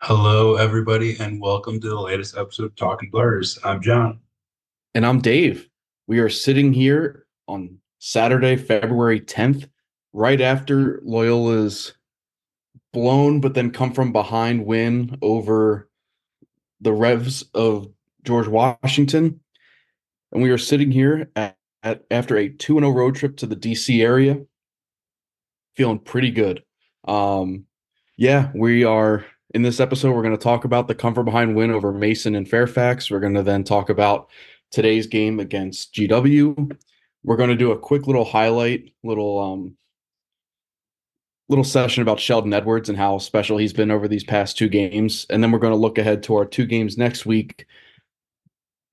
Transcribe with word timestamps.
Hello, 0.00 0.54
everybody, 0.54 1.16
and 1.18 1.40
welcome 1.40 1.80
to 1.80 1.88
the 1.88 2.00
latest 2.00 2.36
episode 2.36 2.66
of 2.66 2.76
Talking 2.76 3.10
Blurs. 3.10 3.58
I'm 3.64 3.82
John. 3.82 4.20
And 4.94 5.04
I'm 5.04 5.20
Dave. 5.20 5.68
We 6.06 6.20
are 6.20 6.28
sitting 6.28 6.72
here 6.72 7.26
on 7.48 7.78
Saturday, 7.98 8.54
February 8.54 9.20
10th, 9.20 9.68
right 10.12 10.40
after 10.40 11.00
Loyola's 11.04 11.94
blown, 12.92 13.40
but 13.40 13.54
then 13.54 13.72
come 13.72 13.92
from 13.92 14.12
behind 14.12 14.64
win 14.64 15.18
over 15.20 15.90
the 16.80 16.92
Revs 16.92 17.42
of 17.52 17.88
George 18.22 18.46
Washington. 18.46 19.40
And 20.30 20.40
we 20.40 20.50
are 20.50 20.58
sitting 20.58 20.92
here 20.92 21.28
at, 21.34 21.56
at 21.82 22.04
after 22.08 22.36
a 22.36 22.48
2 22.48 22.78
0 22.78 22.90
road 22.90 23.16
trip 23.16 23.36
to 23.38 23.46
the 23.46 23.56
DC 23.56 24.00
area, 24.00 24.42
feeling 25.74 25.98
pretty 25.98 26.30
good. 26.30 26.62
Um, 27.04 27.64
yeah, 28.16 28.52
we 28.54 28.84
are 28.84 29.24
in 29.54 29.62
this 29.62 29.80
episode. 29.80 30.12
We're 30.14 30.22
going 30.22 30.36
to 30.36 30.42
talk 30.42 30.64
about 30.64 30.88
the 30.88 30.94
comfort 30.94 31.24
behind 31.24 31.56
win 31.56 31.70
over 31.70 31.92
Mason 31.92 32.34
and 32.34 32.48
Fairfax. 32.48 33.10
We're 33.10 33.20
going 33.20 33.34
to 33.34 33.42
then 33.42 33.64
talk 33.64 33.88
about 33.90 34.28
today's 34.70 35.06
game 35.06 35.40
against 35.40 35.94
GW. 35.94 36.76
We're 37.24 37.36
going 37.36 37.50
to 37.50 37.56
do 37.56 37.72
a 37.72 37.78
quick 37.78 38.06
little 38.06 38.24
highlight, 38.24 38.92
little 39.02 39.38
um, 39.38 39.76
little 41.48 41.64
session 41.64 42.02
about 42.02 42.20
Sheldon 42.20 42.52
Edwards 42.52 42.88
and 42.88 42.98
how 42.98 43.18
special 43.18 43.56
he's 43.56 43.72
been 43.72 43.90
over 43.90 44.06
these 44.06 44.24
past 44.24 44.58
two 44.58 44.68
games, 44.68 45.26
and 45.30 45.42
then 45.42 45.50
we're 45.50 45.58
going 45.58 45.72
to 45.72 45.78
look 45.78 45.98
ahead 45.98 46.22
to 46.24 46.34
our 46.34 46.44
two 46.44 46.66
games 46.66 46.98
next 46.98 47.26
week. 47.26 47.66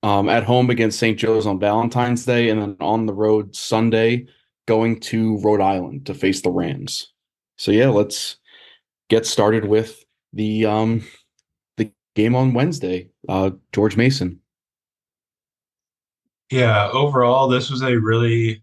Um, 0.02 0.28
at 0.28 0.44
home 0.44 0.70
against 0.70 1.00
St. 1.00 1.18
Joe's 1.18 1.46
on 1.46 1.58
Valentine's 1.58 2.24
Day, 2.24 2.48
and 2.50 2.60
then 2.60 2.76
on 2.80 3.06
the 3.06 3.14
road 3.14 3.56
Sunday, 3.56 4.26
going 4.66 5.00
to 5.00 5.38
Rhode 5.40 5.60
Island 5.60 6.06
to 6.06 6.14
face 6.14 6.42
the 6.42 6.50
Rams. 6.50 7.12
So 7.56 7.72
yeah, 7.72 7.88
let's 7.88 8.36
get 9.08 9.26
started 9.26 9.64
with 9.64 10.05
the 10.36 10.66
um 10.66 11.02
the 11.76 11.90
game 12.14 12.34
on 12.36 12.52
Wednesday. 12.52 13.10
Uh, 13.28 13.50
George 13.72 13.96
Mason. 13.96 14.40
Yeah, 16.50 16.90
overall, 16.92 17.48
this 17.48 17.70
was 17.70 17.82
a 17.82 17.96
really, 17.96 18.62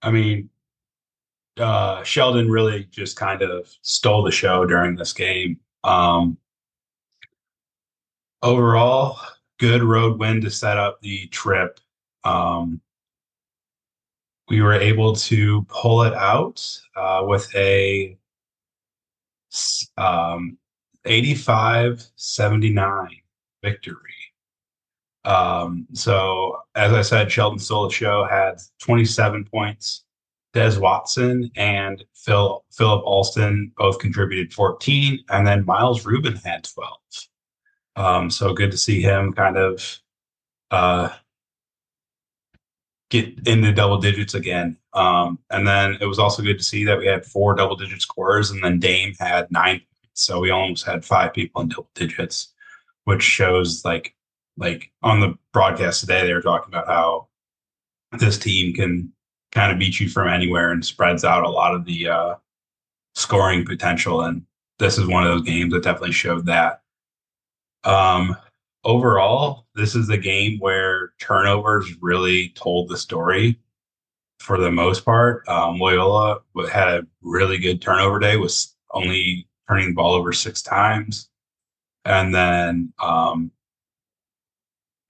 I 0.00 0.10
mean, 0.10 0.48
uh, 1.58 2.02
Sheldon 2.02 2.50
really 2.50 2.84
just 2.84 3.16
kind 3.16 3.42
of 3.42 3.68
stole 3.82 4.22
the 4.22 4.30
show 4.30 4.64
during 4.64 4.96
this 4.96 5.12
game. 5.12 5.58
Um, 5.84 6.38
overall, 8.42 9.18
good 9.58 9.82
road 9.82 10.18
win 10.18 10.40
to 10.40 10.50
set 10.50 10.78
up 10.78 10.98
the 11.02 11.26
trip. 11.26 11.78
Um, 12.24 12.80
we 14.48 14.62
were 14.62 14.72
able 14.72 15.14
to 15.14 15.62
pull 15.68 16.04
it 16.04 16.14
out 16.14 16.64
uh, 16.96 17.22
with 17.26 17.54
a 17.54 18.16
um, 19.96 20.58
85 21.04 22.04
79 22.16 23.08
victory. 23.62 23.96
Um, 25.24 25.86
so, 25.92 26.58
as 26.74 26.92
I 26.92 27.02
said, 27.02 27.30
Sheldon 27.30 27.58
stole 27.58 27.90
show, 27.90 28.24
had 28.24 28.58
27 28.80 29.44
points. 29.44 30.04
Des 30.54 30.78
Watson 30.78 31.50
and 31.56 32.02
Phil 32.14 32.64
Philip 32.72 33.04
Alston 33.04 33.70
both 33.76 33.98
contributed 33.98 34.52
14, 34.52 35.22
and 35.28 35.46
then 35.46 35.66
Miles 35.66 36.06
Rubin 36.06 36.36
had 36.36 36.64
12. 36.64 36.98
Um, 37.96 38.30
so 38.30 38.54
good 38.54 38.70
to 38.70 38.78
see 38.78 39.02
him 39.02 39.34
kind 39.34 39.58
of 39.58 39.98
uh, 40.70 41.10
get 43.10 43.48
into 43.48 43.72
double 43.72 43.98
digits 43.98 44.34
again. 44.34 44.76
Um, 44.92 45.38
and 45.50 45.66
then 45.66 45.96
it 46.00 46.06
was 46.06 46.18
also 46.18 46.42
good 46.42 46.58
to 46.58 46.64
see 46.64 46.84
that 46.84 46.98
we 46.98 47.06
had 47.06 47.24
four 47.24 47.54
double 47.54 47.76
digit 47.76 48.02
scores, 48.02 48.50
and 48.50 48.62
then 48.62 48.78
Dame 48.78 49.14
had 49.18 49.50
nine. 49.50 49.80
So 50.14 50.40
we 50.40 50.50
almost 50.50 50.84
had 50.84 51.04
five 51.04 51.32
people 51.32 51.62
in 51.62 51.68
double 51.68 51.90
digits, 51.94 52.52
which 53.04 53.22
shows 53.22 53.84
like 53.84 54.14
like 54.56 54.90
on 55.02 55.20
the 55.20 55.38
broadcast 55.52 56.00
today 56.00 56.26
they 56.26 56.34
were 56.34 56.42
talking 56.42 56.68
about 56.68 56.88
how 56.88 57.28
this 58.18 58.38
team 58.38 58.74
can 58.74 59.12
kind 59.52 59.72
of 59.72 59.78
beat 59.78 60.00
you 60.00 60.08
from 60.08 60.28
anywhere 60.28 60.72
and 60.72 60.84
spreads 60.84 61.24
out 61.24 61.44
a 61.44 61.48
lot 61.48 61.74
of 61.74 61.84
the 61.84 62.08
uh, 62.08 62.34
scoring 63.14 63.64
potential. 63.64 64.22
And 64.22 64.42
this 64.78 64.98
is 64.98 65.06
one 65.06 65.24
of 65.24 65.30
those 65.30 65.42
games 65.42 65.72
that 65.72 65.82
definitely 65.82 66.12
showed 66.12 66.46
that. 66.46 66.82
Um, 67.84 68.36
overall, 68.84 69.66
this 69.78 69.94
is 69.94 70.10
a 70.10 70.18
game 70.18 70.58
where 70.58 71.12
turnovers 71.20 71.94
really 72.00 72.50
told 72.50 72.88
the 72.88 72.98
story 72.98 73.60
for 74.40 74.58
the 74.58 74.72
most 74.72 75.04
part. 75.04 75.48
Um, 75.48 75.78
Loyola 75.78 76.40
had 76.70 76.88
a 76.88 77.06
really 77.22 77.58
good 77.58 77.80
turnover 77.80 78.18
day, 78.18 78.36
was 78.36 78.74
only 78.90 79.46
turning 79.68 79.90
the 79.90 79.94
ball 79.94 80.14
over 80.14 80.32
six 80.32 80.62
times. 80.62 81.30
And 82.04 82.34
then 82.34 82.92
um, 82.98 83.52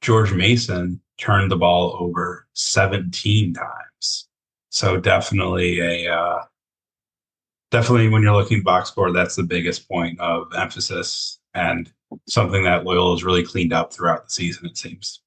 George 0.02 0.32
Mason 0.34 1.00
turned 1.16 1.50
the 1.50 1.56
ball 1.56 1.96
over 1.98 2.46
17 2.52 3.54
times. 3.54 4.28
So 4.68 4.98
definitely 4.98 5.80
a 5.80 6.14
uh, 6.14 6.42
definitely 7.70 8.08
when 8.08 8.22
you're 8.22 8.34
looking 8.34 8.62
box 8.62 8.90
score, 8.90 9.12
that's 9.12 9.36
the 9.36 9.42
biggest 9.42 9.88
point 9.88 10.20
of 10.20 10.52
emphasis 10.54 11.37
and 11.58 11.92
something 12.26 12.62
that 12.62 12.84
Loyola 12.84 13.14
has 13.14 13.24
really 13.24 13.42
cleaned 13.42 13.72
up 13.72 13.92
throughout 13.92 14.26
the 14.26 14.30
season, 14.30 14.66
it 14.66 14.78
seems. 14.78 15.20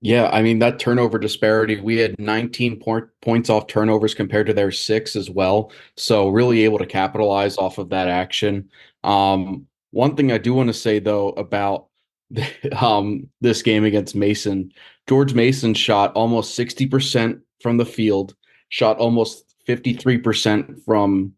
Yeah, 0.00 0.28
I 0.32 0.42
mean 0.42 0.58
that 0.58 0.80
turnover 0.80 1.18
disparity. 1.18 1.80
We 1.80 1.96
had 1.96 2.18
19 2.18 2.80
point, 2.80 3.04
points 3.20 3.48
off 3.48 3.68
turnovers 3.68 4.14
compared 4.14 4.48
to 4.48 4.52
their 4.52 4.72
six 4.72 5.14
as 5.14 5.30
well. 5.30 5.70
So 5.96 6.28
really 6.28 6.64
able 6.64 6.78
to 6.78 6.86
capitalize 6.86 7.56
off 7.56 7.78
of 7.78 7.88
that 7.90 8.08
action. 8.08 8.68
Um, 9.04 9.68
one 9.92 10.16
thing 10.16 10.32
I 10.32 10.38
do 10.38 10.54
want 10.54 10.68
to 10.68 10.74
say 10.74 10.98
though 10.98 11.28
about 11.30 11.86
um, 12.80 13.28
this 13.40 13.62
game 13.62 13.84
against 13.84 14.16
Mason, 14.16 14.72
George 15.08 15.34
Mason 15.34 15.72
shot 15.72 16.12
almost 16.14 16.58
60% 16.58 17.40
from 17.60 17.76
the 17.76 17.86
field, 17.86 18.34
shot 18.70 18.98
almost 18.98 19.54
53% 19.68 20.84
from 20.84 21.32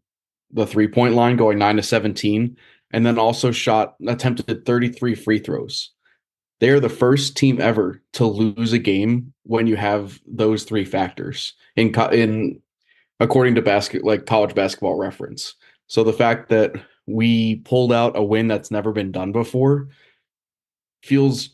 the 0.51 0.65
three 0.65 0.87
point 0.87 1.13
line, 1.13 1.37
going 1.37 1.59
nine 1.59 1.75
to 1.75 1.83
17 1.83 2.57
and 2.95 3.05
then 3.05 3.19
also 3.19 3.51
shot 3.51 3.95
attempted 4.07 4.65
33 4.65 5.15
free 5.15 5.37
throws. 5.37 5.91
They 6.61 6.69
are 6.69 6.79
the 6.79 6.87
first 6.87 7.35
team 7.35 7.59
ever 7.59 8.01
to 8.13 8.25
lose 8.25 8.71
a 8.71 8.79
game 8.79 9.33
when 9.43 9.67
you 9.67 9.75
have 9.75 10.17
those 10.25 10.63
three 10.63 10.85
factors 10.85 11.53
in 11.75 11.93
in 12.13 12.61
according 13.19 13.55
to 13.55 13.61
basket 13.61 14.05
like 14.05 14.25
college 14.25 14.55
basketball 14.55 14.95
reference. 14.95 15.55
So 15.87 16.05
the 16.05 16.13
fact 16.13 16.47
that 16.49 16.71
we 17.05 17.57
pulled 17.57 17.91
out 17.91 18.17
a 18.17 18.23
win 18.23 18.47
that's 18.47 18.71
never 18.71 18.93
been 18.93 19.11
done 19.11 19.33
before 19.33 19.89
feels 21.03 21.49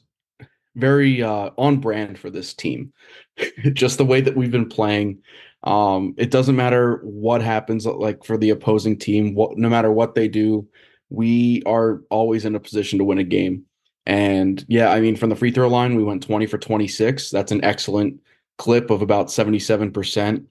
very 0.76 1.24
uh, 1.24 1.50
on 1.58 1.78
brand 1.80 2.20
for 2.20 2.30
this 2.30 2.54
team. 2.54 2.94
Just 3.74 3.98
the 3.98 4.06
way 4.06 4.22
that 4.22 4.38
we've 4.38 4.52
been 4.52 4.70
playing. 4.70 5.24
Um, 5.64 6.14
it 6.18 6.30
doesn't 6.30 6.56
matter 6.56 7.00
what 7.04 7.42
happens 7.42 7.88
like 7.88 8.24
for 8.24 8.38
the 8.38 8.52
opposing 8.52 9.00
team, 9.00 9.34
what 9.34 9.58
no 9.58 9.70
matter 9.70 9.92
what 9.92 10.14
they 10.14 10.28
do, 10.28 10.68
we 11.12 11.62
are 11.66 12.02
always 12.10 12.46
in 12.46 12.56
a 12.56 12.60
position 12.60 12.98
to 13.00 13.06
win 13.06 13.20
a 13.20 13.24
game. 13.24 13.66
And 14.06 14.66
yeah, 14.68 14.92
I 14.92 15.02
mean, 15.02 15.16
from 15.16 15.30
the 15.30 15.36
free 15.36 15.52
throw 15.52 15.68
line, 15.68 15.96
we 15.96 16.04
went 16.04 16.24
20 16.24 16.48
for 16.48 16.58
26. 16.58 17.30
That's 17.30 17.52
an 17.52 17.64
excellent 17.64 18.20
clip 18.58 18.90
of 18.90 19.02
about 19.02 19.28
77%. 19.28 20.46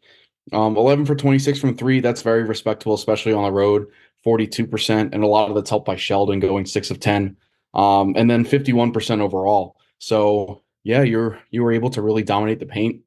Um, 0.53 0.76
11 0.76 1.06
for 1.06 1.15
26 1.15 1.59
from 1.59 1.76
three, 1.76 2.00
that's 2.00 2.22
very 2.22 2.44
respectable, 2.44 2.94
especially 2.94 3.32
on 3.32 3.44
the 3.44 3.53
road. 3.53 3.87
42%. 4.25 5.12
And 5.12 5.25
a 5.25 5.26
lot 5.26 5.49
of 5.49 5.54
that's 5.54 5.70
helped 5.70 5.87
by 5.87 5.97
Sheldon 5.97 6.41
going 6.41 6.66
six 6.66 6.91
of 6.91 7.00
10. 7.00 7.37
Um, 7.72 8.15
and 8.16 8.31
then 8.31 8.44
51% 8.44 9.20
overall. 9.20 9.76
So 9.99 10.62
yeah, 10.82 11.03
you're 11.03 11.38
you 11.50 11.62
were 11.62 11.72
able 11.72 11.91
to 11.91 12.03
really 12.03 12.22
dominate 12.22 12.59
the 12.59 12.66
paint 12.66 13.03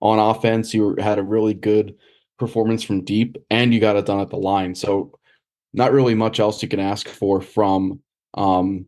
on 0.00 0.18
offense. 0.18 0.74
You 0.74 0.96
had 0.98 1.18
a 1.18 1.22
really 1.22 1.54
good 1.54 1.96
performance 2.38 2.82
from 2.82 3.04
deep, 3.04 3.36
and 3.50 3.72
you 3.72 3.80
got 3.80 3.96
it 3.96 4.06
done 4.06 4.20
at 4.20 4.30
the 4.30 4.36
line. 4.36 4.74
So 4.74 5.18
not 5.74 5.92
really 5.92 6.14
much 6.14 6.40
else 6.40 6.62
you 6.62 6.68
can 6.68 6.80
ask 6.80 7.08
for 7.08 7.40
from 7.40 8.00
um, 8.34 8.86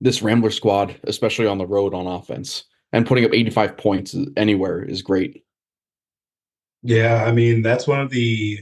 this 0.00 0.20
Rambler 0.20 0.50
squad, 0.50 1.00
especially 1.04 1.46
on 1.46 1.58
the 1.58 1.66
road 1.66 1.94
on 1.94 2.06
offense. 2.06 2.64
And 2.92 3.06
putting 3.06 3.24
up 3.24 3.32
85 3.32 3.76
points 3.76 4.16
anywhere 4.36 4.82
is 4.82 5.02
great. 5.02 5.44
Yeah, 6.82 7.24
I 7.24 7.32
mean, 7.32 7.62
that's 7.62 7.86
one 7.86 8.00
of 8.00 8.10
the 8.10 8.60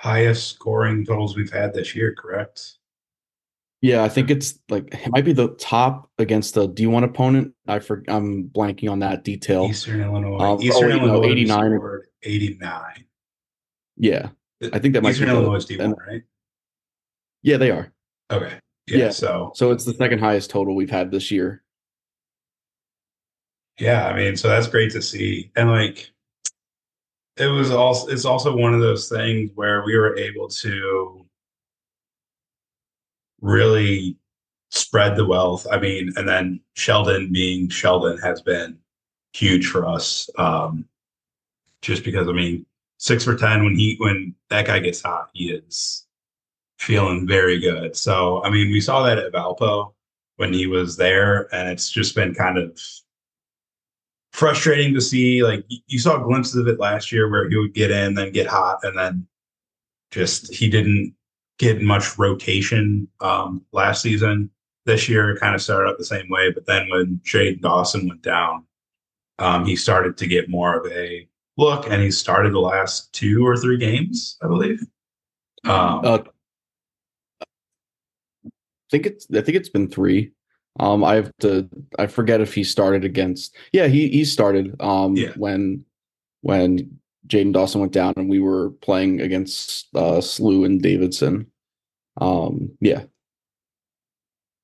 highest 0.00 0.48
scoring 0.48 1.04
totals 1.04 1.36
we've 1.36 1.52
had 1.52 1.74
this 1.74 1.94
year, 1.94 2.14
correct? 2.16 2.78
Yeah, 3.82 4.02
I 4.02 4.08
think 4.08 4.30
it's 4.30 4.58
like 4.68 4.92
it 4.92 5.10
might 5.10 5.24
be 5.24 5.32
the 5.32 5.54
top 5.56 6.10
against 6.18 6.56
a 6.56 6.66
D1 6.66 7.04
opponent. 7.04 7.54
I 7.68 7.78
for 7.78 8.02
I'm 8.08 8.48
blanking 8.48 8.90
on 8.90 9.00
that 9.00 9.22
detail. 9.22 9.66
Eastern 9.66 10.00
Illinois. 10.00 10.38
Um, 10.38 10.62
Eastern 10.62 10.92
oh, 10.92 10.96
Illinois 10.96 11.30
89 11.30 12.00
89. 12.22 13.04
Yeah. 13.98 14.28
I 14.72 14.78
think 14.78 14.94
that 14.94 15.02
might 15.02 15.10
Eastern 15.10 15.28
be 15.28 15.34
Illinois 15.34 15.64
D 15.64 15.78
one, 15.78 15.94
right? 16.08 16.22
Yeah, 17.42 17.58
they 17.58 17.70
are. 17.70 17.92
Okay. 18.30 18.58
Yeah, 18.86 18.98
yeah. 18.98 19.10
So 19.10 19.52
so 19.54 19.70
it's 19.72 19.84
the 19.84 19.94
second 19.94 20.20
highest 20.20 20.50
total 20.50 20.74
we've 20.74 20.90
had 20.90 21.10
this 21.10 21.30
year. 21.30 21.62
Yeah, 23.78 24.06
I 24.06 24.16
mean, 24.16 24.36
so 24.36 24.48
that's 24.48 24.68
great 24.68 24.90
to 24.92 25.02
see, 25.02 25.50
and 25.54 25.70
like, 25.70 26.10
it 27.36 27.46
was 27.46 27.70
also 27.70 28.08
it's 28.08 28.24
also 28.24 28.56
one 28.56 28.72
of 28.72 28.80
those 28.80 29.08
things 29.08 29.50
where 29.54 29.84
we 29.84 29.96
were 29.96 30.16
able 30.16 30.48
to 30.48 31.26
really 33.42 34.16
spread 34.70 35.16
the 35.16 35.26
wealth. 35.26 35.66
I 35.70 35.78
mean, 35.78 36.12
and 36.16 36.26
then 36.26 36.60
Sheldon 36.74 37.32
being 37.32 37.68
Sheldon 37.68 38.18
has 38.18 38.40
been 38.40 38.78
huge 39.34 39.66
for 39.66 39.86
us. 39.86 40.30
Um, 40.38 40.86
just 41.82 42.02
because 42.02 42.28
I 42.28 42.32
mean, 42.32 42.64
six 42.98 43.24
for 43.24 43.36
ten 43.36 43.64
when 43.64 43.76
he 43.76 43.96
when 43.98 44.34
that 44.50 44.66
guy 44.66 44.78
gets 44.78 45.02
hot, 45.02 45.30
he 45.32 45.50
is 45.50 46.06
feeling 46.78 47.26
very 47.26 47.58
good. 47.58 47.96
So 47.96 48.42
I 48.44 48.50
mean, 48.50 48.70
we 48.70 48.80
saw 48.80 49.02
that 49.02 49.18
at 49.18 49.32
Valpo 49.32 49.92
when 50.36 50.52
he 50.52 50.66
was 50.66 50.96
there, 50.96 51.52
and 51.54 51.68
it's 51.68 51.90
just 51.90 52.14
been 52.14 52.34
kind 52.34 52.58
of 52.58 52.80
frustrating 54.32 54.94
to 54.94 55.00
see. 55.00 55.42
Like 55.42 55.64
you 55.86 55.98
saw 55.98 56.18
glimpses 56.18 56.56
of 56.56 56.68
it 56.68 56.78
last 56.78 57.12
year 57.12 57.30
where 57.30 57.48
he 57.48 57.56
would 57.56 57.74
get 57.74 57.90
in, 57.90 58.14
then 58.14 58.32
get 58.32 58.46
hot, 58.46 58.78
and 58.82 58.96
then 58.98 59.26
just 60.10 60.52
he 60.54 60.68
didn't 60.68 61.14
get 61.58 61.82
much 61.82 62.18
rotation 62.18 63.08
um, 63.20 63.64
last 63.72 64.02
season. 64.02 64.50
This 64.84 65.08
year, 65.08 65.36
kind 65.38 65.54
of 65.54 65.60
started 65.60 65.88
out 65.88 65.98
the 65.98 66.04
same 66.04 66.28
way, 66.28 66.52
but 66.52 66.66
then 66.66 66.88
when 66.90 67.20
Jayden 67.24 67.60
Dawson 67.60 68.06
went 68.06 68.22
down, 68.22 68.64
um, 69.40 69.66
he 69.66 69.74
started 69.74 70.16
to 70.18 70.28
get 70.28 70.48
more 70.48 70.78
of 70.78 70.86
a 70.92 71.26
look, 71.56 71.88
and 71.90 72.02
he 72.02 72.10
started 72.10 72.52
the 72.52 72.60
last 72.60 73.12
two 73.12 73.46
or 73.46 73.56
three 73.56 73.78
games, 73.78 74.36
I 74.42 74.46
believe. 74.48 74.80
Um, 75.64 76.00
Uh, 76.04 76.18
I 77.40 78.88
think 78.90 79.06
it's 79.06 79.26
I 79.34 79.40
think 79.40 79.56
it's 79.56 79.68
been 79.68 79.88
three. 79.88 80.32
Um, 80.78 81.02
I 81.02 81.14
have 81.16 81.32
to 81.40 81.68
I 81.98 82.06
forget 82.06 82.40
if 82.40 82.54
he 82.54 82.62
started 82.64 83.04
against. 83.04 83.56
Yeah, 83.72 83.86
he 83.88 84.08
he 84.08 84.24
started. 84.24 84.80
Um, 84.80 85.16
Yeah. 85.16 85.32
when 85.36 85.84
when 86.42 87.00
Jayden 87.26 87.52
Dawson 87.52 87.80
went 87.80 87.92
down 87.92 88.14
and 88.16 88.28
we 88.28 88.38
were 88.40 88.70
playing 88.82 89.20
against 89.20 89.88
uh, 89.96 90.20
Slew 90.20 90.64
and 90.64 90.80
Davidson. 90.80 91.50
Um, 92.20 92.70
yeah, 92.80 93.04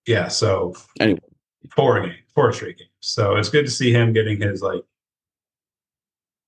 yeah, 0.07 0.29
so 0.29 0.75
Anyway. 1.01 1.19
four 1.75 2.01
games, 2.01 2.15
four 2.35 2.53
straight 2.53 2.79
games. 2.79 2.91
So 3.01 3.35
it's 3.37 3.49
good 3.49 3.65
to 3.67 3.71
see 3.71 3.93
him 3.93 4.13
getting 4.13 4.41
his 4.41 4.63
like 4.63 4.83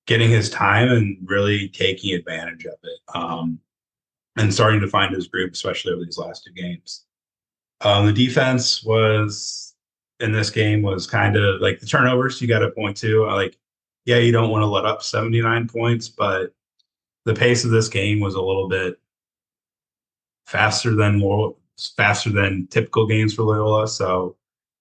getting 0.06 0.30
his 0.30 0.50
time 0.50 0.88
and 0.88 1.16
really 1.24 1.68
taking 1.68 2.14
advantage 2.14 2.64
of 2.66 2.74
it. 2.82 2.98
Um, 3.14 3.58
and 4.36 4.52
starting 4.52 4.80
to 4.80 4.88
find 4.88 5.14
his 5.14 5.28
group, 5.28 5.52
especially 5.52 5.92
over 5.92 6.04
these 6.04 6.18
last 6.18 6.44
two 6.44 6.52
games. 6.52 7.04
Um, 7.80 8.06
the 8.06 8.12
defense 8.12 8.82
was 8.82 9.74
in 10.20 10.32
this 10.32 10.50
game 10.50 10.82
was 10.82 11.06
kind 11.06 11.36
of 11.36 11.60
like 11.60 11.80
the 11.80 11.86
turnovers 11.86 12.40
you 12.40 12.48
got 12.48 12.60
to 12.60 12.70
point 12.70 12.96
to. 12.98 13.26
uh, 13.28 13.34
Like, 13.34 13.56
yeah, 14.04 14.18
you 14.18 14.32
don't 14.32 14.50
want 14.50 14.62
to 14.62 14.66
let 14.66 14.86
up 14.86 15.02
79 15.02 15.68
points, 15.68 16.08
but 16.08 16.52
the 17.24 17.34
pace 17.34 17.64
of 17.64 17.70
this 17.70 17.88
game 17.88 18.20
was 18.20 18.34
a 18.34 18.42
little 18.42 18.68
bit 18.68 18.98
faster 20.46 20.94
than 20.94 21.18
more 21.18 21.56
faster 21.96 22.30
than 22.30 22.66
typical 22.68 23.06
games 23.06 23.34
for 23.34 23.42
Loyola. 23.42 23.88
So 23.88 24.36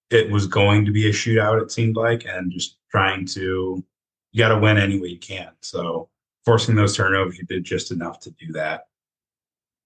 it 0.10 0.30
was 0.30 0.46
going 0.48 0.86
to 0.86 0.92
be 0.92 1.08
a 1.08 1.12
shootout, 1.12 1.62
it 1.62 1.72
seemed 1.72 1.96
like, 1.96 2.26
and 2.26 2.52
just 2.52 2.78
trying 2.92 3.26
to 3.28 3.84
you 4.34 4.40
got 4.40 4.50
to 4.50 4.60
win 4.60 4.78
any 4.78 5.00
way 5.00 5.10
you 5.10 5.20
can. 5.20 5.50
So 5.62 6.10
forcing 6.44 6.76
those 6.76 6.98
turnovers, 6.98 7.38
you 7.38 7.46
did 7.46 7.64
just 7.64 7.92
enough 7.92 8.20
to 8.22 8.32
do 8.32 8.52
that. 8.54 8.88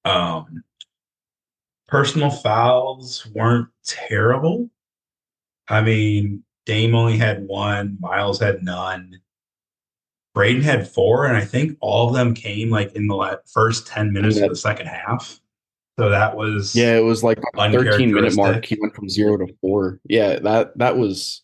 Um, 0.06 0.64
personal 1.88 2.32
fouls 2.32 3.28
weren't 3.36 3.68
terrible. 3.86 4.70
I 5.68 5.82
mean, 5.82 6.44
Dame 6.66 6.96
only 6.96 7.18
had 7.18 7.46
one, 7.46 7.98
Miles 8.00 8.40
had 8.40 8.64
none. 8.64 9.20
Braden 10.34 10.62
had 10.62 10.88
four, 10.88 11.26
and 11.26 11.36
I 11.36 11.44
think 11.44 11.78
all 11.82 12.08
of 12.08 12.16
them 12.16 12.34
came 12.34 12.70
like 12.70 12.94
in 12.96 13.08
the 13.08 13.42
first 13.48 13.88
10 13.88 14.14
minutes 14.14 14.38
of 14.38 14.50
the 14.50 14.56
second 14.56 14.88
half. 14.88 15.40
So 16.00 16.10
that 16.12 16.38
was 16.38 16.76
yeah, 16.76 16.96
it 16.96 17.04
was 17.04 17.24
like 17.24 17.40
on 17.56 17.72
13 17.72 18.14
minute 18.14 18.36
mark. 18.36 18.64
He 18.64 18.78
went 18.80 18.96
from 18.96 19.10
zero 19.10 19.38
to 19.38 19.52
four. 19.62 20.00
Yeah, 20.04 20.38
that 20.40 20.78
that 20.78 20.96
was 20.96 21.42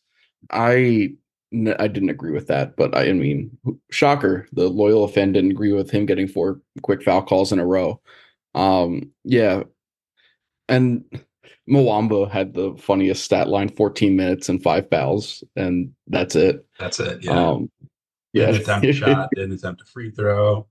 I 0.51 1.15
n- 1.53 1.75
I 1.79 1.88
didn't 1.88 2.09
agree 2.09 2.31
with 2.31 2.47
that, 2.47 2.75
but 2.75 2.95
I, 2.95 3.09
I 3.09 3.13
mean, 3.13 3.57
shocker. 3.91 4.47
The 4.53 4.67
loyal 4.69 5.07
fan 5.07 5.31
didn't 5.33 5.51
agree 5.51 5.71
with 5.73 5.91
him 5.91 6.05
getting 6.05 6.27
four 6.27 6.59
quick 6.81 7.03
foul 7.03 7.21
calls 7.23 7.51
in 7.51 7.59
a 7.59 7.65
row. 7.65 8.01
Um, 8.55 9.11
yeah, 9.23 9.63
and 10.69 11.03
Mwamba 11.69 12.29
had 12.29 12.53
the 12.53 12.75
funniest 12.77 13.23
stat 13.23 13.47
line: 13.47 13.69
14 13.69 14.15
minutes 14.15 14.50
and 14.50 14.61
five 14.61 14.89
fouls, 14.89 15.44
and 15.55 15.94
that's 16.07 16.35
it. 16.35 16.65
that's 16.79 17.00
it. 17.00 17.23
Yeah. 17.23 17.31
Um, 17.50 17.71
yeah, 18.33 18.47
Didn't 18.47 18.61
attempt 18.61 18.85
a 18.88 18.94
shot, 18.94 19.29
didn't 19.35 19.53
attempt 19.53 19.81
a 19.81 19.85
free 19.85 20.09
throw. 20.11 20.67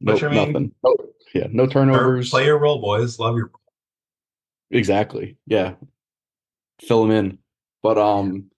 nope, 0.00 0.14
Which, 0.14 0.22
I 0.22 0.28
mean- 0.28 0.52
nothing. 0.52 0.72
No, 0.84 0.96
yeah, 1.34 1.46
no 1.50 1.66
turnovers. 1.66 2.30
Play 2.30 2.44
your 2.46 2.58
role, 2.58 2.80
boys. 2.80 3.18
Love 3.18 3.36
your 3.36 3.46
role. 3.46 3.60
Exactly. 4.70 5.36
Yeah. 5.46 5.74
Fill 6.80 7.02
them 7.06 7.10
in. 7.12 7.38
But 7.82 7.96
um 7.98 8.50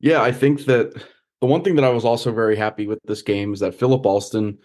yeah, 0.00 0.22
I 0.22 0.32
think 0.32 0.64
that 0.64 0.94
the 1.40 1.46
one 1.46 1.62
thing 1.62 1.76
that 1.76 1.84
I 1.84 1.90
was 1.90 2.04
also 2.04 2.32
very 2.32 2.56
happy 2.56 2.86
with 2.86 2.98
this 3.04 3.22
game 3.22 3.52
is 3.52 3.60
that 3.60 3.74
Philip 3.74 4.04
Alston 4.04 4.58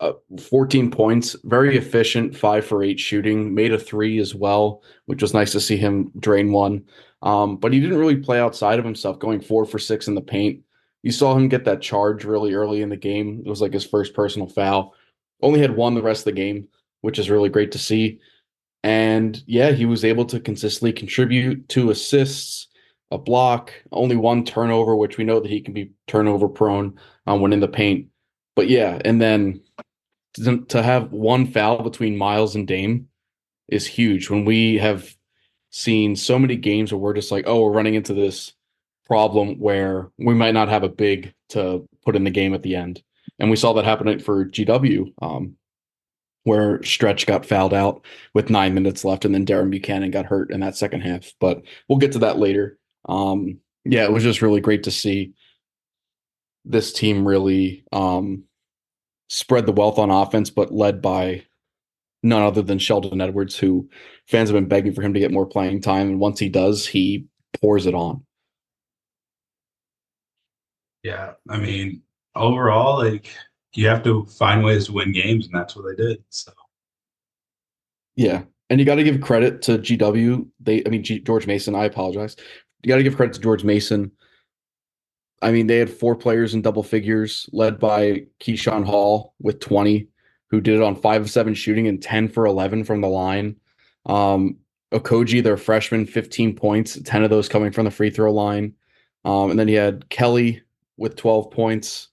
uh, 0.00 0.12
14 0.40 0.90
points, 0.90 1.34
very 1.44 1.76
efficient, 1.76 2.36
5 2.36 2.64
for 2.64 2.84
8 2.84 3.00
shooting, 3.00 3.54
made 3.54 3.72
a 3.72 3.78
3 3.78 4.18
as 4.18 4.34
well, 4.34 4.82
which 5.06 5.22
was 5.22 5.34
nice 5.34 5.52
to 5.52 5.60
see 5.60 5.76
him 5.76 6.12
drain 6.18 6.52
one. 6.52 6.84
Um 7.22 7.56
but 7.56 7.72
he 7.72 7.80
didn't 7.80 7.98
really 7.98 8.16
play 8.16 8.38
outside 8.38 8.78
of 8.78 8.84
himself 8.84 9.18
going 9.18 9.40
4 9.40 9.64
for 9.64 9.78
6 9.78 10.08
in 10.08 10.14
the 10.14 10.20
paint. 10.20 10.62
You 11.02 11.12
saw 11.12 11.34
him 11.36 11.48
get 11.48 11.64
that 11.64 11.82
charge 11.82 12.24
really 12.24 12.54
early 12.54 12.82
in 12.82 12.88
the 12.88 12.96
game. 12.96 13.42
It 13.44 13.48
was 13.48 13.60
like 13.60 13.72
his 13.72 13.86
first 13.86 14.14
personal 14.14 14.48
foul. 14.48 14.94
Only 15.42 15.60
had 15.60 15.76
one 15.76 15.94
the 15.94 16.02
rest 16.02 16.20
of 16.20 16.26
the 16.26 16.40
game, 16.40 16.68
which 17.00 17.18
is 17.18 17.30
really 17.30 17.48
great 17.48 17.72
to 17.72 17.78
see. 17.78 18.20
And 18.84 19.42
yeah, 19.46 19.72
he 19.72 19.84
was 19.84 20.04
able 20.04 20.24
to 20.26 20.40
consistently 20.40 20.92
contribute 20.92 21.68
two 21.68 21.90
assists, 21.90 22.67
a 23.10 23.18
block, 23.18 23.72
only 23.92 24.16
one 24.16 24.44
turnover, 24.44 24.94
which 24.94 25.16
we 25.16 25.24
know 25.24 25.40
that 25.40 25.50
he 25.50 25.60
can 25.60 25.74
be 25.74 25.92
turnover 26.06 26.48
prone 26.48 26.98
um, 27.26 27.40
when 27.40 27.52
in 27.52 27.60
the 27.60 27.68
paint. 27.68 28.08
But 28.54 28.68
yeah, 28.68 29.00
and 29.04 29.20
then 29.20 29.62
to, 30.34 30.64
to 30.66 30.82
have 30.82 31.12
one 31.12 31.46
foul 31.46 31.82
between 31.82 32.16
Miles 32.16 32.54
and 32.54 32.66
Dame 32.66 33.08
is 33.68 33.86
huge. 33.86 34.30
When 34.30 34.44
we 34.44 34.78
have 34.78 35.14
seen 35.70 36.16
so 36.16 36.38
many 36.38 36.56
games 36.56 36.92
where 36.92 36.98
we're 36.98 37.14
just 37.14 37.32
like, 37.32 37.44
oh, 37.46 37.62
we're 37.62 37.72
running 37.72 37.94
into 37.94 38.14
this 38.14 38.52
problem 39.06 39.58
where 39.58 40.10
we 40.18 40.34
might 40.34 40.54
not 40.54 40.68
have 40.68 40.82
a 40.82 40.88
big 40.88 41.32
to 41.50 41.88
put 42.04 42.16
in 42.16 42.24
the 42.24 42.30
game 42.30 42.52
at 42.52 42.62
the 42.62 42.76
end. 42.76 43.02
And 43.38 43.50
we 43.50 43.56
saw 43.56 43.72
that 43.74 43.84
happen 43.84 44.18
for 44.18 44.46
GW. 44.46 45.12
Um, 45.22 45.56
where 46.44 46.82
Stretch 46.82 47.26
got 47.26 47.44
fouled 47.44 47.74
out 47.74 48.04
with 48.32 48.48
nine 48.48 48.72
minutes 48.72 49.04
left, 49.04 49.24
and 49.24 49.34
then 49.34 49.44
Darren 49.44 49.70
Buchanan 49.70 50.10
got 50.10 50.24
hurt 50.24 50.50
in 50.50 50.60
that 50.60 50.76
second 50.76 51.02
half. 51.02 51.32
But 51.40 51.62
we'll 51.88 51.98
get 51.98 52.12
to 52.12 52.20
that 52.20 52.38
later. 52.38 52.77
Um, 53.06 53.58
yeah, 53.84 54.04
it 54.04 54.12
was 54.12 54.22
just 54.22 54.42
really 54.42 54.60
great 54.60 54.84
to 54.84 54.90
see 54.90 55.34
this 56.64 56.92
team 56.92 57.26
really 57.26 57.84
um, 57.92 58.44
spread 59.28 59.66
the 59.66 59.72
wealth 59.72 59.98
on 59.98 60.10
offense, 60.10 60.50
but 60.50 60.72
led 60.72 61.00
by 61.00 61.44
none 62.22 62.42
other 62.42 62.62
than 62.62 62.78
Sheldon 62.78 63.20
Edwards, 63.20 63.56
who 63.56 63.88
fans 64.26 64.48
have 64.48 64.54
been 64.54 64.68
begging 64.68 64.92
for 64.92 65.02
him 65.02 65.14
to 65.14 65.20
get 65.20 65.32
more 65.32 65.46
playing 65.46 65.80
time. 65.80 66.08
And 66.08 66.20
once 66.20 66.38
he 66.38 66.48
does, 66.48 66.86
he 66.86 67.26
pours 67.60 67.86
it 67.86 67.94
on. 67.94 68.24
Yeah. 71.02 71.32
I 71.48 71.58
mean, 71.58 72.02
overall, 72.34 72.98
like 72.98 73.30
you 73.74 73.86
have 73.88 74.02
to 74.04 74.24
find 74.26 74.64
ways 74.64 74.86
to 74.86 74.92
win 74.92 75.12
games, 75.12 75.46
and 75.46 75.54
that's 75.54 75.76
what 75.76 75.84
they 75.86 76.02
did. 76.02 76.22
So 76.28 76.52
Yeah. 78.16 78.42
And 78.70 78.78
you 78.78 78.84
got 78.84 78.96
to 78.96 79.04
give 79.04 79.22
credit 79.22 79.62
to 79.62 79.78
GW. 79.78 80.46
They, 80.60 80.82
I 80.84 80.90
mean, 80.90 81.02
G, 81.02 81.20
George 81.20 81.46
Mason, 81.46 81.74
I 81.74 81.84
apologize. 81.84 82.36
You 82.82 82.88
got 82.88 82.96
to 82.96 83.02
give 83.02 83.16
credit 83.16 83.34
to 83.34 83.40
George 83.40 83.64
Mason. 83.64 84.12
I 85.40 85.52
mean, 85.52 85.66
they 85.66 85.78
had 85.78 85.90
four 85.90 86.16
players 86.16 86.54
in 86.54 86.62
double 86.62 86.82
figures, 86.82 87.48
led 87.52 87.78
by 87.78 88.26
Keyshawn 88.40 88.84
Hall 88.84 89.34
with 89.40 89.60
20, 89.60 90.08
who 90.50 90.60
did 90.60 90.76
it 90.76 90.82
on 90.82 90.96
five 90.96 91.22
of 91.22 91.30
seven 91.30 91.54
shooting 91.54 91.86
and 91.86 92.02
10 92.02 92.28
for 92.28 92.46
11 92.46 92.84
from 92.84 93.00
the 93.00 93.08
line. 93.08 93.56
Um, 94.06 94.56
Okojie, 94.92 95.42
their 95.42 95.56
freshman, 95.56 96.06
15 96.06 96.56
points, 96.56 96.98
10 97.02 97.22
of 97.22 97.30
those 97.30 97.48
coming 97.48 97.72
from 97.72 97.84
the 97.84 97.90
free 97.90 98.10
throw 98.10 98.32
line. 98.32 98.74
Um, 99.24 99.50
and 99.50 99.58
then 99.58 99.68
he 99.68 99.74
had 99.74 100.08
Kelly 100.08 100.62
with 100.96 101.16
12 101.16 101.50
points. 101.50 102.08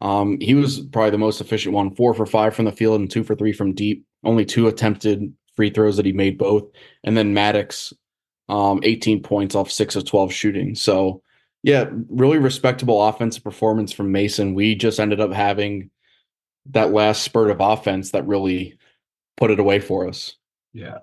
Um, 0.00 0.38
he 0.40 0.54
was 0.54 0.80
probably 0.80 1.10
the 1.10 1.18
most 1.18 1.40
efficient 1.40 1.74
one, 1.74 1.94
four 1.94 2.14
for 2.14 2.26
five 2.26 2.54
from 2.54 2.66
the 2.66 2.72
field 2.72 3.00
and 3.00 3.10
two 3.10 3.24
for 3.24 3.34
three 3.34 3.52
from 3.52 3.74
deep. 3.74 4.06
Only 4.24 4.44
two 4.44 4.68
attempted 4.68 5.32
free 5.56 5.70
throws 5.70 5.96
that 5.96 6.06
he 6.06 6.12
made 6.12 6.38
both. 6.38 6.64
And 7.02 7.16
then 7.16 7.34
Maddox, 7.34 7.92
um, 8.48 8.80
18 8.82 9.22
points 9.22 9.54
off 9.54 9.70
six 9.70 9.96
of 9.96 10.04
12 10.04 10.32
shooting. 10.32 10.74
So, 10.74 11.22
yeah, 11.62 11.86
really 12.08 12.38
respectable 12.38 13.02
offensive 13.06 13.42
performance 13.42 13.92
from 13.92 14.12
Mason. 14.12 14.54
We 14.54 14.74
just 14.74 15.00
ended 15.00 15.20
up 15.20 15.32
having 15.32 15.90
that 16.70 16.92
last 16.92 17.22
spurt 17.22 17.50
of 17.50 17.60
offense 17.60 18.10
that 18.12 18.26
really 18.26 18.78
put 19.36 19.50
it 19.50 19.58
away 19.60 19.80
for 19.80 20.08
us. 20.08 20.36
yeah. 20.72 20.98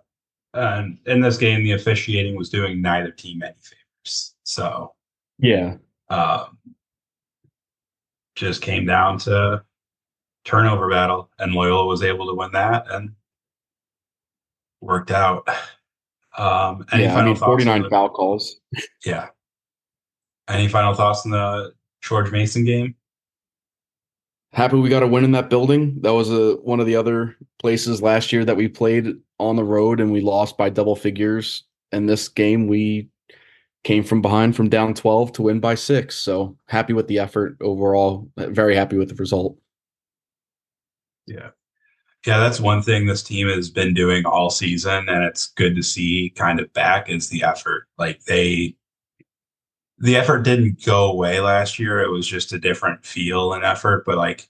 And 0.55 0.99
in 1.07 1.19
this 1.19 1.37
game, 1.37 1.63
the 1.63 1.71
officiating 1.71 2.37
was 2.37 2.49
doing 2.49 2.79
neither 2.79 3.09
team 3.09 3.41
any 3.41 3.55
favors. 3.59 4.35
So 4.43 4.93
Yeah. 5.39 5.77
um, 6.09 6.59
just 8.35 8.61
came 8.61 8.85
down 8.85 9.17
to 9.19 9.63
turnover 10.45 10.89
battle, 10.91 11.31
and 11.39 11.53
Loyola 11.53 11.87
was 11.87 12.03
able 12.03 12.27
to 12.27 12.35
win 12.35 12.51
that. 12.51 12.85
And 12.91 13.15
worked 14.81 15.11
out. 15.11 15.47
Um, 16.37 16.85
any 16.91 17.03
yeah, 17.03 17.15
I 17.15 17.25
mean, 17.25 17.35
49 17.35 17.89
foul 17.89 18.09
calls. 18.09 18.59
Yeah. 19.05 19.27
Any 20.47 20.67
final 20.67 20.93
thoughts 20.93 21.25
on 21.25 21.31
the 21.31 21.73
George 22.01 22.31
Mason 22.31 22.65
game? 22.65 22.95
Happy 24.51 24.77
we 24.77 24.89
got 24.89 25.03
a 25.03 25.07
win 25.07 25.23
in 25.23 25.31
that 25.31 25.49
building. 25.49 25.99
That 26.01 26.13
was 26.13 26.31
a 26.31 26.55
one 26.57 26.79
of 26.79 26.85
the 26.85 26.95
other 26.95 27.35
places 27.59 28.01
last 28.01 28.31
year 28.31 28.45
that 28.45 28.57
we 28.57 28.67
played 28.67 29.15
on 29.39 29.55
the 29.55 29.63
road 29.63 29.99
and 29.99 30.11
we 30.11 30.21
lost 30.21 30.57
by 30.57 30.69
double 30.69 30.95
figures. 30.95 31.63
And 31.91 32.07
this 32.07 32.27
game 32.27 32.67
we 32.67 33.09
came 33.83 34.03
from 34.03 34.21
behind 34.21 34.55
from 34.55 34.69
down 34.69 34.93
12 34.93 35.33
to 35.33 35.41
win 35.41 35.59
by 35.59 35.75
6. 35.75 36.15
So, 36.15 36.57
happy 36.67 36.93
with 36.93 37.07
the 37.07 37.19
effort 37.19 37.57
overall. 37.61 38.29
Very 38.37 38.75
happy 38.75 38.97
with 38.97 39.09
the 39.09 39.15
result. 39.15 39.57
Yeah. 41.25 41.49
Yeah, 42.25 42.39
that's 42.39 42.59
one 42.59 42.81
thing 42.81 43.05
this 43.05 43.23
team 43.23 43.49
has 43.49 43.69
been 43.69 43.93
doing 43.93 44.25
all 44.25 44.49
season, 44.49 45.09
and 45.09 45.23
it's 45.25 45.47
good 45.47 45.75
to 45.75 45.83
see 45.83 46.31
kind 46.37 46.59
of 46.59 46.71
back 46.73 47.09
is 47.09 47.29
the 47.29 47.43
effort. 47.43 47.87
Like 47.97 48.23
they 48.23 48.75
the 49.99 50.15
effort 50.17 50.43
didn't 50.43 50.83
go 50.85 51.11
away 51.11 51.39
last 51.39 51.79
year. 51.79 52.01
It 52.01 52.09
was 52.11 52.27
just 52.27 52.53
a 52.53 52.59
different 52.59 53.05
feel 53.05 53.53
and 53.53 53.63
effort, 53.63 54.05
but 54.05 54.17
like 54.17 54.49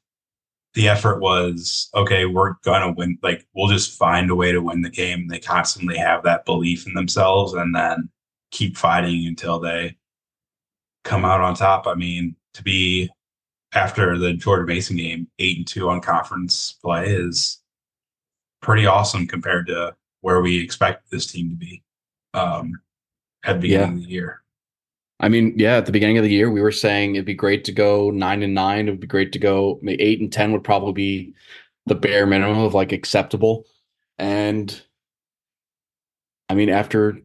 the 0.75 0.89
effort 0.89 1.19
was 1.19 1.89
okay, 1.95 2.25
we're 2.25 2.55
gonna 2.63 2.91
win. 2.93 3.17
Like 3.23 3.47
we'll 3.55 3.69
just 3.69 3.97
find 3.97 4.29
a 4.29 4.35
way 4.35 4.51
to 4.51 4.61
win 4.61 4.81
the 4.81 4.89
game. 4.89 5.27
They 5.27 5.39
constantly 5.39 5.97
have 5.97 6.23
that 6.23 6.45
belief 6.45 6.87
in 6.87 6.93
themselves 6.93 7.53
and 7.53 7.75
then 7.75 8.09
keep 8.51 8.77
fighting 8.77 9.27
until 9.27 9.59
they 9.59 9.97
come 11.03 11.25
out 11.25 11.41
on 11.41 11.55
top. 11.55 11.87
I 11.87 11.95
mean, 11.95 12.35
to 12.55 12.63
be 12.63 13.09
after 13.73 14.17
the 14.17 14.33
Jordan 14.33 14.67
Mason 14.67 14.97
game, 14.97 15.27
eight 15.39 15.57
and 15.57 15.67
two 15.67 15.89
on 15.89 16.01
conference 16.01 16.73
play 16.83 17.07
is 17.07 17.59
pretty 18.63 18.87
awesome 18.87 19.27
compared 19.27 19.67
to 19.67 19.95
where 20.21 20.41
we 20.41 20.59
expect 20.59 21.11
this 21.11 21.27
team 21.27 21.49
to 21.49 21.55
be 21.55 21.83
um, 22.33 22.73
at 23.43 23.53
the 23.53 23.59
beginning 23.59 23.97
of 23.97 24.03
the 24.03 24.09
year. 24.09 24.41
I 25.19 25.29
mean, 25.29 25.53
yeah, 25.57 25.77
at 25.77 25.85
the 25.85 25.91
beginning 25.91 26.17
of 26.17 26.23
the 26.23 26.31
year, 26.31 26.49
we 26.49 26.61
were 26.61 26.71
saying 26.71 27.15
it'd 27.15 27.25
be 27.25 27.35
great 27.35 27.63
to 27.65 27.71
go 27.71 28.09
nine 28.09 28.41
and 28.41 28.55
nine. 28.55 28.87
It 28.87 28.91
would 28.91 28.99
be 28.99 29.07
great 29.07 29.31
to 29.33 29.39
go 29.39 29.79
eight 29.87 30.19
and 30.19 30.33
ten 30.33 30.51
would 30.51 30.63
probably 30.63 30.93
be 30.93 31.33
the 31.85 31.95
bare 31.95 32.25
minimum 32.25 32.59
of 32.59 32.73
like 32.73 32.91
acceptable. 32.91 33.65
And 34.17 34.81
I 36.49 36.55
mean, 36.55 36.69
after 36.69 37.19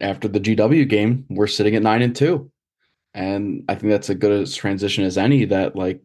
after 0.00 0.28
the 0.28 0.40
GW 0.40 0.88
game, 0.88 1.26
we're 1.28 1.46
sitting 1.46 1.74
at 1.74 1.82
nine 1.82 2.02
and 2.02 2.14
two. 2.14 2.50
And 3.14 3.64
I 3.68 3.74
think 3.74 3.90
that's 3.90 4.10
a 4.10 4.14
good 4.14 4.42
as 4.42 4.54
transition 4.54 5.04
as 5.04 5.16
any 5.16 5.46
that 5.46 5.74
like 5.74 6.02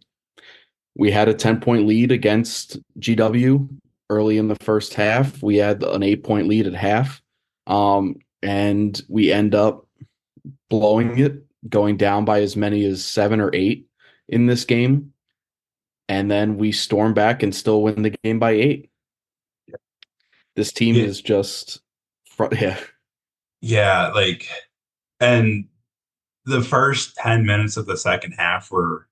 we 0.95 1.11
had 1.11 1.27
a 1.27 1.33
10 1.33 1.59
point 1.59 1.85
lead 1.85 2.11
against 2.11 2.79
GW 2.99 3.69
early 4.11 4.37
in 4.37 4.49
the 4.49 4.57
first 4.61 4.93
half. 4.93 5.41
We 5.41 5.55
had 5.57 5.81
an 5.83 6.03
eight 6.03 6.23
point 6.23 6.47
lead 6.47 6.67
at 6.67 6.73
half. 6.75 7.21
Um, 7.65 8.17
and 8.43 9.01
we 9.07 9.31
end 9.31 9.55
up 9.55 9.87
blowing 10.69 11.17
it, 11.17 11.43
going 11.69 11.95
down 11.97 12.25
by 12.25 12.41
as 12.41 12.55
many 12.55 12.83
as 12.85 13.03
seven 13.05 13.39
or 13.39 13.49
eight 13.53 13.87
in 14.27 14.45
this 14.47 14.65
game. 14.65 15.13
And 16.09 16.29
then 16.29 16.57
we 16.57 16.71
storm 16.73 17.13
back 17.13 17.41
and 17.41 17.55
still 17.55 17.81
win 17.83 18.01
the 18.01 18.13
game 18.23 18.37
by 18.39 18.51
eight. 18.51 18.89
This 20.55 20.73
team 20.73 20.95
Yeah. 20.95 21.03
is 21.05 21.21
just, 21.21 21.79
yeah. 22.51 22.77
Yeah, 23.61 24.07
like, 24.09 24.47
and 25.19 25.65
the 26.45 26.61
first 26.61 27.15
10 27.17 27.45
minutes 27.45 27.77
of 27.77 27.85
the 27.85 27.95
second 27.95 28.33
half 28.33 28.71
were 28.71 29.07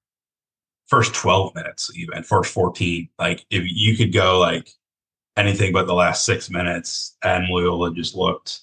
first 0.88 1.14
12 1.14 1.54
minutes, 1.56 1.92
even 1.96 2.24
first 2.24 2.52
14. 2.52 3.08
Like, 3.20 3.46
if 3.52 3.64
you 3.66 3.96
could 3.96 4.12
go 4.12 4.40
like 4.40 4.70
anything 5.40 5.74
but 5.74 5.88
the 5.88 5.94
last 5.94 6.26
six 6.26 6.50
minutes, 6.50 7.18
and 7.24 7.48
Loyola 7.48 7.94
just 7.94 8.16
looked 8.16 8.62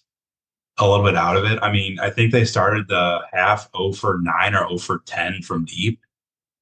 a 0.78 0.88
little 0.88 1.04
bit 1.04 1.16
out 1.16 1.36
of 1.36 1.44
it. 1.44 1.58
I 1.62 1.72
mean, 1.72 1.98
I 1.98 2.10
think 2.10 2.32
they 2.32 2.44
started 2.44 2.86
the 2.88 3.20
half 3.32 3.70
0 3.76 3.92
for 3.92 4.20
9 4.22 4.54
or 4.54 4.68
0 4.68 4.78
for 4.78 5.02
10 5.06 5.42
from 5.42 5.64
deep, 5.64 6.00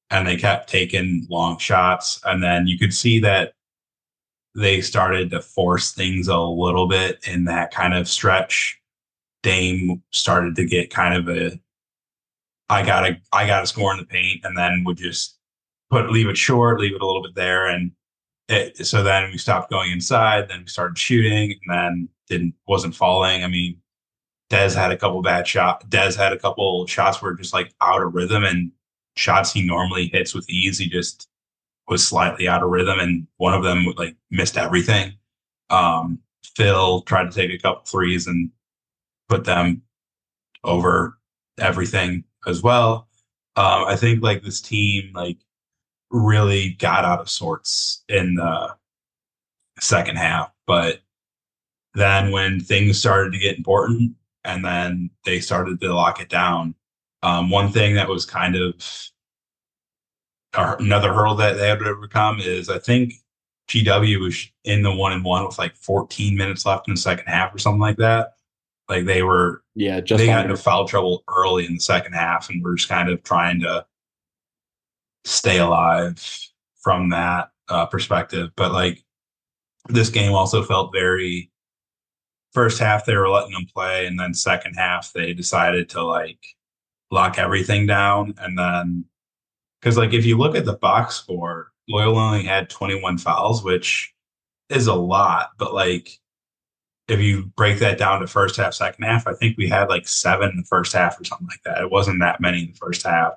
and 0.09 0.27
they 0.27 0.37
kept 0.37 0.69
taking 0.69 1.27
long 1.29 1.57
shots. 1.57 2.21
And 2.25 2.41
then 2.41 2.67
you 2.67 2.79
could 2.79 2.93
see 2.93 3.19
that 3.19 3.53
they 4.55 4.79
started 4.81 5.29
to 5.31 5.41
force 5.41 5.91
things 5.91 6.27
a 6.29 6.39
little 6.39 6.87
bit 6.87 7.19
in 7.27 7.45
that 7.45 7.71
kind 7.71 7.93
of 7.93 8.07
stretch. 8.07 8.79
Dame 9.43 10.01
started 10.11 10.55
to 10.55 10.65
get 10.65 10.89
kind 10.89 11.15
of 11.15 11.37
a 11.37 11.59
I 12.69 12.83
gotta 12.83 13.17
I 13.31 13.45
gotta 13.45 13.67
score 13.67 13.93
in 13.93 13.99
the 13.99 14.05
paint 14.05 14.41
and 14.43 14.57
then 14.57 14.83
would 14.85 14.97
just 14.97 15.37
put 15.91 16.11
leave 16.11 16.27
it 16.27 16.37
short, 16.37 16.79
leave 16.79 16.95
it 16.95 17.01
a 17.01 17.05
little 17.05 17.21
bit 17.21 17.35
there. 17.35 17.67
And 17.67 17.91
it, 18.47 18.85
so 18.85 19.03
then 19.03 19.31
we 19.31 19.37
stopped 19.37 19.71
going 19.71 19.91
inside, 19.91 20.49
then 20.49 20.61
we 20.61 20.67
started 20.67 20.97
shooting 20.97 21.51
and 21.51 21.59
then 21.69 22.09
didn't 22.27 22.53
wasn't 22.67 22.95
falling. 22.95 23.43
I 23.43 23.47
mean, 23.47 23.77
Des 24.49 24.75
had 24.75 24.91
a 24.91 24.97
couple 24.97 25.21
bad 25.21 25.47
shots. 25.47 25.85
Des 25.87 26.13
had 26.15 26.33
a 26.33 26.39
couple 26.39 26.85
shots 26.87 27.21
where 27.21 27.33
just 27.33 27.53
like 27.53 27.73
out 27.81 28.01
of 28.01 28.13
rhythm 28.13 28.43
and 28.43 28.71
shots 29.15 29.51
he 29.51 29.65
normally 29.65 30.07
hits 30.07 30.33
with 30.33 30.49
ease. 30.49 30.77
He 30.77 30.87
just 30.87 31.27
was 31.87 32.07
slightly 32.07 32.47
out 32.47 32.63
of 32.63 32.69
rhythm 32.69 32.99
and 32.99 33.27
one 33.37 33.53
of 33.53 33.63
them 33.63 33.85
like 33.97 34.15
missed 34.31 34.57
everything. 34.57 35.13
Um, 35.69 36.19
Phil 36.55 37.01
tried 37.01 37.31
to 37.31 37.35
take 37.35 37.51
a 37.51 37.61
couple 37.61 37.83
threes 37.85 38.27
and 38.27 38.51
put 39.29 39.45
them 39.45 39.81
over 40.63 41.17
everything 41.59 42.23
as 42.47 42.61
well. 42.61 43.07
Um, 43.55 43.85
I 43.85 43.95
think 43.95 44.21
like 44.21 44.43
this 44.43 44.61
team 44.61 45.11
like 45.13 45.37
really 46.15 46.71
got 46.73 47.05
out 47.05 47.19
of 47.19 47.29
sorts 47.29 48.03
in 48.09 48.35
the 48.35 48.75
second 49.79 50.17
half, 50.17 50.51
but 50.67 51.01
then 51.93 52.31
when 52.31 52.59
things 52.59 52.99
started 52.99 53.31
to 53.33 53.39
get 53.39 53.57
important 53.57 54.13
and 54.43 54.63
then 54.63 55.09
they 55.25 55.39
started 55.39 55.79
to 55.81 55.93
lock 55.93 56.19
it 56.21 56.29
down, 56.29 56.75
um, 57.23 57.49
one 57.49 57.71
thing 57.71 57.95
that 57.95 58.07
was 58.09 58.25
kind 58.25 58.55
of 58.55 58.73
another 60.53 61.13
hurdle 61.13 61.35
that 61.35 61.57
they 61.57 61.67
had 61.67 61.79
to 61.79 61.85
overcome 61.85 62.39
is 62.39 62.69
I 62.69 62.79
think 62.79 63.13
GW 63.67 64.19
was 64.21 64.47
in 64.63 64.83
the 64.83 64.93
one 64.95 65.11
and 65.11 65.23
one 65.25 65.45
with 65.45 65.57
like 65.57 65.75
14 65.75 66.37
minutes 66.37 66.65
left 66.65 66.87
in 66.87 66.93
the 66.93 66.99
second 66.99 67.25
half 67.25 67.53
or 67.53 67.57
something 67.57 67.81
like 67.81 67.97
that. 67.97 68.33
Like 68.87 69.05
they 69.05 69.23
were 69.23 69.63
Yeah, 69.73 69.99
just 69.99 70.19
they 70.19 70.27
got 70.27 70.41
under. 70.41 70.51
into 70.51 70.61
foul 70.61 70.87
trouble 70.87 71.23
early 71.27 71.65
in 71.65 71.73
the 71.73 71.79
second 71.79 72.13
half, 72.13 72.49
and 72.49 72.63
we're 72.63 72.75
just 72.75 72.87
kind 72.87 73.09
of 73.09 73.23
trying 73.23 73.59
to 73.61 73.85
stay 75.25 75.57
alive 75.59 76.23
from 76.81 77.09
that 77.09 77.49
uh, 77.67 77.85
perspective. 77.87 78.51
But 78.55 78.71
like 78.71 79.03
this 79.89 80.09
game 80.09 80.33
also 80.33 80.63
felt 80.63 80.93
very 80.93 81.51
first 82.53 82.79
half 82.79 83.05
they 83.05 83.17
were 83.17 83.29
letting 83.29 83.51
them 83.51 83.67
play, 83.73 84.05
and 84.05 84.19
then 84.19 84.33
second 84.33 84.75
half 84.75 85.11
they 85.13 85.33
decided 85.33 85.89
to 85.89 86.03
like 86.03 86.39
lock 87.11 87.37
everything 87.37 87.85
down, 87.85 88.33
and 88.37 88.57
then 88.57 89.05
because 89.81 89.97
like 89.97 90.13
if 90.13 90.25
you 90.25 90.37
look 90.37 90.55
at 90.55 90.65
the 90.65 90.77
box 90.77 91.15
score, 91.15 91.71
Loyola 91.89 92.27
only 92.27 92.43
had 92.43 92.69
21 92.69 93.17
fouls, 93.17 93.63
which 93.63 94.13
is 94.69 94.87
a 94.87 94.95
lot, 94.95 95.49
but 95.57 95.73
like 95.73 96.19
if 97.07 97.19
you 97.19 97.45
break 97.55 97.79
that 97.79 97.99
down 97.99 98.21
to 98.21 98.27
first 98.27 98.57
half, 98.57 98.73
second 98.73 99.03
half, 99.03 99.27
I 99.27 99.33
think 99.33 99.57
we 99.57 99.69
had 99.69 99.89
like 99.89 100.07
seven 100.07 100.49
in 100.49 100.57
the 100.57 100.63
first 100.63 100.93
half 100.93 101.19
or 101.19 101.23
something 101.23 101.47
like 101.47 101.61
that. 101.63 101.81
It 101.81 101.91
wasn't 101.91 102.19
that 102.21 102.41
many 102.41 102.61
in 102.63 102.71
the 102.71 102.77
first 102.77 103.05
half. 103.05 103.33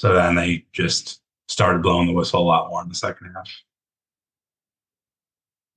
So 0.00 0.14
then 0.14 0.34
they 0.34 0.64
just 0.72 1.20
started 1.48 1.82
blowing 1.82 2.06
the 2.06 2.14
whistle 2.14 2.40
a 2.40 2.42
lot 2.42 2.70
more 2.70 2.80
in 2.80 2.88
the 2.88 2.94
second 2.94 3.34
half. 3.36 3.50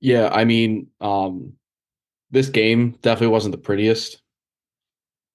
Yeah, 0.00 0.30
I 0.32 0.46
mean, 0.46 0.86
um, 1.02 1.52
this 2.30 2.48
game 2.48 2.92
definitely 3.02 3.34
wasn't 3.34 3.52
the 3.52 3.60
prettiest. 3.60 4.22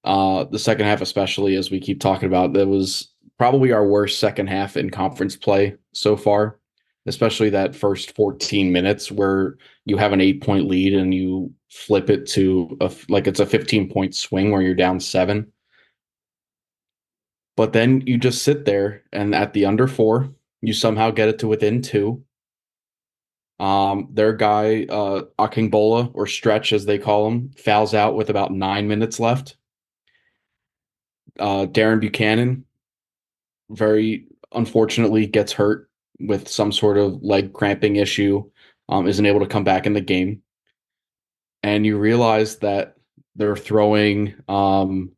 Uh, 0.03 0.46
the 0.46 0.58
second 0.58 0.88
half, 0.88 1.01
especially 1.01 1.55
as 1.55 1.69
we 1.69 1.79
keep 1.79 2.00
talking 2.00 2.25
about, 2.25 2.53
that 2.53 2.65
was 2.65 3.13
probably 3.38 3.72
our 3.72 3.86
worst 3.86 4.19
second 4.19 4.48
half 4.48 4.75
in 4.75 4.89
conference 4.89 5.36
play 5.36 5.75
so 5.93 6.17
far, 6.17 6.58
especially 7.05 7.51
that 7.51 7.75
first 7.75 8.15
14 8.15 8.72
minutes 8.72 9.12
where 9.12 9.58
you 9.86 9.98
have 9.98 10.13
an 10.13 10.22
eight 10.22 10.41
point 10.41 10.67
lead 10.67 10.96
and 10.96 11.13
you 11.13 11.53
flip 11.69 12.10
it 12.10 12.25
to 12.29 12.75
a, 12.81 12.91
like 13.08 13.27
it's 13.27 13.39
a 13.39 13.46
15 13.46 13.88
point 13.91 14.15
swing 14.15 14.50
where 14.50 14.63
you're 14.63 14.74
down 14.74 15.00
seven. 15.00 15.53
But 17.60 17.74
then 17.74 18.00
you 18.08 18.18
just 18.18 18.44
sit 18.44 18.63
there 18.63 19.04
and 19.12 19.36
at 19.36 19.51
the 19.51 19.66
under 19.66 19.86
four, 19.86 20.34
you 20.62 20.72
somehow 20.72 21.12
get 21.12 21.28
it 21.28 21.39
to 21.39 21.48
within 21.50 21.82
two. 21.82 22.24
Um, 23.60 24.08
their 24.13 24.32
guy, 24.32 24.86
uh, 24.86 25.24
Akingbola 25.38 26.12
or 26.13 26.25
Stretch 26.25 26.72
as 26.72 26.86
they 26.86 26.98
call 26.98 27.28
him, 27.28 27.51
fouls 27.58 27.94
out 27.94 28.16
with 28.16 28.30
about 28.30 28.54
nine 28.54 28.88
minutes 28.88 29.20
left. 29.20 29.58
Uh, 31.38 31.66
Darren 31.66 32.00
Buchanan, 32.00 32.63
very 33.70 34.28
unfortunately, 34.54 35.28
gets 35.28 35.51
hurt 35.51 35.89
with 36.18 36.48
some 36.48 36.72
sort 36.72 36.98
of 36.98 37.22
leg 37.22 37.51
cramping 37.51 37.98
issue, 37.98 38.50
um, 38.88 39.06
isn't 39.06 39.25
able 39.25 39.42
to 39.42 39.46
come 39.46 39.66
back 39.66 39.86
in 39.86 39.92
the 39.92 40.00
game. 40.00 40.42
And 41.62 41.86
you 41.86 41.98
realize 41.98 42.60
that 42.60 42.96
they're 43.36 43.58
throwing, 43.58 44.34
um, 44.48 45.12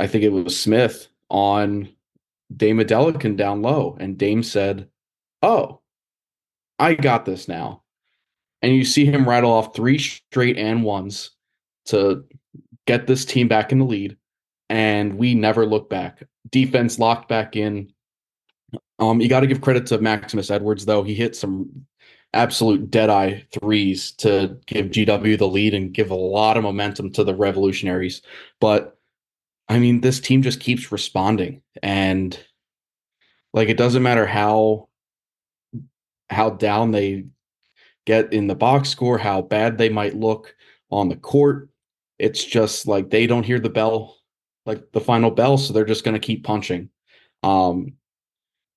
I 0.00 0.08
think 0.08 0.24
it 0.24 0.30
was 0.30 0.58
Smith 0.58 1.06
on 1.30 1.88
Dame 2.54 2.78
Adelekun 2.78 3.36
down 3.36 3.62
low, 3.62 3.96
and 4.00 4.18
Dame 4.18 4.42
said, 4.42 4.88
"Oh, 5.42 5.80
I 6.78 6.94
got 6.94 7.24
this 7.24 7.48
now." 7.48 7.82
and 8.62 8.74
you 8.74 8.84
see 8.84 9.04
him 9.04 9.28
rattle 9.28 9.52
off 9.52 9.74
three 9.74 9.98
straight 9.98 10.58
and 10.58 10.82
ones 10.82 11.30
to 11.86 12.24
get 12.86 13.06
this 13.06 13.24
team 13.24 13.48
back 13.48 13.72
in 13.72 13.78
the 13.78 13.84
lead, 13.84 14.16
and 14.68 15.16
we 15.16 15.34
never 15.34 15.66
look 15.66 15.88
back. 15.88 16.22
Defense 16.50 16.98
locked 16.98 17.28
back 17.28 17.56
in. 17.56 17.92
Um, 18.98 19.20
you 19.20 19.28
got 19.28 19.40
to 19.40 19.46
give 19.46 19.60
credit 19.60 19.86
to 19.86 19.98
Maximus 19.98 20.50
Edwards 20.50 20.84
though; 20.84 21.02
he 21.02 21.14
hit 21.14 21.34
some 21.36 21.86
absolute 22.32 22.90
dead 22.90 23.10
eye 23.10 23.44
threes 23.52 24.12
to 24.12 24.56
give 24.66 24.86
GW 24.86 25.36
the 25.36 25.48
lead 25.48 25.74
and 25.74 25.92
give 25.92 26.10
a 26.10 26.14
lot 26.14 26.56
of 26.56 26.62
momentum 26.62 27.10
to 27.12 27.24
the 27.24 27.34
Revolutionaries. 27.34 28.22
But 28.60 28.98
I 29.70 29.78
mean, 29.78 30.00
this 30.00 30.18
team 30.18 30.42
just 30.42 30.58
keeps 30.58 30.90
responding, 30.90 31.62
and 31.80 32.36
like 33.52 33.68
it 33.68 33.76
doesn't 33.76 34.02
matter 34.02 34.26
how 34.26 34.88
how 36.28 36.50
down 36.50 36.90
they 36.90 37.26
get 38.04 38.32
in 38.32 38.48
the 38.48 38.56
box 38.56 38.88
score, 38.88 39.16
how 39.16 39.42
bad 39.42 39.78
they 39.78 39.88
might 39.88 40.16
look 40.16 40.56
on 40.90 41.08
the 41.08 41.14
court. 41.14 41.68
It's 42.18 42.44
just 42.44 42.88
like 42.88 43.10
they 43.10 43.28
don't 43.28 43.44
hear 43.44 43.60
the 43.60 43.70
bell, 43.70 44.16
like 44.66 44.90
the 44.90 45.00
final 45.00 45.30
bell, 45.30 45.56
so 45.56 45.72
they're 45.72 45.84
just 45.84 46.02
going 46.02 46.20
to 46.20 46.26
keep 46.26 46.42
punching. 46.42 46.90
Um, 47.44 47.92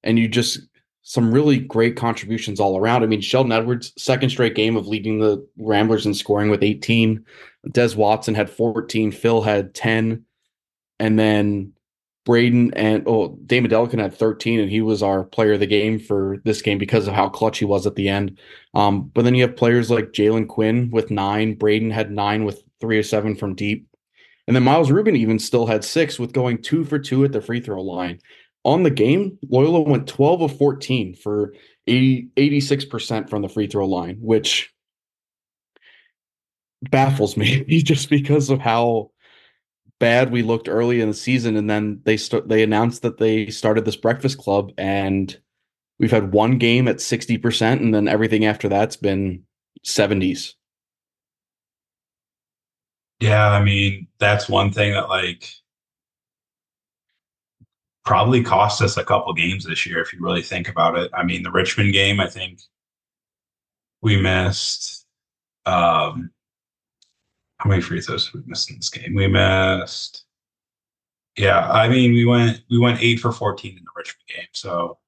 and 0.04 0.20
you 0.20 0.28
just 0.28 0.60
some 1.02 1.34
really 1.34 1.58
great 1.58 1.98
contributions 1.98 2.60
all 2.60 2.78
around. 2.78 3.02
I 3.02 3.08
mean, 3.08 3.20
Sheldon 3.20 3.52
Edwards, 3.52 3.94
second 3.98 4.30
straight 4.30 4.54
game 4.54 4.76
of 4.76 4.86
leading 4.86 5.18
the 5.18 5.44
Ramblers 5.58 6.06
in 6.06 6.14
scoring 6.14 6.52
with 6.52 6.62
18. 6.62 7.26
Des 7.72 7.96
Watson 7.96 8.36
had 8.36 8.48
14. 8.48 9.12
Phil 9.12 9.42
had 9.42 9.74
10. 9.74 10.24
And 11.04 11.20
then 11.20 11.74
Braden 12.26 12.74
and 12.76 13.04
oh, 13.08 13.38
Dame 13.46 13.66
Adelekun 13.66 14.00
had 14.00 14.14
13, 14.14 14.60
and 14.60 14.70
he 14.72 14.82
was 14.82 15.04
our 15.04 15.24
player 15.24 15.54
of 15.54 15.60
the 15.60 15.68
game 15.68 16.00
for 16.00 16.38
this 16.46 16.62
game 16.62 16.78
because 16.78 17.08
of 17.08 17.14
how 17.14 17.30
clutch 17.30 17.60
he 17.60 17.66
was 17.66 17.86
at 17.86 17.96
the 17.96 18.10
end. 18.10 18.40
Um, 18.74 19.12
but 19.14 19.24
then 19.24 19.36
you 19.36 19.44
have 19.44 19.56
players 19.58 19.92
like 19.92 20.14
Jalen 20.14 20.48
Quinn 20.48 20.90
with 20.92 21.12
nine. 21.12 21.56
Braden 21.56 21.92
had 21.92 22.12
nine 22.12 22.46
with 22.46 22.64
three 22.80 22.98
or 22.98 23.04
seven 23.04 23.36
from 23.36 23.56
deep. 23.56 23.88
And 24.48 24.56
then 24.56 24.64
Miles 24.64 24.92
Rubin 24.92 25.16
even 25.16 25.40
still 25.40 25.66
had 25.66 25.84
six 25.84 26.20
with 26.20 26.34
going 26.34 26.62
two 26.62 26.84
for 26.84 27.00
two 27.00 27.24
at 27.24 27.32
the 27.32 27.42
free 27.42 27.60
throw 27.62 27.82
line 27.82 28.20
on 28.66 28.84
the 28.84 28.90
game, 28.90 29.38
Loyola 29.50 29.82
went 29.82 30.08
12 30.08 30.42
of 30.42 30.58
14 30.58 31.16
for 31.16 31.54
80, 31.88 32.30
86% 32.38 33.30
from 33.30 33.42
the 33.42 33.50
free 33.50 33.68
throw 33.68 33.86
line, 33.86 34.18
which 34.22 34.74
baffles 36.82 37.36
me 37.36 37.64
just 37.84 38.10
because 38.10 38.50
of 38.50 38.60
how 38.60 39.12
bad 40.04 40.34
we 40.34 40.44
looked 40.44 40.68
early 40.68 41.00
in 41.00 41.08
the 41.08 41.14
season. 41.14 41.56
And 41.56 41.70
then 41.70 42.02
they 42.04 42.18
start 42.18 42.50
they 42.50 42.62
announced 42.62 43.04
that 43.04 43.20
they 43.20 43.50
started 43.50 43.86
this 43.86 43.96
breakfast 43.96 44.38
club 44.38 44.74
and 44.78 45.40
we've 45.98 46.12
had 46.12 46.34
one 46.34 46.58
game 46.58 46.90
at 46.90 46.98
60%, 46.98 47.80
and 47.80 47.94
then 47.94 48.10
everything 48.10 48.44
after 48.44 48.68
that's 48.68 48.98
been 48.98 49.44
70s. 49.86 50.56
Yeah, 53.22 53.48
I 53.50 53.64
mean, 53.64 54.08
that's 54.20 54.50
one 54.50 54.74
thing 54.74 54.92
that 54.92 55.08
like 55.08 55.50
probably 58.04 58.44
cost 58.44 58.82
us 58.82 58.98
a 58.98 59.06
couple 59.06 59.34
games 59.34 59.64
this 59.64 59.86
year 59.86 60.02
if 60.02 60.12
you 60.12 60.20
really 60.22 60.42
think 60.42 60.68
about 60.68 60.98
it. 60.98 61.10
I 61.14 61.24
mean, 61.24 61.44
the 61.44 61.52
Richmond 61.52 61.94
game, 61.94 62.20
I 62.20 62.28
think 62.28 62.60
we 64.02 64.22
missed. 64.22 65.06
Um, 65.66 66.32
how 67.64 67.70
many 67.70 67.82
free 67.82 68.02
throws 68.02 68.34
we 68.34 68.42
missed 68.46 68.70
in 68.70 68.76
this 68.76 68.90
game? 68.90 69.16
We 69.16 69.28
missed. 69.28 70.26
Yeah, 71.38 71.72
I 71.72 71.88
mean, 71.88 72.12
we 72.12 72.26
went 72.26 72.62
we 72.70 72.78
went 72.78 73.02
eight 73.02 73.20
for 73.22 73.32
fourteen 73.32 73.78
in 73.78 73.84
the 73.86 73.92
Richmond 73.96 74.28
game. 74.28 74.48
So, 74.52 75.00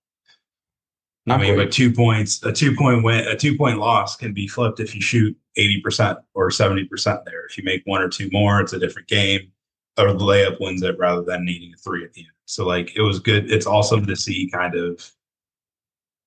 Not 1.25 1.39
I 1.39 1.43
mean, 1.43 1.55
great. 1.55 1.65
but 1.65 1.73
two 1.73 1.91
points, 1.91 2.41
a 2.43 2.53
two 2.53 2.73
point 2.75 3.03
win, 3.03 3.27
a 3.27 3.35
two 3.35 3.57
point 3.57 3.77
loss 3.77 4.15
can 4.15 4.33
be 4.33 4.47
flipped 4.47 4.79
if 4.79 4.95
you 4.95 5.01
shoot 5.01 5.37
eighty 5.57 5.81
percent 5.81 6.17
or 6.33 6.49
seventy 6.49 6.85
percent 6.85 7.19
there. 7.25 7.45
If 7.45 7.57
you 7.57 7.63
make 7.65 7.83
one 7.85 8.01
or 8.01 8.07
two 8.07 8.29
more, 8.31 8.61
it's 8.61 8.73
a 8.73 8.79
different 8.79 9.09
game. 9.09 9.51
Or 9.97 10.13
the 10.13 10.19
layup 10.19 10.59
wins 10.59 10.81
it 10.81 10.97
rather 10.97 11.23
than 11.23 11.45
needing 11.45 11.73
a 11.73 11.77
three 11.77 12.03
at 12.03 12.13
the 12.13 12.21
end. 12.21 12.29
So 12.45 12.65
like 12.65 12.95
it 12.95 13.01
was 13.01 13.19
good. 13.19 13.51
It's 13.51 13.67
awesome 13.67 14.05
to 14.05 14.15
see 14.15 14.49
kind 14.49 14.75
of 14.75 15.11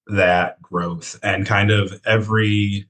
that 0.09 0.61
growth 0.63 1.19
and 1.23 1.47
kind 1.47 1.71
of 1.71 2.01
every 2.07 2.89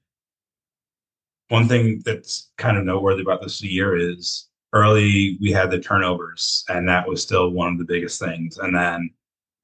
one 1.49 1.69
thing 1.69 2.03
that's 2.05 2.51
kind 2.59 2.77
of 2.77 2.85
noteworthy 2.85 3.23
about 3.23 3.43
this 3.43 3.63
year 3.63 3.97
is 3.97 4.49
early 4.73 5.39
we 5.41 5.51
had 5.51 5.71
the 5.71 5.81
turnovers 5.81 6.65
and 6.69 6.89
that 6.89 7.09
was 7.09 7.23
still 7.23 7.51
one 7.51 7.73
of 7.73 7.79
the 7.79 7.85
biggest 7.85 8.21
things. 8.21 8.59
And 8.59 8.75
then 8.75 9.11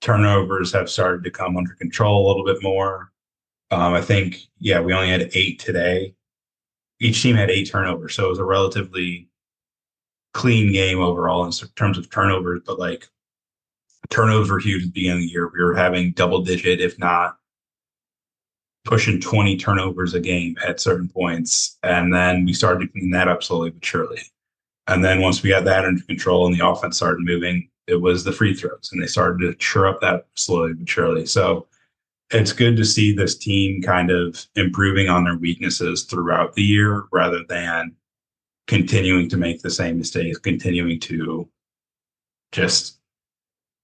turnovers 0.01 0.73
have 0.73 0.91
started 0.91 1.25
to 1.25 1.31
come 1.31 1.57
under 1.57 1.75
control 1.75 2.27
a 2.27 2.29
little 2.29 2.45
bit 2.45 2.63
more. 2.63 3.11
Um, 3.71 3.95
i 3.95 4.01
think 4.01 4.43
yeah 4.61 4.81
we 4.81 4.93
only 4.93 5.09
had 5.09 5.31
eight 5.35 5.59
today. 5.59 6.15
Each 7.01 7.23
team 7.23 7.37
had 7.37 7.51
eight 7.51 7.71
turnovers 7.71 8.15
so 8.15 8.27
it 8.27 8.31
was 8.31 8.39
a 8.39 8.45
relatively 8.45 9.29
clean 10.33 10.73
game 10.73 11.01
overall 11.01 11.45
in 11.45 11.53
terms 11.77 11.99
of 11.99 12.11
turnovers 12.11 12.61
but 12.67 12.79
like 12.79 13.09
turnovers 14.11 14.51
were 14.51 14.59
huge 14.59 14.83
at 14.83 14.89
the 14.89 14.93
beginning 14.93 15.19
of 15.19 15.23
the 15.23 15.33
year. 15.33 15.51
We 15.53 15.63
were 15.63 15.75
having 15.75 16.13
double 16.13 16.43
digit, 16.43 16.81
if 16.81 16.99
not 16.99 17.39
pushing 18.85 19.21
20 19.21 19.57
turnovers 19.57 20.15
a 20.15 20.21
game 20.21 20.57
at 20.67 20.81
certain 20.81 21.09
points. 21.09 21.79
And 21.83 22.13
then 22.13 22.45
we 22.45 22.53
started 22.53 22.87
to 22.87 22.93
clean 22.93 23.11
that 23.11 23.29
up 23.29 23.43
slowly 23.43 23.71
but 23.71 23.85
surely. 23.85 24.23
And 24.87 25.03
then 25.03 25.23
once 25.23 25.43
we 25.43 25.51
got 25.51 25.65
that 25.65 25.87
under 25.87 26.03
control 26.05 26.47
and 26.47 26.55
the 26.55 26.67
offense 26.67 26.97
started 26.97 27.25
moving, 27.25 27.71
it 27.87 27.97
was 27.97 28.25
the 28.25 28.33
free 28.33 28.55
throws 28.55 28.91
and 28.93 29.03
they 29.03 29.07
started 29.07 29.41
to 29.41 29.55
cheer 29.55 29.87
up 29.87 30.01
that 30.01 30.27
slowly 30.35 30.75
but 30.75 30.89
surely. 30.89 31.27
So 31.27 31.67
it's 32.31 32.53
good 32.53 32.77
to 32.77 32.85
see 32.85 33.15
this 33.15 33.37
team 33.37 33.83
kind 33.83 34.11
of 34.11 34.47
improving 34.57 35.09
on 35.09 35.25
their 35.25 35.37
weaknesses 35.37 36.05
throughout 36.05 36.55
the 36.55 36.63
year 36.63 37.05
rather 37.13 37.43
than 37.49 37.95
continuing 38.67 39.29
to 39.29 39.37
make 39.37 39.63
the 39.63 39.71
same 39.71 39.99
mistakes, 39.99 40.39
continuing 40.39 40.99
to 41.01 41.49
just 42.53 42.99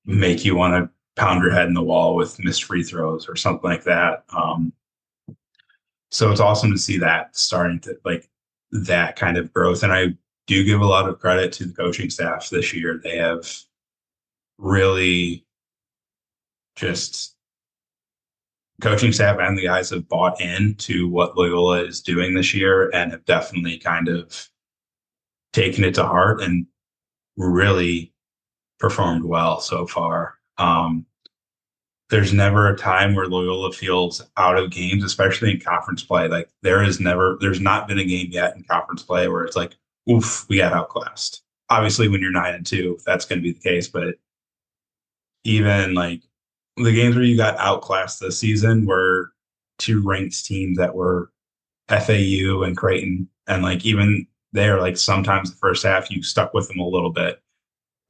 make 0.05 0.45
you 0.45 0.57
want 0.57 0.75
to 0.75 0.91
pound 1.21 1.43
your 1.43 1.53
head 1.53 1.69
in 1.69 1.75
the 1.75 1.83
wall 1.83 2.15
with 2.15 2.43
missed 2.43 2.65
free 2.65 2.83
throws 2.83 3.29
or 3.29 3.37
something 3.37 3.69
like 3.69 3.85
that. 3.85 4.25
Um, 4.31 4.73
so 6.11 6.31
it's 6.31 6.41
awesome 6.41 6.73
to 6.73 6.79
see 6.79 6.99
that 6.99 7.37
starting 7.37 7.81
to 7.81 7.97
like 8.05 8.29
that 8.73 9.17
kind 9.17 9.37
of 9.37 9.53
growth. 9.53 9.83
And 9.83 9.93
I 9.93 10.09
do 10.47 10.65
give 10.65 10.81
a 10.81 10.87
lot 10.87 11.09
of 11.09 11.19
credit 11.19 11.53
to 11.55 11.65
the 11.67 11.75
coaching 11.75 12.11
staff 12.11 12.51
this 12.51 12.75
year. 12.75 13.01
They 13.03 13.17
have 13.17 13.49
really 14.59 15.47
just 16.77 17.37
coaching 18.81 19.13
staff 19.13 19.39
and 19.39 19.57
the 19.57 19.65
guys 19.65 19.91
have 19.91 20.09
bought 20.09 20.41
into 20.41 21.09
what 21.09 21.37
Loyola 21.37 21.85
is 21.85 22.01
doing 22.01 22.35
this 22.35 22.55
year 22.55 22.91
and 22.95 23.13
have 23.13 23.25
definitely 23.27 23.79
kind 23.79 24.09
of 24.09 24.49
taken 25.53 25.85
it 25.85 25.95
to 25.95 26.05
heart 26.05 26.41
and 26.41 26.67
really 27.37 28.13
performed 28.79 29.25
well 29.25 29.61
so 29.61 29.87
far. 29.87 30.35
Um, 30.59 31.07
there's 32.11 32.33
never 32.33 32.69
a 32.69 32.77
time 32.77 33.15
where 33.15 33.29
Loyola 33.29 33.73
feels 33.73 34.23
out 34.37 34.59
of 34.59 34.71
games, 34.71 35.05
especially 35.05 35.53
in 35.53 35.61
conference 35.61 36.03
play. 36.03 36.29
Like 36.29 36.51
there 36.63 36.83
is 36.83 37.01
never, 37.01 37.39
there's 37.41 37.61
not 37.61 37.87
been 37.87 38.01
a 38.01 38.05
game 38.05 38.29
yet 38.31 38.57
in 38.57 38.65
conference 38.65 39.03
play 39.03 39.29
where 39.29 39.45
it's 39.45 39.57
like, 39.57 39.77
oof, 40.11 40.45
we 40.49 40.57
got 40.57 40.73
outclassed. 40.73 41.43
Obviously, 41.71 42.09
when 42.09 42.21
you're 42.21 42.33
nine 42.33 42.55
and 42.55 42.67
two, 42.67 42.99
that's 43.07 43.25
going 43.25 43.39
to 43.39 43.43
be 43.43 43.53
the 43.53 43.61
case. 43.61 43.87
But 43.87 44.17
even 45.45 45.95
like 45.95 46.23
the 46.77 46.93
games 46.93 47.15
where 47.15 47.25
you 47.25 47.37
got 47.37 47.57
outclassed 47.59 48.19
this 48.19 48.39
season 48.39 48.87
were 48.87 49.33
two 49.79 50.03
ranked 50.07 50.45
teams 50.45 50.79
that 50.79 50.95
were 50.95 51.31
FAU 51.89 52.63
and 52.63 52.77
Creighton, 52.77 53.29
and 53.47 53.63
like 53.63 53.87
even 53.87 54.27
there, 54.53 54.81
like 54.81 54.97
sometimes 54.97 55.51
the 55.51 55.57
first 55.59 55.85
half 55.85 56.11
you 56.11 56.25
stuck 56.25 56.55
with 56.55 56.67
them 56.69 56.81
a 56.81 56.89
little 56.89 57.11
bit, 57.11 57.41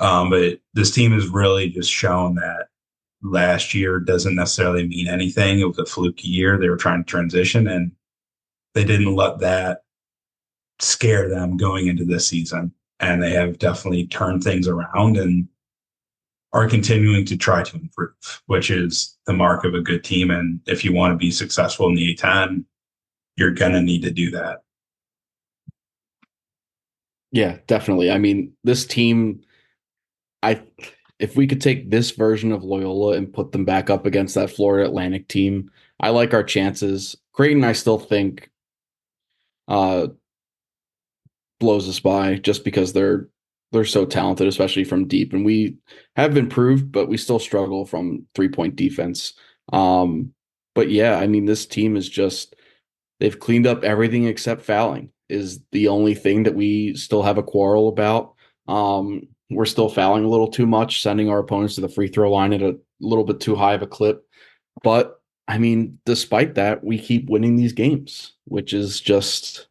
um, 0.00 0.30
but 0.30 0.58
this 0.72 0.90
team 0.90 1.12
has 1.12 1.28
really 1.28 1.68
just 1.68 1.90
shown 1.90 2.34
that 2.36 2.69
last 3.22 3.74
year 3.74 4.00
doesn't 4.00 4.34
necessarily 4.34 4.86
mean 4.86 5.08
anything. 5.08 5.60
It 5.60 5.68
was 5.68 5.78
a 5.78 5.86
fluky 5.86 6.28
year. 6.28 6.58
They 6.58 6.68
were 6.68 6.76
trying 6.76 7.04
to 7.04 7.10
transition 7.10 7.66
and 7.68 7.92
they 8.74 8.84
didn't 8.84 9.14
let 9.14 9.40
that 9.40 9.82
scare 10.78 11.28
them 11.28 11.56
going 11.56 11.86
into 11.86 12.04
this 12.04 12.26
season. 12.26 12.72
And 13.00 13.22
they 13.22 13.32
have 13.32 13.58
definitely 13.58 14.06
turned 14.06 14.42
things 14.42 14.68
around 14.68 15.16
and 15.16 15.48
are 16.52 16.68
continuing 16.68 17.24
to 17.26 17.36
try 17.36 17.62
to 17.62 17.76
improve, 17.76 18.42
which 18.46 18.70
is 18.70 19.16
the 19.26 19.32
mark 19.32 19.64
of 19.64 19.74
a 19.74 19.80
good 19.80 20.04
team. 20.04 20.30
And 20.30 20.60
if 20.66 20.84
you 20.84 20.92
want 20.92 21.12
to 21.12 21.16
be 21.16 21.30
successful 21.30 21.88
in 21.88 21.94
the 21.94 22.14
A10, 22.14 22.64
you're 23.36 23.52
going 23.52 23.72
to 23.72 23.80
need 23.80 24.02
to 24.02 24.10
do 24.10 24.30
that. 24.32 24.62
Yeah, 27.32 27.58
definitely. 27.66 28.10
I 28.10 28.18
mean, 28.18 28.52
this 28.64 28.84
team 28.84 29.42
I 30.42 30.62
if 31.20 31.36
we 31.36 31.46
could 31.46 31.60
take 31.60 31.90
this 31.90 32.10
version 32.12 32.52
of 32.52 32.64
Loyola 32.64 33.16
and 33.16 33.32
put 33.32 33.52
them 33.52 33.64
back 33.64 33.90
up 33.90 34.06
against 34.06 34.34
that 34.34 34.50
Florida 34.50 34.88
Atlantic 34.88 35.28
team, 35.28 35.70
I 36.00 36.10
like 36.10 36.34
our 36.34 36.42
chances. 36.42 37.16
Creighton, 37.32 37.64
I 37.64 37.72
still 37.72 37.98
think 37.98 38.50
uh 39.68 40.08
blows 41.60 41.88
us 41.88 42.00
by 42.00 42.36
just 42.36 42.64
because 42.64 42.92
they're 42.92 43.28
they're 43.72 43.84
so 43.84 44.04
talented, 44.04 44.48
especially 44.48 44.84
from 44.84 45.06
deep. 45.06 45.32
And 45.32 45.44
we 45.44 45.76
have 46.16 46.36
improved, 46.36 46.90
but 46.90 47.08
we 47.08 47.16
still 47.16 47.38
struggle 47.38 47.86
from 47.86 48.26
three 48.34 48.48
point 48.48 48.76
defense. 48.76 49.34
Um, 49.72 50.32
but 50.74 50.90
yeah, 50.90 51.16
I 51.16 51.26
mean, 51.26 51.44
this 51.44 51.66
team 51.66 51.96
is 51.96 52.08
just 52.08 52.56
They've 53.20 53.38
cleaned 53.38 53.66
up 53.66 53.84
everything 53.84 54.24
except 54.24 54.62
fouling 54.62 55.10
is 55.28 55.60
the 55.72 55.88
only 55.88 56.14
thing 56.14 56.42
that 56.44 56.54
we 56.54 56.94
still 56.94 57.22
have 57.22 57.38
a 57.38 57.42
quarrel 57.42 57.88
about. 57.88 58.34
Um, 58.66 59.28
we're 59.50 59.66
still 59.66 59.88
fouling 59.88 60.24
a 60.24 60.28
little 60.28 60.48
too 60.48 60.66
much, 60.66 61.02
sending 61.02 61.28
our 61.28 61.40
opponents 61.40 61.74
to 61.74 61.80
the 61.80 61.88
free 61.88 62.08
throw 62.08 62.32
line 62.32 62.52
at 62.52 62.62
a 62.62 62.78
little 63.00 63.24
bit 63.24 63.40
too 63.40 63.56
high 63.56 63.74
of 63.74 63.82
a 63.82 63.86
clip. 63.86 64.24
But 64.82 65.20
I 65.48 65.58
mean, 65.58 65.98
despite 66.06 66.54
that, 66.54 66.84
we 66.84 66.98
keep 66.98 67.28
winning 67.28 67.56
these 67.56 67.72
games, 67.72 68.34
which 68.44 68.72
is 68.72 69.00
just, 69.00 69.66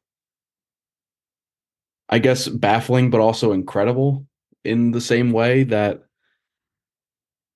I 2.10 2.20
guess, 2.20 2.50
baffling, 2.50 3.10
but 3.10 3.22
also 3.22 3.54
incredible 3.54 4.28
in 4.66 4.92
the 4.92 5.00
same 5.00 5.32
way 5.32 5.64
that, 5.64 6.04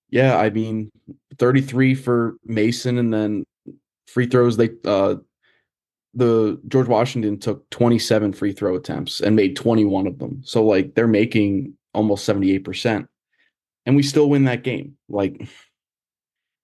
yeah, 0.10 0.38
I 0.38 0.50
mean, 0.52 0.90
33 1.38 1.96
for 1.96 2.38
Mason 2.46 2.98
and 2.98 3.14
then 3.14 3.44
free 4.08 4.28
throws, 4.28 4.56
they, 4.56 4.70
uh, 4.86 5.16
the 6.14 6.62
George 6.70 6.88
Washington 6.88 7.40
took 7.40 7.70
27 7.72 8.32
free 8.32 8.54
throw 8.54 8.76
attempts 8.76 9.20
and 9.20 9.36
made 9.36 9.58
21 9.58 10.08
of 10.08 10.20
them. 10.20 10.42
So 10.46 10.64
like 10.64 10.96
they're 10.96 11.08
making 11.08 11.74
almost 11.94 12.28
78%. 12.28 13.08
And 13.86 13.96
we 13.96 14.04
still 14.04 14.30
win 14.30 14.46
that 14.46 14.64
game. 14.64 14.98
Like 15.10 15.48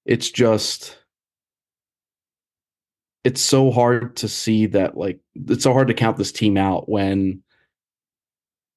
it's 0.05 0.31
just 0.31 0.97
it's 3.23 3.41
so 3.41 3.71
hard 3.71 4.15
to 4.17 4.27
see 4.27 4.65
that 4.67 4.97
like 4.97 5.19
it's 5.35 5.63
so 5.63 5.73
hard 5.73 5.89
to 5.89 5.93
count 5.93 6.17
this 6.17 6.31
team 6.31 6.57
out 6.57 6.87
when 6.87 7.43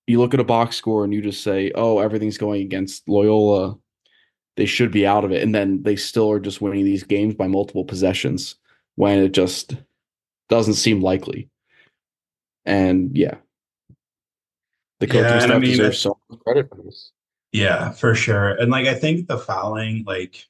you 0.06 0.18
look 0.18 0.34
at 0.34 0.40
a 0.40 0.44
box 0.44 0.76
score 0.76 1.04
and 1.04 1.14
you 1.14 1.22
just 1.22 1.42
say, 1.42 1.70
"Oh, 1.74 2.00
everything's 2.00 2.38
going 2.38 2.62
against 2.62 3.08
Loyola. 3.08 3.76
They 4.56 4.66
should 4.66 4.90
be 4.90 5.06
out 5.06 5.24
of 5.24 5.32
it." 5.32 5.42
And 5.42 5.54
then 5.54 5.82
they 5.82 5.96
still 5.96 6.30
are 6.30 6.40
just 6.40 6.60
winning 6.60 6.84
these 6.84 7.04
games 7.04 7.34
by 7.34 7.46
multiple 7.46 7.84
possessions 7.84 8.56
when 8.96 9.20
it 9.20 9.32
just 9.32 9.76
doesn't 10.48 10.74
seem 10.74 11.00
likely. 11.00 11.48
And 12.64 13.16
yeah, 13.16 13.36
the 15.02 15.08
coaching 15.08 15.24
Yeah, 15.24 15.32
and 15.32 15.42
I 15.42 15.46
staff 15.46 15.60
mean, 15.60 15.70
deserves 15.70 15.98
so 15.98 16.18
much 16.30 16.40
credit 16.40 16.68
for 16.68 16.82
this. 16.82 17.12
Yeah, 17.52 17.90
for 17.90 18.14
sure. 18.14 18.50
And 18.50 18.70
like 18.70 18.86
I 18.86 18.94
think 18.94 19.26
the 19.26 19.36
fouling, 19.36 20.04
like 20.06 20.46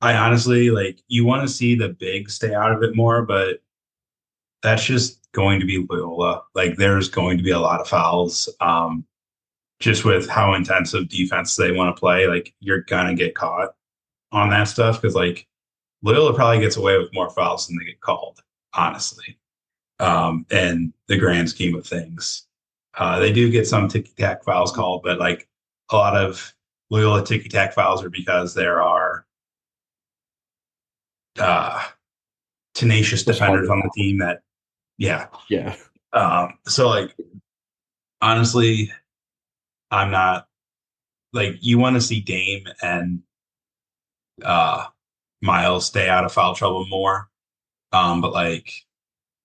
I 0.00 0.14
honestly 0.14 0.70
like 0.70 1.00
you 1.08 1.24
want 1.24 1.46
to 1.46 1.52
see 1.52 1.74
the 1.74 1.90
big 1.90 2.30
stay 2.30 2.54
out 2.54 2.72
of 2.72 2.82
it 2.82 2.96
more, 2.96 3.22
but 3.22 3.60
that's 4.62 4.84
just 4.84 5.30
going 5.32 5.60
to 5.60 5.66
be 5.66 5.86
Loyola. 5.90 6.44
Like 6.54 6.76
there's 6.76 7.08
going 7.08 7.36
to 7.38 7.44
be 7.44 7.50
a 7.50 7.58
lot 7.60 7.80
of 7.80 7.88
fouls. 7.88 8.48
Um 8.60 9.04
just 9.80 10.04
with 10.04 10.28
how 10.28 10.54
intensive 10.54 11.08
defense 11.08 11.56
they 11.56 11.72
want 11.72 11.94
to 11.94 11.98
play, 11.98 12.26
like 12.26 12.54
you're 12.60 12.82
gonna 12.82 13.14
get 13.14 13.34
caught 13.34 13.70
on 14.30 14.50
that 14.50 14.64
stuff 14.64 15.00
because 15.00 15.14
like 15.14 15.46
Loyola 16.02 16.34
probably 16.34 16.60
gets 16.60 16.76
away 16.76 16.96
with 16.98 17.12
more 17.12 17.30
fouls 17.30 17.66
than 17.66 17.76
they 17.78 17.86
get 17.86 18.00
called, 18.00 18.40
honestly. 18.72 19.38
Um, 19.98 20.46
in 20.50 20.94
the 21.08 21.18
grand 21.18 21.50
scheme 21.50 21.74
of 21.74 21.86
things. 21.86 22.46
Uh, 22.96 23.18
they 23.18 23.32
do 23.32 23.50
get 23.50 23.66
some 23.66 23.88
ticky 23.88 24.12
tack 24.18 24.44
fouls 24.44 24.72
called, 24.72 25.02
but 25.02 25.18
like 25.18 25.48
a 25.90 25.96
lot 25.96 26.16
of 26.16 26.54
Loyola 26.90 27.24
ticky 27.24 27.48
tack 27.48 27.72
fouls 27.72 28.02
are 28.02 28.10
because 28.10 28.54
there 28.54 28.82
are 28.82 29.24
uh, 31.38 31.82
tenacious 32.74 33.22
defenders 33.22 33.68
on 33.68 33.78
the 33.80 33.90
team 33.94 34.18
that, 34.18 34.42
yeah. 34.98 35.28
Yeah. 35.48 35.76
Um, 36.12 36.58
so 36.66 36.88
like, 36.88 37.14
honestly, 38.20 38.92
I'm 39.90 40.10
not 40.10 40.46
like 41.32 41.56
you 41.60 41.78
want 41.78 41.96
to 41.96 42.00
see 42.00 42.20
Dame 42.20 42.66
and 42.82 43.22
uh, 44.44 44.86
Miles 45.42 45.86
stay 45.86 46.08
out 46.08 46.24
of 46.24 46.32
foul 46.32 46.54
trouble 46.54 46.86
more. 46.86 47.28
Um, 47.92 48.20
but 48.20 48.32
like 48.32 48.72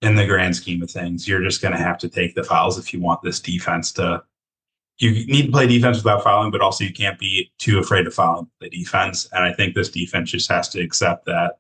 in 0.06 0.15
the 0.15 0.26
grand 0.26 0.56
scheme 0.56 0.84
of 0.84 0.91
things, 0.91 1.28
you're 1.28 1.41
just 1.41 1.62
going 1.62 1.74
to 1.74 1.80
have 1.80 1.98
to 1.98 2.08
take 2.08 2.36
the 2.36 2.44
fouls 2.44 2.78
if 2.78 2.94
you 2.94 3.00
want 3.00 3.22
this 3.24 3.39
defense 3.39 3.91
to. 3.94 4.24
You 4.98 5.12
need 5.12 5.48
to 5.48 5.52
play 5.52 5.68
defense 5.68 5.98
without 5.98 6.24
fouling, 6.24 6.52
but 6.52 6.62
also 6.62 6.86
you 6.86 6.94
can't 6.94 7.20
be 7.20 7.52
too 7.58 7.80
afraid 7.80 8.04
to 8.04 8.12
foul 8.12 8.50
the 8.62 8.70
defense. 8.70 9.28
And 9.34 9.44
I 9.44 9.52
think 9.52 9.74
this 9.74 9.89
defense 9.89 10.32
just 10.32 10.50
has 10.50 10.70
to 10.70 10.82
accept 10.82 11.26
that. 11.26 11.58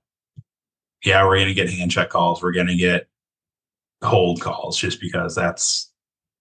Yeah, 1.03 1.25
we're 1.25 1.37
going 1.37 1.47
to 1.47 1.53
get 1.53 1.69
hand 1.69 1.91
check 1.91 2.09
calls. 2.09 2.41
We're 2.41 2.53
going 2.53 2.67
to 2.67 2.75
get 2.75 3.09
hold 4.03 4.39
calls 4.39 4.77
just 4.77 5.01
because 5.01 5.35
that's 5.35 5.91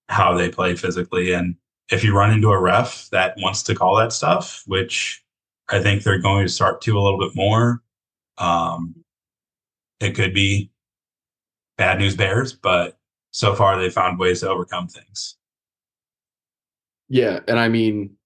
how 0.09 0.37
they 0.37 0.51
play 0.51 0.77
physically. 0.77 1.33
And 1.33 1.57
if 1.91 2.05
you 2.05 2.17
run 2.17 2.31
into 2.31 2.51
a 2.51 2.61
ref 2.61 3.09
that 3.11 3.35
wants 3.39 3.63
to 3.65 3.75
call 3.75 3.97
that 3.97 4.13
stuff, 4.13 4.63
which 4.67 5.25
I 5.69 5.81
think 5.81 6.03
they're 6.03 6.19
going 6.19 6.47
to 6.47 6.53
start 6.53 6.81
to 6.83 6.99
a 6.99 7.01
little 7.01 7.19
bit 7.19 7.35
more, 7.35 7.83
um, 8.39 8.95
it 10.01 10.15
could 10.15 10.35
be 10.35 10.71
bad 11.77 11.99
news 11.99 12.17
bears, 12.17 12.53
but 12.53 12.99
so 13.31 13.55
far 13.55 13.79
they 13.79 13.91
found 13.91 14.19
ways 14.19 14.41
to 14.41 14.49
overcome 14.49 14.89
things. 14.89 15.37
Yeah, 17.09 17.41
and 17.47 17.59
I 17.59 17.69
mean, 17.69 18.17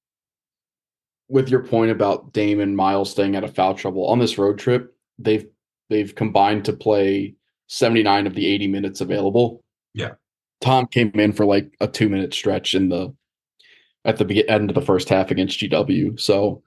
with 1.28 1.48
your 1.48 1.62
point 1.62 1.90
about 1.90 2.32
Dame 2.32 2.60
and 2.60 2.76
Miles 2.76 3.10
staying 3.10 3.36
out 3.36 3.44
of 3.44 3.54
foul 3.54 3.74
trouble 3.74 4.06
on 4.06 4.18
this 4.18 4.38
road 4.38 4.58
trip, 4.58 4.94
they've 5.18 5.46
they've 5.90 6.14
combined 6.14 6.64
to 6.66 6.72
play 6.72 7.34
79 7.68 8.26
of 8.26 8.34
the 8.34 8.46
80 8.46 8.66
minutes 8.68 9.00
available. 9.00 9.62
Yeah. 9.94 10.12
Tom 10.60 10.86
came 10.86 11.10
in 11.14 11.32
for 11.32 11.44
like 11.46 11.74
a 11.80 11.86
two 11.86 12.08
minute 12.08 12.34
stretch 12.34 12.74
in 12.74 12.88
the 12.88 13.14
at 14.04 14.16
the 14.16 14.24
be- 14.24 14.48
end 14.48 14.70
of 14.70 14.74
the 14.74 14.82
first 14.82 15.08
half 15.08 15.30
against 15.30 15.60
GW. 15.60 16.18
So, 16.18 16.62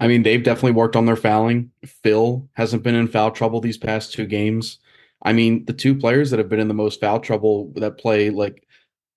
I 0.00 0.08
mean, 0.08 0.22
they've 0.22 0.42
definitely 0.42 0.72
worked 0.72 0.96
on 0.96 1.06
their 1.06 1.16
fouling. 1.16 1.70
Phil 1.84 2.48
hasn't 2.54 2.82
been 2.82 2.94
in 2.94 3.08
foul 3.08 3.30
trouble 3.30 3.60
these 3.60 3.78
past 3.78 4.12
two 4.12 4.26
games. 4.26 4.78
I 5.22 5.32
mean, 5.32 5.64
the 5.66 5.72
two 5.72 5.94
players 5.94 6.30
that 6.30 6.38
have 6.38 6.48
been 6.48 6.60
in 6.60 6.68
the 6.68 6.74
most 6.74 7.00
foul 7.00 7.20
trouble 7.20 7.72
that 7.76 7.98
play 7.98 8.30
like 8.30 8.66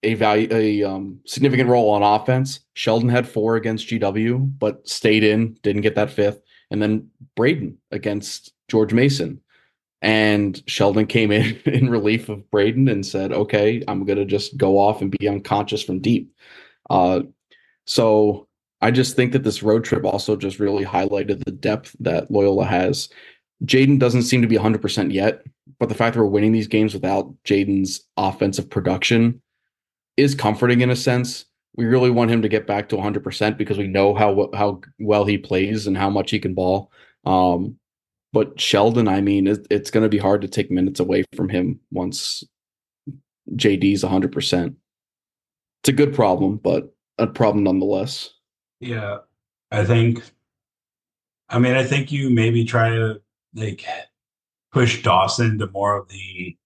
a 0.03 0.13
value 0.13 0.47
a 0.51 0.83
um, 0.83 1.19
significant 1.25 1.69
role 1.69 1.89
on 1.89 2.03
offense. 2.03 2.59
Sheldon 2.73 3.09
had 3.09 3.27
four 3.27 3.55
against 3.55 3.87
GW, 3.87 4.59
but 4.59 4.87
stayed 4.87 5.23
in, 5.23 5.57
didn't 5.63 5.81
get 5.81 5.95
that 5.95 6.11
fifth, 6.11 6.39
and 6.69 6.81
then 6.81 7.09
Braden 7.35 7.77
against 7.91 8.53
George 8.67 8.93
Mason. 8.93 9.41
And 10.01 10.61
Sheldon 10.67 11.07
came 11.07 11.31
in 11.31 11.59
in 11.65 11.89
relief 11.89 12.29
of 12.29 12.49
Braden 12.51 12.87
and 12.87 13.05
said, 13.05 13.31
"Okay, 13.31 13.83
I'm 13.87 14.05
gonna 14.05 14.25
just 14.25 14.55
go 14.57 14.77
off 14.77 15.01
and 15.01 15.11
be 15.11 15.27
unconscious 15.27 15.83
from 15.83 15.99
deep." 15.99 16.31
Uh, 16.89 17.21
so 17.85 18.47
I 18.81 18.91
just 18.91 19.15
think 19.15 19.31
that 19.31 19.43
this 19.43 19.63
road 19.63 19.83
trip 19.83 20.05
also 20.05 20.35
just 20.35 20.59
really 20.59 20.85
highlighted 20.85 21.43
the 21.43 21.51
depth 21.51 21.95
that 22.01 22.29
Loyola 22.29 22.65
has. 22.65 23.09
Jayden 23.63 23.99
doesn't 23.99 24.23
seem 24.23 24.41
to 24.41 24.47
be 24.47 24.57
100% 24.57 25.13
yet, 25.13 25.43
but 25.79 25.89
the 25.89 25.95
fact 25.95 26.15
that 26.15 26.21
we're 26.21 26.29
winning 26.29 26.51
these 26.51 26.67
games 26.67 26.93
without 26.93 27.33
Jayden's 27.43 28.01
offensive 28.17 28.69
production 28.69 29.41
is 30.17 30.35
comforting 30.35 30.81
in 30.81 30.89
a 30.89 30.95
sense. 30.95 31.45
We 31.75 31.85
really 31.85 32.09
want 32.09 32.31
him 32.31 32.41
to 32.41 32.49
get 32.49 32.67
back 32.67 32.89
to 32.89 32.95
100% 32.95 33.57
because 33.57 33.77
we 33.77 33.87
know 33.87 34.13
how 34.13 34.49
how 34.53 34.81
well 34.99 35.25
he 35.25 35.37
plays 35.37 35.87
and 35.87 35.97
how 35.97 36.09
much 36.09 36.31
he 36.31 36.39
can 36.39 36.53
ball. 36.53 36.91
Um, 37.25 37.77
but 38.31 38.59
Sheldon, 38.59 39.07
I 39.07 39.21
mean, 39.21 39.47
it, 39.47 39.65
it's 39.69 39.91
going 39.91 40.03
to 40.03 40.09
be 40.09 40.17
hard 40.17 40.41
to 40.41 40.47
take 40.47 40.71
minutes 40.71 40.99
away 40.99 41.23
from 41.35 41.49
him 41.49 41.79
once 41.91 42.43
JD's 43.51 44.03
100%. 44.03 44.75
It's 45.81 45.89
a 45.89 45.93
good 45.93 46.13
problem, 46.13 46.57
but 46.57 46.93
a 47.17 47.27
problem 47.27 47.63
nonetheless. 47.63 48.31
Yeah, 48.79 49.19
I 49.71 49.85
think. 49.85 50.21
I 51.49 51.59
mean, 51.59 51.75
I 51.75 51.83
think 51.83 52.11
you 52.11 52.29
maybe 52.29 52.65
try 52.65 52.89
to 52.89 53.21
like 53.53 53.85
push 54.75 55.01
Dawson 55.01 55.57
to 55.57 55.67
more 55.67 55.95
of 55.95 56.09
the 56.09 56.57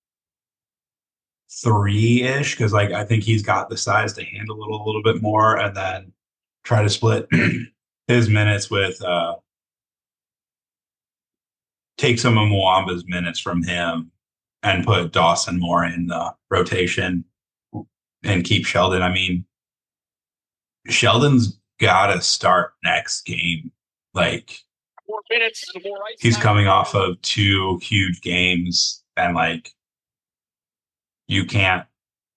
three 1.61 2.23
ish 2.23 2.55
because, 2.55 2.73
like, 2.73 2.91
I 2.91 3.05
think 3.05 3.23
he's 3.23 3.43
got 3.43 3.69
the 3.69 3.77
size 3.77 4.13
to 4.13 4.25
handle 4.25 4.63
it 4.63 4.71
a 4.71 4.83
little 4.83 5.03
bit 5.03 5.21
more, 5.21 5.57
and 5.57 5.77
then 5.77 6.11
try 6.63 6.81
to 6.81 6.89
split 6.89 7.27
his 8.07 8.27
minutes 8.27 8.71
with 8.71 8.99
uh 9.03 9.35
take 11.99 12.17
some 12.17 12.35
of 12.37 12.47
Mwamba's 12.47 13.03
minutes 13.07 13.39
from 13.39 13.61
him 13.61 14.11
and 14.63 14.85
put 14.85 15.11
Dawson 15.11 15.59
more 15.59 15.85
in 15.85 16.07
the 16.07 16.33
rotation 16.49 17.23
and 18.23 18.43
keep 18.43 18.65
Sheldon. 18.65 19.03
I 19.03 19.13
mean, 19.13 19.45
Sheldon's 20.87 21.59
got 21.79 22.07
to 22.07 22.21
start 22.21 22.73
next 22.83 23.25
game. 23.25 23.71
Like 24.15 24.57
Four 25.09 25.21
minutes. 25.31 25.65
to 25.73 25.79
the 25.79 25.89
right 25.89 26.15
he's 26.19 26.35
side. 26.35 26.43
coming 26.43 26.67
off 26.67 26.93
of 26.93 27.19
two 27.23 27.79
huge 27.81 28.21
games, 28.21 29.03
and 29.17 29.33
like 29.35 29.73
you 31.27 31.45
can't 31.45 31.85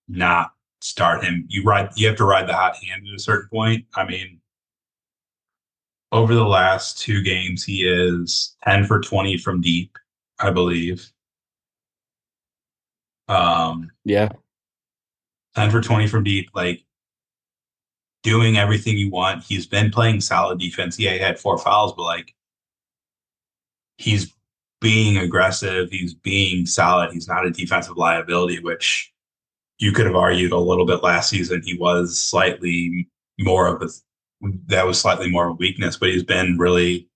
not 0.08 0.52
start 0.80 1.22
him. 1.22 1.44
You 1.48 1.62
ride. 1.64 1.90
You 1.96 2.08
have 2.08 2.16
to 2.16 2.24
ride 2.24 2.48
the 2.48 2.54
hot 2.54 2.76
hand 2.76 3.06
at 3.06 3.14
a 3.14 3.18
certain 3.18 3.48
point. 3.52 3.84
I 3.94 4.04
mean. 4.06 4.38
Over 6.10 6.34
the 6.34 6.44
last 6.44 6.98
two 6.98 7.22
games, 7.22 7.64
he 7.64 7.88
is 7.88 8.54
10 8.66 8.84
for 8.84 9.00
20 9.00 9.38
from 9.38 9.62
deep, 9.62 9.96
I 10.38 10.50
believe. 10.50 11.10
Um, 13.28 13.90
Yeah. 14.04 14.28
10 15.54 15.70
for 15.70 15.80
20 15.80 16.06
from 16.08 16.22
deep, 16.22 16.50
like 16.54 16.84
doing 18.22 18.58
everything 18.58 18.98
you 18.98 19.10
want. 19.10 19.42
He's 19.42 19.66
been 19.66 19.90
playing 19.90 20.20
solid 20.20 20.58
defense. 20.58 20.98
Yeah, 20.98 21.12
he 21.14 21.18
had 21.18 21.38
four 21.38 21.56
fouls, 21.56 21.94
but 21.94 22.02
like 22.02 22.34
he's 23.98 24.32
being 24.80 25.16
aggressive. 25.16 25.90
He's 25.90 26.12
being 26.12 26.66
solid. 26.66 27.12
He's 27.12 27.28
not 27.28 27.46
a 27.46 27.50
defensive 27.50 27.96
liability, 27.96 28.58
which 28.58 29.12
you 29.78 29.92
could 29.92 30.06
have 30.06 30.16
argued 30.16 30.52
a 30.52 30.58
little 30.58 30.84
bit 30.84 31.02
last 31.02 31.30
season. 31.30 31.62
He 31.64 31.78
was 31.78 32.18
slightly 32.18 33.08
more 33.38 33.66
of 33.68 33.80
a 33.82 33.88
that 34.66 34.86
was 34.86 35.00
slightly 35.00 35.30
more 35.30 35.46
of 35.46 35.52
a 35.52 35.54
weakness, 35.54 35.96
but 35.96 36.08
he's 36.08 36.24
been 36.24 36.58
really 36.58 37.08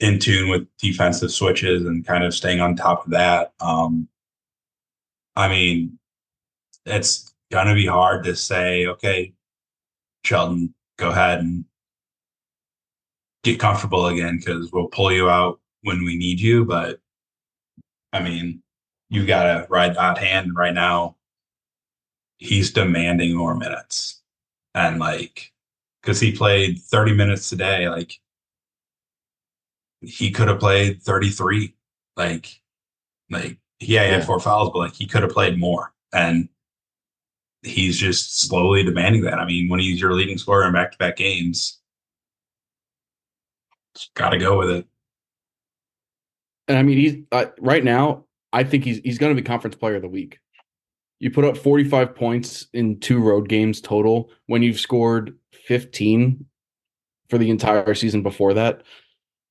in 0.00 0.18
tune 0.18 0.48
with 0.48 0.66
defensive 0.78 1.30
switches 1.30 1.84
and 1.84 2.06
kind 2.06 2.24
of 2.24 2.34
staying 2.34 2.60
on 2.60 2.74
top 2.74 3.04
of 3.04 3.12
that. 3.12 3.52
Um, 3.60 4.08
I 5.36 5.48
mean, 5.48 5.98
it's 6.86 7.34
gonna 7.50 7.74
be 7.74 7.86
hard 7.86 8.24
to 8.24 8.34
say, 8.34 8.86
okay, 8.86 9.34
Sheldon, 10.24 10.74
go 10.98 11.10
ahead 11.10 11.40
and 11.40 11.66
get 13.44 13.60
comfortable 13.60 14.06
again 14.06 14.38
because 14.38 14.72
we'll 14.72 14.88
pull 14.88 15.12
you 15.12 15.28
out 15.28 15.60
when 15.82 16.04
we 16.04 16.16
need 16.16 16.40
you. 16.40 16.64
But 16.64 17.00
I 18.12 18.22
mean, 18.22 18.62
you 19.08 19.26
got 19.26 19.44
to 19.44 19.66
ride 19.68 19.94
that 19.96 20.18
hand 20.18 20.56
right 20.56 20.74
now. 20.74 21.16
He's 22.38 22.72
demanding 22.72 23.36
more 23.36 23.54
minutes. 23.54 24.20
And 24.74 24.98
like, 24.98 25.52
because 26.00 26.18
he 26.18 26.32
played 26.32 26.80
30 26.80 27.14
minutes 27.14 27.48
today, 27.48 27.88
like, 27.88 28.18
he 30.00 30.30
could 30.32 30.48
have 30.48 30.58
played 30.58 31.02
33. 31.02 31.74
Like, 32.16 32.60
like, 33.30 33.58
yeah, 33.80 34.04
he 34.04 34.12
had 34.12 34.24
four 34.24 34.40
fouls, 34.40 34.70
but 34.72 34.78
like, 34.78 34.94
he 34.94 35.06
could 35.06 35.22
have 35.22 35.32
played 35.32 35.58
more. 35.58 35.92
And 36.12 36.48
he's 37.62 37.96
just 37.98 38.40
slowly 38.40 38.82
demanding 38.82 39.22
that. 39.22 39.38
I 39.38 39.46
mean, 39.46 39.68
when 39.68 39.80
he's 39.80 40.00
your 40.00 40.14
leading 40.14 40.38
scorer 40.38 40.66
in 40.66 40.72
back 40.72 40.92
to 40.92 40.98
back 40.98 41.16
games, 41.16 41.80
got 44.14 44.30
to 44.30 44.38
go 44.38 44.58
with 44.58 44.70
it. 44.70 44.86
And 46.72 46.78
I 46.78 46.82
mean, 46.84 46.96
he's 46.96 47.16
uh, 47.32 47.46
right 47.60 47.84
now. 47.84 48.24
I 48.50 48.64
think 48.64 48.82
he's 48.82 48.98
he's 49.04 49.18
going 49.18 49.36
to 49.36 49.40
be 49.40 49.46
conference 49.46 49.76
player 49.76 49.96
of 49.96 50.02
the 50.02 50.08
week. 50.08 50.38
You 51.18 51.30
put 51.30 51.44
up 51.44 51.58
45 51.58 52.14
points 52.14 52.66
in 52.72 52.98
two 52.98 53.20
road 53.20 53.46
games 53.50 53.82
total 53.82 54.30
when 54.46 54.62
you've 54.62 54.80
scored 54.80 55.36
15 55.66 56.46
for 57.28 57.36
the 57.36 57.50
entire 57.50 57.94
season 57.94 58.22
before 58.22 58.54
that. 58.54 58.84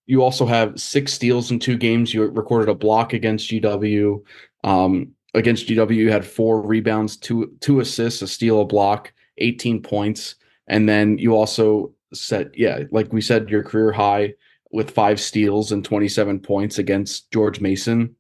You 0.08 0.24
also 0.24 0.48
have 0.48 0.80
six 0.80 1.14
steals 1.14 1.52
in 1.52 1.60
two 1.60 1.78
games. 1.78 2.12
You 2.12 2.26
recorded 2.26 2.70
a 2.70 2.76
block 2.76 3.14
against 3.14 3.52
GW. 3.52 4.24
Um, 4.64 5.12
against 5.36 5.68
GW, 5.68 5.96
you 5.96 6.12
had 6.12 6.26
four 6.26 6.64
rebounds, 6.64 7.18
two 7.18 7.56
two 7.60 7.82
assists, 7.82 8.24
a 8.24 8.28
steal, 8.28 8.62
a 8.62 8.66
block, 8.66 9.14
18 9.38 9.84
points, 9.84 10.36
and 10.66 10.90
then 10.90 11.20
you 11.20 11.36
also 11.36 11.94
set 12.16 12.58
yeah, 12.58 12.80
like 12.90 13.14
we 13.14 13.22
said, 13.22 13.52
your 13.52 13.62
career 13.62 13.92
high 13.92 14.34
with 14.72 14.92
five 14.92 15.20
steals 15.20 15.72
and 15.72 15.84
27 15.84 16.40
points 16.40 16.78
against 16.78 17.32
George 17.32 17.60
Mason. 17.60 18.16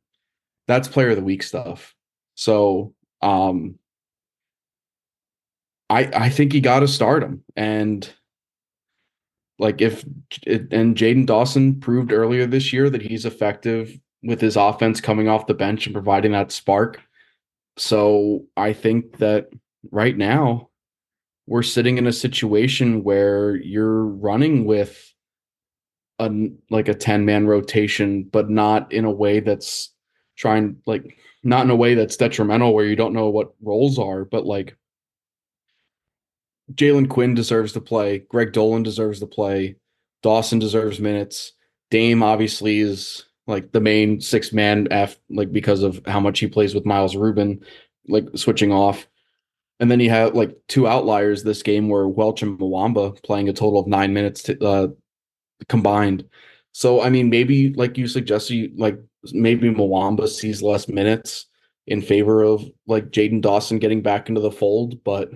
That's 0.67 0.87
player 0.87 1.09
of 1.09 1.15
the 1.15 1.23
week 1.23 1.43
stuff. 1.43 1.95
So 2.35 2.93
um 3.21 3.75
I 5.89 6.09
I 6.13 6.29
think 6.29 6.53
you 6.53 6.61
gotta 6.61 6.87
start 6.87 7.23
him. 7.23 7.43
And 7.55 8.09
like 9.59 9.81
if 9.81 10.03
and 10.47 10.95
Jayden 10.95 11.25
Dawson 11.25 11.79
proved 11.79 12.11
earlier 12.11 12.45
this 12.45 12.73
year 12.73 12.89
that 12.89 13.01
he's 13.01 13.25
effective 13.25 13.97
with 14.23 14.41
his 14.41 14.55
offense 14.55 15.01
coming 15.01 15.27
off 15.27 15.47
the 15.47 15.53
bench 15.53 15.85
and 15.85 15.93
providing 15.93 16.31
that 16.31 16.51
spark. 16.51 16.99
So 17.77 18.45
I 18.57 18.73
think 18.73 19.17
that 19.17 19.49
right 19.91 20.17
now 20.17 20.69
we're 21.47 21.63
sitting 21.63 21.97
in 21.97 22.07
a 22.07 22.13
situation 22.13 23.03
where 23.03 23.55
you're 23.55 24.05
running 24.05 24.65
with 24.65 25.10
a 26.21 26.49
like 26.69 26.87
a 26.87 26.93
10 26.93 27.25
man 27.25 27.47
rotation 27.47 28.23
but 28.23 28.49
not 28.49 28.91
in 28.91 29.05
a 29.05 29.11
way 29.11 29.39
that's 29.39 29.93
trying 30.37 30.77
like 30.85 31.17
not 31.43 31.65
in 31.65 31.71
a 31.71 31.75
way 31.75 31.95
that's 31.95 32.17
detrimental 32.17 32.73
where 32.73 32.85
you 32.85 32.95
don't 32.95 33.13
know 33.13 33.29
what 33.29 33.53
roles 33.61 33.99
are 33.99 34.25
but 34.25 34.45
like 34.45 34.77
Jalen 36.73 37.09
Quinn 37.09 37.33
deserves 37.33 37.73
to 37.73 37.81
play 37.81 38.19
Greg 38.19 38.53
Dolan 38.53 38.83
deserves 38.83 39.19
to 39.19 39.27
play 39.27 39.75
Dawson 40.21 40.59
deserves 40.59 40.99
minutes 40.99 41.53
Dame 41.89 42.23
obviously 42.23 42.79
is 42.79 43.25
like 43.47 43.71
the 43.71 43.81
main 43.81 44.21
six 44.21 44.53
man 44.53 44.87
F 44.91 45.17
like 45.29 45.51
because 45.51 45.83
of 45.83 46.01
how 46.07 46.19
much 46.19 46.39
he 46.39 46.47
plays 46.47 46.73
with 46.73 46.85
Miles 46.85 47.15
Rubin 47.15 47.63
like 48.07 48.25
switching 48.35 48.71
off. 48.71 49.07
And 49.79 49.89
then 49.89 49.99
you 49.99 50.09
have 50.09 50.35
like 50.35 50.55
two 50.67 50.87
outliers 50.87 51.43
this 51.43 51.63
game 51.63 51.89
where 51.89 52.07
Welch 52.07 52.43
and 52.43 52.57
Mwamba 52.57 53.21
playing 53.23 53.49
a 53.49 53.53
total 53.53 53.79
of 53.79 53.87
nine 53.87 54.13
minutes 54.13 54.43
to, 54.43 54.63
uh, 54.63 54.87
combined. 55.67 56.25
So 56.71 57.01
I 57.01 57.09
mean, 57.09 57.29
maybe 57.29 57.73
like 57.73 57.97
you 57.97 58.07
suggested, 58.07 58.77
like 58.77 58.97
maybe 59.33 59.69
Mwamba 59.69 60.27
sees 60.27 60.61
less 60.61 60.87
minutes 60.87 61.47
in 61.87 62.01
favor 62.01 62.43
of 62.43 62.63
like 62.87 63.11
Jayden 63.11 63.41
Dawson 63.41 63.79
getting 63.79 64.01
back 64.01 64.29
into 64.29 64.41
the 64.41 64.51
fold, 64.51 65.03
but 65.03 65.29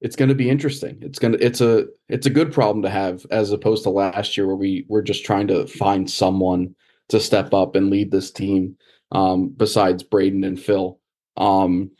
it's 0.00 0.16
going 0.16 0.28
to 0.28 0.34
be 0.34 0.50
interesting. 0.50 0.98
It's 1.00 1.18
going 1.18 1.32
to 1.32 1.44
it's 1.44 1.60
a 1.60 1.86
it's 2.08 2.26
a 2.26 2.30
good 2.30 2.52
problem 2.52 2.82
to 2.82 2.90
have 2.90 3.26
as 3.30 3.52
opposed 3.52 3.84
to 3.84 3.90
last 3.90 4.36
year 4.36 4.46
where 4.46 4.56
we 4.56 4.84
were 4.88 5.02
just 5.02 5.24
trying 5.24 5.46
to 5.48 5.66
find 5.66 6.10
someone 6.10 6.74
to 7.08 7.20
step 7.20 7.52
up 7.52 7.74
and 7.74 7.90
lead 7.90 8.10
this 8.10 8.30
team 8.30 8.76
um, 9.12 9.48
besides 9.48 10.02
Braden 10.02 10.44
and 10.44 10.60
Phil. 10.60 10.98
Um, 11.36 11.90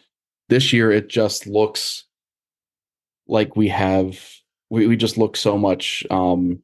this 0.48 0.72
year 0.72 0.92
it 0.92 1.08
just 1.08 1.46
looks 1.46 2.04
like 3.26 3.56
we 3.56 3.68
have 3.68 4.18
we, 4.70 4.86
we 4.86 4.96
just 4.96 5.18
look 5.18 5.36
so 5.36 5.56
much 5.58 6.04
um 6.10 6.60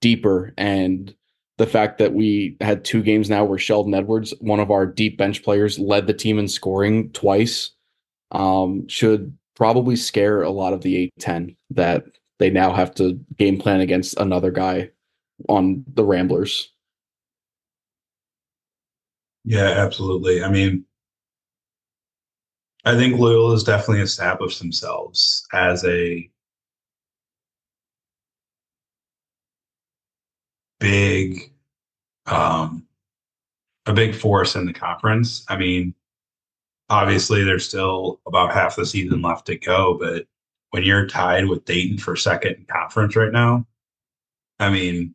deeper 0.00 0.52
and 0.56 1.14
the 1.58 1.66
fact 1.66 1.98
that 1.98 2.12
we 2.12 2.56
had 2.60 2.84
two 2.84 3.02
games 3.02 3.30
now 3.30 3.44
where 3.44 3.58
Sheldon 3.58 3.94
Edwards, 3.94 4.34
one 4.40 4.60
of 4.60 4.70
our 4.70 4.86
deep 4.86 5.16
bench 5.16 5.42
players, 5.42 5.78
led 5.78 6.06
the 6.06 6.12
team 6.12 6.38
in 6.38 6.48
scoring 6.48 7.10
twice, 7.12 7.70
um, 8.30 8.86
should 8.88 9.36
probably 9.54 9.96
scare 9.96 10.42
a 10.42 10.50
lot 10.50 10.74
of 10.74 10.82
the 10.82 11.10
A10 11.18 11.56
that 11.70 12.04
they 12.38 12.50
now 12.50 12.72
have 12.72 12.94
to 12.96 13.18
game 13.38 13.58
plan 13.58 13.80
against 13.80 14.18
another 14.18 14.50
guy 14.50 14.90
on 15.48 15.84
the 15.94 16.04
Ramblers. 16.04 16.72
Yeah, 19.44 19.68
absolutely. 19.68 20.42
I 20.42 20.50
mean, 20.50 20.84
I 22.84 22.96
think 22.96 23.18
Loyola 23.18 23.52
has 23.52 23.64
definitely 23.64 24.02
established 24.02 24.58
themselves 24.58 25.46
as 25.52 25.84
a 25.84 26.28
big, 30.78 31.52
um, 32.26 32.86
a 33.86 33.92
big 33.92 34.14
force 34.14 34.56
in 34.56 34.66
the 34.66 34.72
conference. 34.72 35.44
I 35.48 35.56
mean, 35.56 35.94
obviously 36.88 37.44
there's 37.44 37.66
still 37.66 38.20
about 38.26 38.52
half 38.52 38.76
the 38.76 38.86
season 38.86 39.22
left 39.22 39.46
to 39.46 39.56
go, 39.56 39.98
but 39.98 40.26
when 40.70 40.82
you're 40.82 41.06
tied 41.06 41.46
with 41.46 41.64
Dayton 41.64 41.98
for 41.98 42.16
second 42.16 42.56
in 42.56 42.64
conference 42.66 43.16
right 43.16 43.32
now, 43.32 43.66
I 44.58 44.70
mean, 44.70 45.14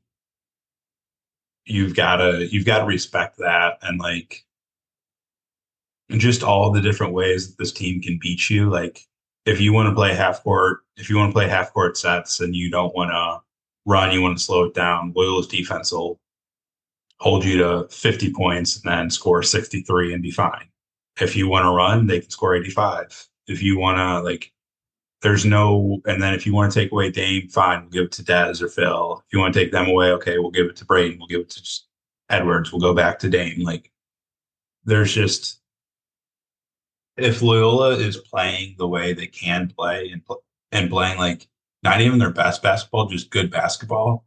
you've 1.65 1.95
got 1.95 2.17
to 2.17 2.47
you've 2.51 2.65
got 2.65 2.79
to 2.79 2.85
respect 2.85 3.37
that 3.37 3.77
and 3.81 3.99
like 3.99 4.43
just 6.09 6.43
all 6.43 6.71
the 6.71 6.81
different 6.81 7.13
ways 7.13 7.47
that 7.47 7.57
this 7.57 7.71
team 7.71 8.01
can 8.01 8.19
beat 8.21 8.49
you. 8.49 8.69
Like 8.69 9.05
if 9.45 9.61
you 9.61 9.73
want 9.73 9.89
to 9.89 9.95
play 9.95 10.13
half 10.13 10.43
court, 10.43 10.79
if 10.97 11.09
you 11.09 11.17
want 11.17 11.29
to 11.29 11.33
play 11.33 11.47
half 11.47 11.73
court 11.73 11.97
sets 11.97 12.39
and 12.39 12.55
you 12.55 12.69
don't 12.69 12.95
want 12.95 13.11
to 13.11 13.41
run, 13.85 14.11
you 14.11 14.21
want 14.21 14.37
to 14.37 14.43
slow 14.43 14.63
it 14.65 14.73
down, 14.73 15.13
Loyola's 15.15 15.47
defense 15.47 15.91
will 15.91 16.19
hold 17.19 17.45
you 17.45 17.57
to 17.57 17.87
50 17.89 18.33
points 18.33 18.81
and 18.81 18.91
then 18.91 19.09
score 19.09 19.43
63 19.43 20.13
and 20.13 20.23
be 20.23 20.31
fine. 20.31 20.67
If 21.19 21.35
you 21.35 21.47
want 21.47 21.65
to 21.65 21.69
run, 21.69 22.07
they 22.07 22.19
can 22.19 22.29
score 22.29 22.55
85. 22.55 23.27
If 23.47 23.61
you 23.61 23.77
want 23.77 23.97
to 23.97 24.21
like 24.21 24.51
there's 25.21 25.45
no 25.45 26.01
and 26.05 26.21
then 26.21 26.33
if 26.33 26.45
you 26.45 26.53
want 26.53 26.71
to 26.71 26.79
take 26.79 26.91
away 26.91 27.11
Dame, 27.11 27.47
fine, 27.47 27.81
we'll 27.81 27.89
give 27.89 28.05
it 28.05 28.11
to 28.13 28.23
Des 28.23 28.63
or 28.63 28.69
Phil. 28.69 29.23
If 29.25 29.33
you 29.33 29.39
want 29.39 29.53
to 29.53 29.59
take 29.59 29.71
them 29.71 29.87
away, 29.87 30.11
okay, 30.13 30.39
we'll 30.39 30.51
give 30.51 30.65
it 30.67 30.75
to 30.77 30.85
Braden, 30.85 31.19
we'll 31.19 31.27
give 31.27 31.41
it 31.41 31.49
to 31.51 31.79
Edwards, 32.29 32.71
we'll 32.71 32.81
go 32.81 32.95
back 32.95 33.19
to 33.19 33.29
Dame. 33.29 33.61
Like 33.61 33.91
there's 34.85 35.13
just 35.13 35.59
if 37.17 37.41
Loyola 37.41 37.97
is 37.97 38.17
playing 38.17 38.75
the 38.77 38.87
way 38.87 39.13
they 39.13 39.27
can 39.27 39.67
play 39.67 40.09
and 40.09 40.23
and 40.71 40.89
playing 40.89 41.19
like 41.19 41.47
not 41.83 42.01
even 42.01 42.19
their 42.19 42.31
best 42.31 42.61
basketball, 42.61 43.07
just 43.07 43.31
good 43.31 43.49
basketball, 43.49 44.25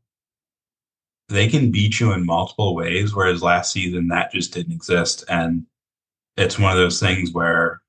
they 1.28 1.48
can 1.48 1.70
beat 1.70 2.00
you 2.00 2.12
in 2.12 2.26
multiple 2.26 2.74
ways. 2.74 3.14
Whereas 3.14 3.42
last 3.42 3.72
season 3.72 4.08
that 4.08 4.32
just 4.32 4.52
didn't 4.52 4.72
exist, 4.72 5.24
and 5.28 5.66
it's 6.36 6.58
one 6.58 6.72
of 6.72 6.78
those 6.78 7.00
things 7.00 7.32
where 7.32 7.80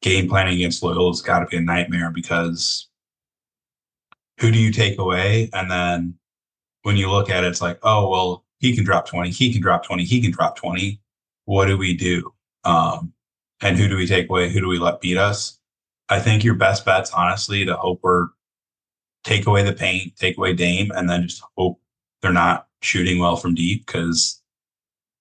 game 0.00 0.28
planning 0.28 0.54
against 0.54 0.82
Loyola's 0.82 1.22
got 1.22 1.40
to 1.40 1.46
be 1.46 1.58
a 1.58 1.60
nightmare 1.60 2.10
because 2.10 2.88
who 4.40 4.50
do 4.50 4.58
you 4.58 4.72
take 4.72 4.98
away? 4.98 5.50
And 5.52 5.70
then 5.70 6.18
when 6.82 6.96
you 6.96 7.10
look 7.10 7.30
at 7.30 7.44
it, 7.44 7.48
it's 7.48 7.60
like, 7.60 7.78
oh 7.82 8.08
well, 8.08 8.44
he 8.58 8.74
can 8.74 8.84
drop 8.84 9.06
twenty, 9.06 9.30
he 9.30 9.52
can 9.52 9.62
drop 9.62 9.84
twenty, 9.84 10.04
he 10.04 10.20
can 10.20 10.30
drop 10.30 10.56
twenty. 10.56 11.00
What 11.44 11.66
do 11.66 11.76
we 11.76 11.94
do? 11.94 12.32
Um, 12.64 13.12
and 13.60 13.76
who 13.76 13.88
do 13.88 13.96
we 13.96 14.06
take 14.06 14.28
away? 14.28 14.50
Who 14.50 14.60
do 14.60 14.68
we 14.68 14.78
let 14.78 15.00
beat 15.00 15.18
us? 15.18 15.58
I 16.08 16.18
think 16.18 16.42
your 16.42 16.54
best 16.54 16.84
bet's 16.84 17.12
honestly 17.12 17.64
to 17.64 17.76
hope 17.76 18.00
we're 18.02 18.28
take 19.24 19.46
away 19.46 19.62
the 19.62 19.72
paint, 19.72 20.16
take 20.16 20.36
away 20.36 20.52
Dame, 20.52 20.90
and 20.94 21.08
then 21.08 21.28
just 21.28 21.42
hope 21.56 21.80
they're 22.20 22.32
not 22.32 22.68
shooting 22.82 23.18
well 23.18 23.36
from 23.36 23.54
deep 23.54 23.86
because 23.86 24.42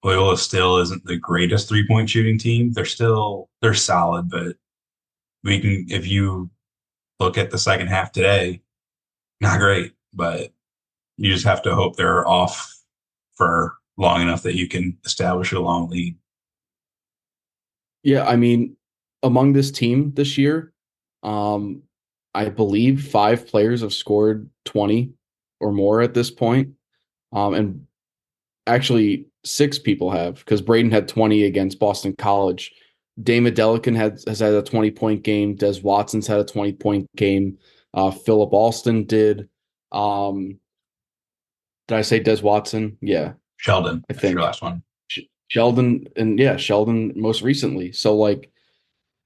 Loyola 0.03 0.37
still 0.37 0.77
isn't 0.77 1.05
the 1.05 1.17
greatest 1.17 1.69
three 1.69 1.87
point 1.87 2.09
shooting 2.09 2.37
team. 2.37 2.73
They're 2.73 2.85
still 2.85 3.49
they're 3.61 3.73
solid, 3.73 4.29
but 4.29 4.55
we 5.43 5.59
can 5.59 5.85
if 5.89 6.07
you 6.07 6.49
look 7.19 7.37
at 7.37 7.51
the 7.51 7.57
second 7.57 7.87
half 7.87 8.11
today, 8.11 8.61
not 9.39 9.59
great, 9.59 9.93
but 10.13 10.51
you 11.17 11.31
just 11.31 11.45
have 11.45 11.61
to 11.63 11.75
hope 11.75 11.95
they're 11.95 12.27
off 12.27 12.75
for 13.35 13.75
long 13.97 14.21
enough 14.21 14.43
that 14.43 14.55
you 14.55 14.67
can 14.67 14.97
establish 15.05 15.51
a 15.51 15.59
long 15.59 15.89
lead. 15.89 16.15
Yeah, 18.03 18.25
I 18.27 18.35
mean, 18.35 18.75
among 19.21 19.53
this 19.53 19.69
team 19.69 20.13
this 20.15 20.37
year, 20.37 20.73
um, 21.21 21.83
I 22.33 22.49
believe 22.49 23.09
five 23.09 23.47
players 23.47 23.81
have 23.81 23.93
scored 23.93 24.49
20 24.65 25.11
or 25.59 25.71
more 25.71 26.01
at 26.01 26.13
this 26.13 26.31
point. 26.31 26.69
Um, 27.33 27.53
and 27.53 27.87
actually 28.67 29.27
six 29.43 29.79
people 29.79 30.11
have 30.11 30.35
because 30.35 30.61
Braden 30.61 30.91
had 30.91 31.07
20 31.07 31.43
against 31.43 31.79
Boston 31.79 32.15
College. 32.17 32.71
Dame 33.21 33.45
had 33.45 33.57
has 33.57 34.39
had 34.39 34.53
a 34.53 34.61
20 34.61 34.91
point 34.91 35.23
game. 35.23 35.55
Des 35.55 35.81
Watson's 35.81 36.27
had 36.27 36.39
a 36.39 36.45
20 36.45 36.73
point 36.73 37.09
game. 37.15 37.57
Uh, 37.93 38.11
Philip 38.11 38.53
Alston 38.53 39.03
did. 39.05 39.49
Um, 39.91 40.57
did 41.87 41.97
I 41.97 42.01
say 42.01 42.19
Des 42.19 42.41
Watson? 42.41 42.97
Yeah, 43.01 43.33
Sheldon, 43.57 44.03
I 44.09 44.13
think 44.13 44.39
last 44.39 44.61
one. 44.61 44.81
Sheldon 45.49 46.07
and 46.15 46.39
yeah, 46.39 46.55
Sheldon 46.55 47.11
most 47.15 47.41
recently. 47.41 47.91
So 47.91 48.15
like, 48.15 48.49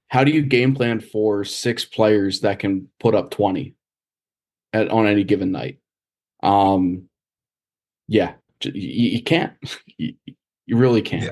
how 0.08 0.24
do 0.24 0.30
you 0.30 0.42
game 0.42 0.74
plan 0.74 1.00
for 1.00 1.44
six 1.44 1.84
players 1.84 2.40
that 2.40 2.58
can 2.58 2.88
put 3.00 3.14
up 3.14 3.30
20 3.30 3.74
at 4.72 4.88
on 4.88 5.06
any 5.06 5.24
given 5.24 5.52
night? 5.52 5.78
Um, 6.42 7.08
yeah, 8.08 8.34
you, 8.62 8.72
you 8.74 9.22
can't. 9.22 9.52
You, 9.98 10.12
you 10.66 10.76
really 10.76 11.00
can't. 11.00 11.22
Yeah. 11.22 11.30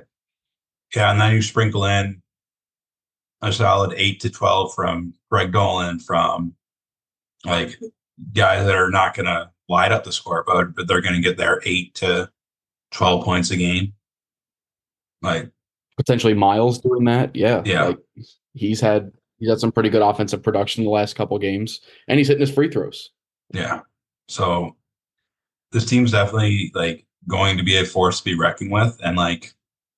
Yeah, 0.97 1.11
and 1.11 1.21
then 1.21 1.35
you 1.35 1.43
sprinkle 1.43 1.85
in 1.85 2.23
a 3.43 3.53
solid 3.53 3.93
eight 3.97 4.21
to 4.21 4.31
twelve 4.31 4.73
from 4.73 5.13
Greg 5.31 5.53
Dolan, 5.53 5.99
from 5.99 6.55
like 7.45 7.79
guys 8.33 8.65
that 8.65 8.75
are 8.75 8.91
not 8.91 9.15
going 9.15 9.27
to 9.27 9.51
light 9.69 9.93
up 9.93 10.05
the 10.05 10.13
scoreboard, 10.13 10.75
but 10.75 10.89
they're 10.89 11.03
going 11.03 11.15
to 11.17 11.21
get 11.21 11.37
their 11.37 11.61
eight 11.67 11.95
to 11.97 12.31
twelve 12.91 13.25
points 13.25 13.51
a 13.51 13.57
game. 13.57 13.93
Like 15.21 15.51
potentially 15.97 16.35
Miles 16.35 16.79
doing 16.79 17.05
that. 17.05 17.35
Yeah, 17.37 17.63
Yeah. 17.67 17.85
Like 17.85 17.99
he's 18.55 18.81
had 18.81 19.13
he's 19.39 19.49
had 19.51 19.61
some 19.61 19.73
pretty 19.73 19.91
good 19.91 20.03
offensive 20.03 20.43
production 20.43 20.85
the 20.85 20.91
last 20.91 21.17
couple 21.17 21.39
games, 21.39 21.81
and 22.09 22.19
he's 22.19 22.29
hitting 22.29 22.41
his 22.41 22.53
free 22.53 22.71
throws. 22.71 23.11
Yeah. 23.53 23.81
So 24.29 24.77
this 25.73 25.85
team's 25.85 26.13
definitely 26.13 26.71
like 26.75 27.05
going 27.29 27.59
to 27.59 27.65
be 27.65 27.77
a 27.77 27.85
force 27.85 28.19
to 28.19 28.25
be 28.25 28.39
reckoned 28.39 28.71
with. 28.73 28.99
And 29.05 29.17
like 29.17 29.53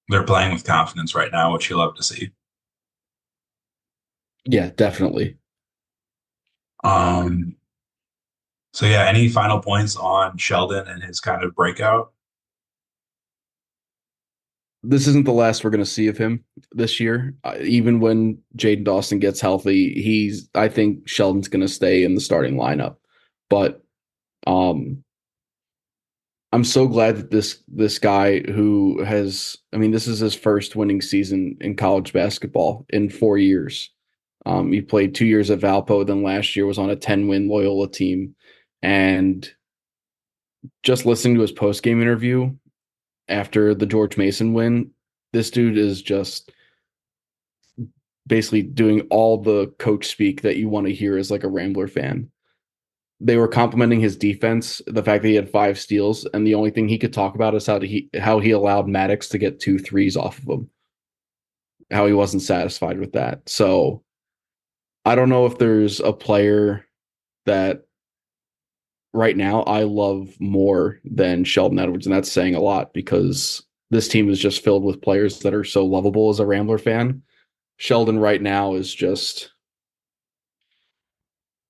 they're 0.08 0.24
playing 0.24 0.52
with 0.52 0.64
confidence 0.64 1.14
right 1.14 1.30
now, 1.32 1.52
which 1.52 1.70
you 1.70 1.76
love 1.76 1.94
to 1.96 2.02
see. 2.02 2.30
Yeah, 4.44 4.70
definitely. 4.76 5.36
Um 6.84 7.56
so 8.72 8.84
yeah, 8.86 9.06
any 9.06 9.28
final 9.28 9.60
points 9.60 9.96
on 9.96 10.36
Sheldon 10.36 10.86
and 10.86 11.02
his 11.02 11.18
kind 11.20 11.42
of 11.42 11.54
breakout? 11.54 12.12
This 14.88 15.06
isn't 15.06 15.24
the 15.24 15.32
last 15.32 15.64
we're 15.64 15.70
going 15.70 15.84
to 15.84 15.90
see 15.90 16.06
of 16.06 16.16
him 16.16 16.44
this 16.72 17.00
year. 17.00 17.34
Uh, 17.44 17.56
even 17.60 18.00
when 18.00 18.38
Jayden 18.56 18.84
Dawson 18.84 19.18
gets 19.18 19.40
healthy, 19.40 20.00
he's. 20.00 20.48
I 20.54 20.68
think 20.68 21.08
Sheldon's 21.08 21.48
going 21.48 21.62
to 21.62 21.68
stay 21.68 22.04
in 22.04 22.14
the 22.14 22.20
starting 22.20 22.56
lineup. 22.56 22.96
But 23.50 23.82
um, 24.46 25.02
I'm 26.52 26.64
so 26.64 26.86
glad 26.86 27.16
that 27.16 27.30
this 27.30 27.62
this 27.68 27.98
guy 27.98 28.40
who 28.40 29.02
has. 29.02 29.56
I 29.72 29.76
mean, 29.76 29.90
this 29.90 30.06
is 30.06 30.20
his 30.20 30.34
first 30.34 30.76
winning 30.76 31.02
season 31.02 31.56
in 31.60 31.76
college 31.76 32.12
basketball 32.12 32.86
in 32.90 33.10
four 33.10 33.38
years. 33.38 33.90
Um, 34.46 34.70
he 34.70 34.80
played 34.80 35.14
two 35.14 35.26
years 35.26 35.50
at 35.50 35.58
Valpo, 35.58 36.06
then 36.06 36.22
last 36.22 36.54
year 36.54 36.66
was 36.66 36.78
on 36.78 36.88
a 36.88 36.96
10 36.96 37.26
win 37.26 37.48
Loyola 37.48 37.90
team. 37.90 38.36
And 38.80 39.50
just 40.84 41.04
listening 41.04 41.34
to 41.34 41.40
his 41.40 41.50
post 41.50 41.82
game 41.82 42.00
interview 42.00 42.54
after 43.28 43.74
the 43.74 43.86
George 43.86 44.16
Mason 44.16 44.52
win, 44.52 44.90
this 45.32 45.50
dude 45.50 45.78
is 45.78 46.02
just 46.02 46.50
basically 48.26 48.62
doing 48.62 49.02
all 49.10 49.40
the 49.40 49.68
coach 49.78 50.06
speak 50.06 50.42
that 50.42 50.56
you 50.56 50.68
want 50.68 50.86
to 50.86 50.94
hear 50.94 51.16
as 51.16 51.30
like 51.30 51.44
a 51.44 51.48
Rambler 51.48 51.88
fan. 51.88 52.30
They 53.20 53.36
were 53.36 53.48
complimenting 53.48 54.00
his 54.00 54.16
defense, 54.16 54.82
the 54.86 55.02
fact 55.02 55.22
that 55.22 55.28
he 55.28 55.34
had 55.34 55.48
five 55.48 55.78
steals, 55.78 56.26
and 56.34 56.46
the 56.46 56.54
only 56.54 56.70
thing 56.70 56.88
he 56.88 56.98
could 56.98 57.14
talk 57.14 57.34
about 57.34 57.54
is 57.54 57.66
how 57.66 57.80
he 57.80 58.10
how 58.18 58.40
he 58.40 58.50
allowed 58.50 58.88
Maddox 58.88 59.28
to 59.30 59.38
get 59.38 59.58
two 59.58 59.78
threes 59.78 60.16
off 60.16 60.38
of 60.38 60.48
him. 60.48 60.70
How 61.90 62.06
he 62.06 62.12
wasn't 62.12 62.42
satisfied 62.42 62.98
with 62.98 63.12
that. 63.12 63.48
So 63.48 64.02
I 65.06 65.14
don't 65.14 65.30
know 65.30 65.46
if 65.46 65.56
there's 65.56 66.00
a 66.00 66.12
player 66.12 66.84
that 67.46 67.85
right 69.16 69.36
now 69.36 69.62
I 69.62 69.82
love 69.84 70.28
more 70.40 71.00
than 71.04 71.44
Sheldon 71.44 71.78
Edwards, 71.78 72.06
and 72.06 72.14
that's 72.14 72.30
saying 72.30 72.54
a 72.54 72.60
lot 72.60 72.92
because 72.92 73.62
this 73.90 74.08
team 74.08 74.28
is 74.28 74.38
just 74.38 74.62
filled 74.62 74.84
with 74.84 75.02
players 75.02 75.40
that 75.40 75.54
are 75.54 75.64
so 75.64 75.84
lovable 75.84 76.28
as 76.30 76.40
a 76.40 76.46
Rambler 76.46 76.78
fan. 76.78 77.22
Sheldon 77.78 78.18
right 78.18 78.42
now 78.42 78.74
is 78.74 78.94
just 78.94 79.50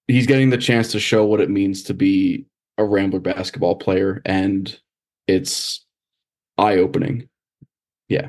he's 0.08 0.26
getting 0.26 0.50
the 0.50 0.58
chance 0.58 0.92
to 0.92 1.00
show 1.00 1.24
what 1.24 1.40
it 1.40 1.50
means 1.50 1.82
to 1.84 1.94
be 1.94 2.46
a 2.78 2.84
Rambler 2.84 3.20
basketball 3.20 3.76
player, 3.76 4.22
and 4.24 4.78
it's 5.26 5.84
eye 6.58 6.76
opening. 6.76 7.28
Yeah. 8.08 8.28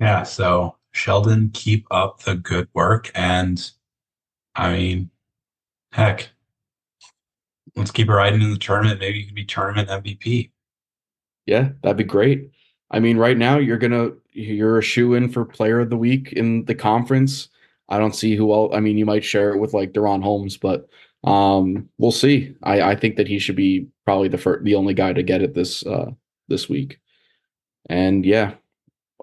Yeah, 0.00 0.24
so 0.24 0.76
Sheldon, 0.92 1.50
keep 1.54 1.86
up 1.90 2.22
the 2.22 2.36
good 2.36 2.68
work. 2.74 3.10
And 3.14 3.70
I 4.54 4.72
mean, 4.76 5.10
heck, 5.96 6.28
let's 7.74 7.90
keep 7.90 8.08
riding 8.08 8.42
in 8.42 8.50
the 8.50 8.58
tournament. 8.58 9.00
Maybe 9.00 9.18
you 9.18 9.24
can 9.24 9.34
be 9.34 9.46
tournament 9.46 9.88
MVP. 9.88 10.50
Yeah, 11.46 11.70
that'd 11.82 11.96
be 11.96 12.04
great. 12.04 12.50
I 12.90 13.00
mean, 13.00 13.16
right 13.16 13.36
now 13.36 13.58
you're 13.58 13.78
gonna 13.78 14.10
you're 14.32 14.78
a 14.78 14.82
shoe 14.82 15.14
in 15.14 15.30
for 15.30 15.44
player 15.44 15.80
of 15.80 15.90
the 15.90 15.96
week 15.96 16.32
in 16.34 16.66
the 16.66 16.74
conference. 16.74 17.48
I 17.88 17.98
don't 17.98 18.14
see 18.14 18.36
who 18.36 18.52
else. 18.52 18.74
I 18.74 18.80
mean, 18.80 18.98
you 18.98 19.06
might 19.06 19.24
share 19.24 19.54
it 19.54 19.58
with 19.58 19.72
like 19.72 19.92
Deron 19.92 20.22
Holmes, 20.22 20.58
but 20.58 20.88
um, 21.24 21.88
we'll 21.98 22.12
see. 22.12 22.54
I, 22.62 22.82
I 22.82 22.96
think 22.96 23.16
that 23.16 23.28
he 23.28 23.38
should 23.38 23.56
be 23.56 23.88
probably 24.04 24.28
the 24.28 24.38
first, 24.38 24.64
the 24.64 24.74
only 24.74 24.92
guy 24.92 25.14
to 25.14 25.22
get 25.22 25.40
it 25.40 25.54
this 25.54 25.84
uh, 25.86 26.10
this 26.48 26.68
week. 26.68 27.00
And 27.88 28.26
yeah, 28.26 28.54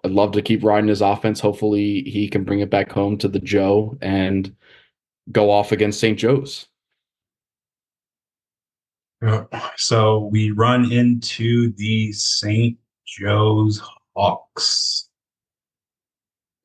I'd 0.03 0.11
love 0.11 0.31
to 0.31 0.41
keep 0.41 0.63
riding 0.63 0.89
his 0.89 1.01
offense. 1.01 1.39
Hopefully, 1.39 2.01
he 2.03 2.27
can 2.27 2.43
bring 2.43 2.61
it 2.61 2.71
back 2.71 2.91
home 2.91 3.17
to 3.19 3.27
the 3.27 3.39
Joe 3.39 3.95
and 4.01 4.55
go 5.31 5.51
off 5.51 5.71
against 5.71 5.99
St. 5.99 6.17
Joe's. 6.17 6.67
So 9.77 10.29
we 10.31 10.51
run 10.51 10.91
into 10.91 11.71
the 11.73 12.11
St. 12.11 12.77
Joe's 13.07 13.81
Hawks. 14.15 15.09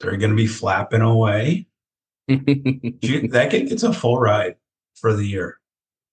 They're 0.01 0.17
going 0.17 0.31
to 0.31 0.37
be 0.37 0.47
flapping 0.47 1.03
away. 1.03 1.67
That 2.29 3.49
get, 3.51 3.73
it's 3.73 3.85
a 3.85 3.93
full 3.93 4.19
ride 4.19 4.57
for 4.97 5.15
the 5.15 5.25
year. 5.25 5.59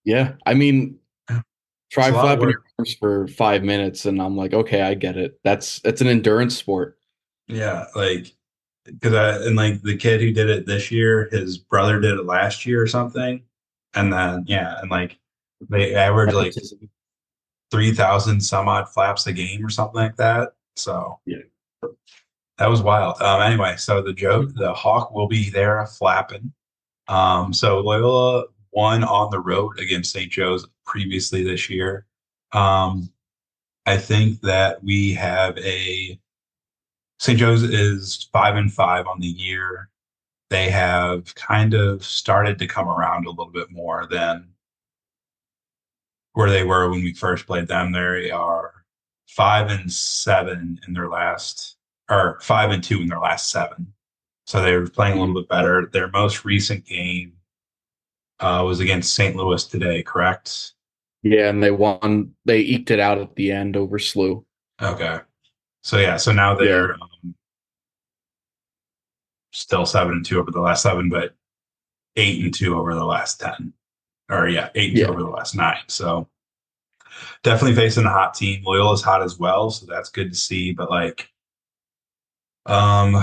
yeah, 0.04 0.32
I 0.46 0.54
mean, 0.54 0.98
try 1.90 2.08
It's 2.08 2.14
a 2.14 2.16
lot 2.16 2.24
of 2.24 2.38
flapping 2.38 2.50
your 2.50 2.62
arms 2.78 2.94
for 2.94 3.28
five 3.28 3.62
minutes, 3.62 4.06
and 4.06 4.22
I'm 4.22 4.36
like, 4.36 4.54
okay, 4.54 4.82
I 4.82 4.94
get 4.94 5.16
it. 5.16 5.38
That's 5.44 5.80
it's 5.84 6.00
an 6.00 6.06
endurance 6.06 6.56
sport. 6.56 6.98
Yeah, 7.48 7.84
like 7.94 8.34
because 8.86 9.14
I 9.14 9.44
and 9.46 9.56
like 9.56 9.82
the 9.82 9.96
kid 9.96 10.20
who 10.20 10.32
did 10.32 10.50
it 10.50 10.66
this 10.66 10.90
year, 10.90 11.28
his 11.30 11.58
brother 11.58 12.00
did 12.00 12.18
it 12.18 12.24
last 12.26 12.66
year 12.66 12.82
or 12.82 12.86
something, 12.86 13.42
and 13.94 14.12
then 14.12 14.44
yeah, 14.46 14.78
and 14.80 14.90
like 14.90 15.18
they 15.68 15.94
average 15.94 16.34
like 16.34 16.54
three 17.70 17.92
thousand 17.92 18.40
some 18.40 18.68
odd 18.68 18.88
flaps 18.88 19.26
a 19.26 19.32
game 19.32 19.64
or 19.64 19.70
something 19.70 20.00
like 20.00 20.16
that. 20.16 20.52
So 20.76 21.18
Yeah. 21.26 21.38
that 22.58 22.68
was 22.68 22.82
wild. 22.82 23.20
Um, 23.22 23.42
anyway, 23.42 23.76
so 23.76 24.02
the 24.02 24.12
joke, 24.12 24.50
the 24.54 24.72
hawk 24.72 25.12
will 25.12 25.28
be 25.28 25.50
there 25.50 25.84
flapping. 25.86 26.52
Um, 27.08 27.52
so 27.52 27.80
Loyola 27.80 28.44
won 28.72 29.04
on 29.04 29.30
the 29.30 29.40
road 29.40 29.78
against 29.78 30.12
St. 30.12 30.30
Joe's 30.30 30.66
previously 30.84 31.42
this 31.42 31.70
year. 31.70 32.06
Um, 32.52 33.10
I 33.86 33.96
think 33.96 34.40
that 34.42 34.82
we 34.82 35.14
have 35.14 35.56
a 35.58 36.18
St. 37.18 37.38
Joe's 37.38 37.62
is 37.62 38.28
five 38.32 38.56
and 38.56 38.72
five 38.72 39.06
on 39.06 39.20
the 39.20 39.26
year. 39.26 39.88
They 40.50 40.70
have 40.70 41.34
kind 41.34 41.74
of 41.74 42.04
started 42.04 42.58
to 42.58 42.66
come 42.66 42.88
around 42.88 43.26
a 43.26 43.30
little 43.30 43.52
bit 43.52 43.70
more 43.70 44.06
than 44.06 44.48
where 46.34 46.50
they 46.50 46.62
were 46.62 46.90
when 46.90 47.02
we 47.02 47.14
first 47.14 47.46
played 47.46 47.68
them. 47.68 47.92
They 47.92 48.30
are 48.30 48.84
five 49.26 49.70
and 49.70 49.90
seven 49.90 50.78
in 50.86 50.92
their 50.92 51.08
last, 51.08 51.76
or 52.10 52.38
five 52.42 52.70
and 52.70 52.84
two 52.84 53.00
in 53.00 53.08
their 53.08 53.18
last 53.18 53.50
seven. 53.50 53.92
So 54.46 54.62
they 54.62 54.76
were 54.76 54.88
playing 54.88 55.16
a 55.16 55.20
little 55.20 55.34
bit 55.34 55.48
better. 55.48 55.88
Their 55.92 56.08
most 56.08 56.44
recent 56.44 56.84
game 56.84 57.32
uh, 58.38 58.62
was 58.64 58.80
against 58.80 59.14
St. 59.14 59.34
Louis 59.34 59.64
today, 59.66 60.02
correct? 60.02 60.74
Yeah, 61.22 61.48
and 61.48 61.62
they 61.62 61.72
won. 61.72 62.34
They 62.44 62.60
eked 62.60 62.90
it 62.90 63.00
out 63.00 63.18
at 63.18 63.34
the 63.34 63.50
end 63.50 63.76
over 63.76 63.98
SLU. 63.98 64.44
Okay. 64.80 65.18
So 65.86 65.98
yeah, 65.98 66.16
so 66.16 66.32
now 66.32 66.52
they're 66.52 66.94
um, 66.94 67.36
still 69.52 69.86
seven 69.86 70.14
and 70.14 70.26
two 70.26 70.40
over 70.40 70.50
the 70.50 70.60
last 70.60 70.82
seven, 70.82 71.08
but 71.08 71.36
eight 72.16 72.42
and 72.42 72.52
two 72.52 72.76
over 72.76 72.92
the 72.92 73.04
last 73.04 73.38
ten. 73.38 73.72
Or 74.28 74.48
yeah, 74.48 74.70
eight 74.74 74.88
and 74.88 74.98
Yeah. 74.98 75.06
two 75.06 75.12
over 75.12 75.22
the 75.22 75.28
last 75.28 75.54
nine. 75.54 75.78
So 75.86 76.28
definitely 77.44 77.76
facing 77.76 78.04
a 78.04 78.10
hot 78.10 78.34
team. 78.34 78.64
Loyola's 78.64 79.00
hot 79.00 79.22
as 79.22 79.38
well, 79.38 79.70
so 79.70 79.86
that's 79.86 80.10
good 80.10 80.30
to 80.30 80.36
see. 80.36 80.72
But 80.72 80.90
like, 80.90 81.30
um, 82.66 83.22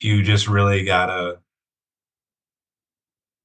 you 0.00 0.22
just 0.22 0.48
really 0.48 0.82
gotta 0.82 1.40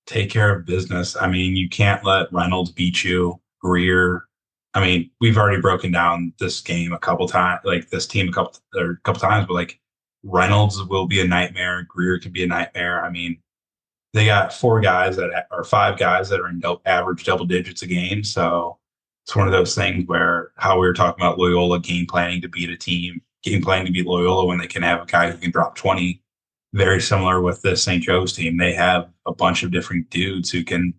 take 0.06 0.30
care 0.30 0.56
of 0.56 0.66
business. 0.66 1.18
I 1.18 1.28
mean, 1.28 1.58
you 1.58 1.68
can't 1.68 2.06
let 2.06 2.32
Reynolds 2.32 2.72
beat 2.72 3.04
you. 3.04 3.42
Greer. 3.60 4.26
I 4.74 4.82
mean, 4.82 5.12
we've 5.20 5.38
already 5.38 5.62
broken 5.62 5.92
down 5.92 6.34
this 6.40 6.62
game 6.62 6.94
a 6.94 7.00
couple 7.00 7.28
times, 7.28 7.62
like 7.66 7.90
this 7.90 8.08
team 8.08 8.30
a 8.30 8.32
couple 8.32 8.60
or 8.76 8.92
a 8.92 8.98
couple 9.04 9.22
times, 9.22 9.48
but 9.48 9.54
like 9.54 9.80
Reynolds 10.24 10.82
will 10.84 11.08
be 11.08 11.22
a 11.22 11.28
nightmare. 11.28 11.84
Greer 11.84 12.20
can 12.20 12.32
be 12.32 12.44
a 12.44 12.48
nightmare. 12.48 13.04
I 13.04 13.10
mean, 13.10 13.38
they 14.14 14.26
got 14.26 14.54
four 14.54 14.80
guys 14.80 15.18
that 15.18 15.48
or 15.52 15.64
five 15.64 15.98
guys 15.98 16.30
that 16.30 16.40
are 16.40 16.50
in 16.50 16.60
dou- 16.60 16.82
average 16.86 17.26
double 17.26 17.46
digits 17.46 17.82
a 17.82 17.88
game. 17.88 18.24
So 18.24 18.78
it's 19.26 19.36
one 19.36 19.48
of 19.48 19.54
those 19.54 19.76
things 19.76 20.08
where 20.08 20.52
how 20.58 20.80
we 20.80 20.88
were 20.88 20.94
talking 20.94 21.22
about 21.22 21.40
Loyola 21.40 21.80
game 21.80 22.06
planning 22.06 22.42
to 22.42 22.50
beat 22.50 22.70
a 22.70 22.78
team, 22.78 23.22
game 23.44 23.62
planning 23.62 23.88
to 23.88 23.92
beat 23.92 24.08
Loyola 24.08 24.46
when 24.46 24.58
they 24.58 24.68
can 24.68 24.84
have 24.84 25.02
a 25.02 25.06
guy 25.06 25.32
who 25.32 25.38
can 25.38 25.52
drop 25.52 25.76
20. 25.76 26.22
Very 26.74 27.02
similar 27.02 27.42
with 27.42 27.62
the 27.62 27.76
St. 27.76 28.02
Joe's 28.02 28.34
team. 28.34 28.58
They 28.58 28.74
have 28.74 29.10
a 29.26 29.34
bunch 29.34 29.64
of 29.64 29.72
different 29.72 30.10
dudes 30.10 30.50
who 30.50 30.64
can 30.64 30.94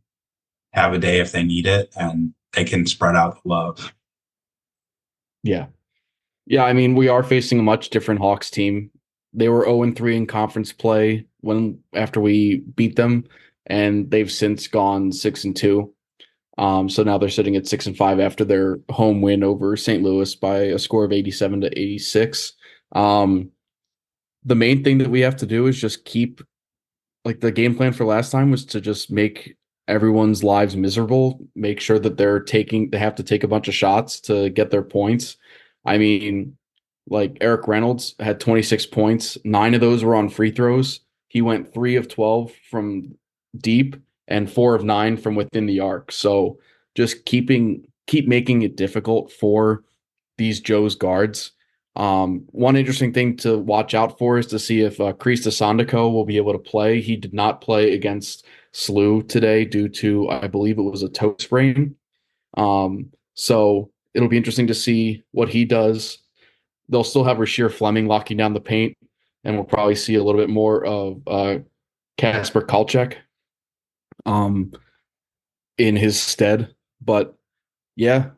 have 0.72 0.92
a 0.92 0.98
day 0.98 1.20
if 1.20 1.32
they 1.32 1.42
need 1.42 1.66
it 1.66 1.92
and 1.96 2.34
they 2.52 2.64
can 2.64 2.86
spread 2.86 3.16
out 3.16 3.42
the 3.42 3.48
love. 3.48 3.92
Yeah. 5.42 5.66
Yeah, 6.46 6.64
I 6.64 6.72
mean, 6.72 6.94
we 6.94 7.08
are 7.08 7.22
facing 7.22 7.58
a 7.58 7.62
much 7.62 7.90
different 7.90 8.20
Hawks 8.20 8.50
team. 8.50 8.90
They 9.32 9.48
were 9.48 9.64
0 9.64 9.84
and 9.84 9.96
3 9.96 10.16
in 10.16 10.26
conference 10.26 10.72
play 10.72 11.26
when 11.40 11.78
after 11.94 12.20
we 12.20 12.58
beat 12.76 12.96
them, 12.96 13.24
and 13.66 14.10
they've 14.10 14.30
since 14.30 14.66
gone 14.66 15.12
6 15.12 15.44
and 15.44 15.56
2. 15.56 15.92
Um, 16.58 16.88
so 16.88 17.02
now 17.02 17.16
they're 17.16 17.30
sitting 17.30 17.56
at 17.56 17.66
6 17.66 17.86
and 17.86 17.96
5 17.96 18.20
after 18.20 18.44
their 18.44 18.80
home 18.90 19.22
win 19.22 19.42
over 19.42 19.76
St. 19.76 20.02
Louis 20.02 20.34
by 20.34 20.58
a 20.58 20.78
score 20.78 21.04
of 21.04 21.12
87 21.12 21.62
to 21.62 21.78
86. 21.78 22.52
Um, 22.92 23.50
the 24.44 24.54
main 24.54 24.84
thing 24.84 24.98
that 24.98 25.10
we 25.10 25.20
have 25.20 25.36
to 25.36 25.46
do 25.46 25.66
is 25.66 25.80
just 25.80 26.04
keep 26.04 26.42
like 27.24 27.40
the 27.40 27.52
game 27.52 27.76
plan 27.76 27.92
for 27.92 28.04
last 28.04 28.30
time 28.30 28.50
was 28.50 28.64
to 28.66 28.80
just 28.80 29.10
make 29.10 29.56
everyone's 29.92 30.42
lives 30.42 30.74
miserable, 30.74 31.38
make 31.54 31.78
sure 31.78 31.98
that 31.98 32.16
they're 32.16 32.40
taking 32.40 32.90
they 32.90 32.98
have 32.98 33.14
to 33.16 33.22
take 33.22 33.44
a 33.44 33.48
bunch 33.48 33.68
of 33.68 33.74
shots 33.74 34.20
to 34.20 34.48
get 34.48 34.70
their 34.70 34.82
points. 34.82 35.36
I 35.84 35.98
mean, 35.98 36.56
like 37.08 37.36
Erik 37.42 37.68
Reynolds 37.68 38.14
had 38.18 38.40
26 38.40 38.86
points, 38.86 39.36
9 39.44 39.74
of 39.74 39.80
those 39.80 40.02
were 40.02 40.16
on 40.16 40.30
free 40.30 40.50
throws. 40.50 41.00
He 41.28 41.42
went 41.42 41.74
3 41.74 41.96
of 41.96 42.08
12 42.08 42.52
from 42.70 43.16
deep 43.58 43.96
and 44.28 44.50
4 44.50 44.74
of 44.74 44.84
9 44.84 45.16
from 45.18 45.34
within 45.34 45.66
the 45.66 45.80
arc. 45.80 46.10
So, 46.10 46.58
just 46.94 47.24
keeping 47.26 47.86
keep 48.06 48.26
making 48.26 48.62
it 48.62 48.76
difficult 48.76 49.30
for 49.30 49.84
these 50.38 50.60
Joe's 50.60 50.94
guards. 50.94 51.52
Um, 51.96 52.44
one 52.46 52.76
interesting 52.76 53.12
thing 53.12 53.36
to 53.38 53.58
watch 53.58 53.94
out 53.94 54.18
for 54.18 54.38
is 54.38 54.46
to 54.48 54.58
see 54.58 54.80
if 54.80 54.98
uh, 55.00 55.12
Christ 55.12 55.44
Essandoko 55.44 56.10
will 56.10 56.24
be 56.24 56.38
able 56.38 56.52
to 56.52 56.58
play. 56.58 57.00
He 57.02 57.16
did 57.16 57.34
not 57.34 57.60
play 57.60 57.92
against 57.92 58.46
SLU 58.74 59.28
today 59.28 59.64
due 59.64 59.88
to, 59.88 60.28
I 60.30 60.46
believe 60.46 60.78
it 60.78 60.82
was 60.82 61.02
a 61.02 61.08
toe 61.08 61.36
sprain. 61.38 61.94
Um, 62.56 63.10
so 63.34 63.90
it'll 64.14 64.28
be 64.28 64.36
interesting 64.36 64.66
to 64.68 64.74
see 64.74 65.22
what 65.32 65.48
he 65.48 65.64
does. 65.64 66.18
They'll 66.88 67.04
still 67.04 67.24
have 67.24 67.38
Rasheer 67.38 67.72
Fleming 67.72 68.06
locking 68.06 68.36
down 68.36 68.54
the 68.54 68.60
paint, 68.60 68.96
and 69.44 69.54
we'll 69.54 69.64
probably 69.64 69.94
see 69.94 70.14
a 70.14 70.22
little 70.22 70.40
bit 70.40 70.50
more 70.50 70.84
of 70.84 71.22
uh, 71.26 71.58
Kacper 72.18 72.66
Klaczek 72.66 73.16
um, 74.26 74.72
in 75.78 75.96
his 75.96 76.20
stead. 76.20 76.74
But 77.00 77.34
yeah, 77.96 78.30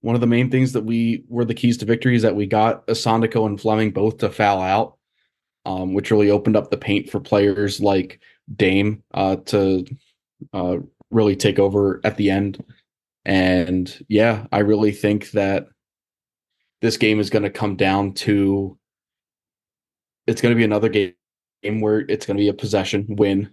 one 0.00 0.14
of 0.14 0.20
the 0.20 0.26
main 0.26 0.50
things 0.50 0.72
that 0.72 0.84
we 0.84 1.24
were 1.28 1.44
the 1.44 1.54
keys 1.54 1.78
to 1.78 1.84
victory 1.84 2.14
is 2.14 2.22
that 2.22 2.36
we 2.36 2.46
got 2.46 2.86
Essandoko 2.86 3.46
and 3.46 3.60
Fleming 3.60 3.90
both 3.90 4.18
to 4.18 4.30
foul 4.30 4.62
out, 4.62 4.96
um, 5.66 5.94
which 5.94 6.10
really 6.10 6.30
opened 6.30 6.56
up 6.56 6.70
the 6.70 6.76
paint 6.76 7.10
for 7.10 7.20
players 7.20 7.80
like 7.80 8.20
Dame 8.56 9.02
uh, 9.12 9.36
to 9.46 9.84
uh, 10.52 10.76
really 11.10 11.36
take 11.36 11.58
over 11.58 12.00
at 12.04 12.16
the 12.16 12.30
end. 12.30 12.64
And 13.24 14.04
yeah, 14.08 14.46
I 14.52 14.60
really 14.60 14.92
think 14.92 15.32
that 15.32 15.68
this 16.80 16.96
game 16.96 17.20
is 17.20 17.30
going 17.30 17.42
to 17.42 17.50
come 17.50 17.76
down 17.76 18.14
to 18.14 18.78
it's 20.26 20.42
going 20.42 20.52
to 20.52 20.56
be 20.56 20.64
another 20.64 20.88
game 20.90 21.14
where 21.62 22.00
it's 22.00 22.26
going 22.26 22.36
to 22.36 22.42
be 22.42 22.48
a 22.48 22.54
possession 22.54 23.06
win, 23.08 23.50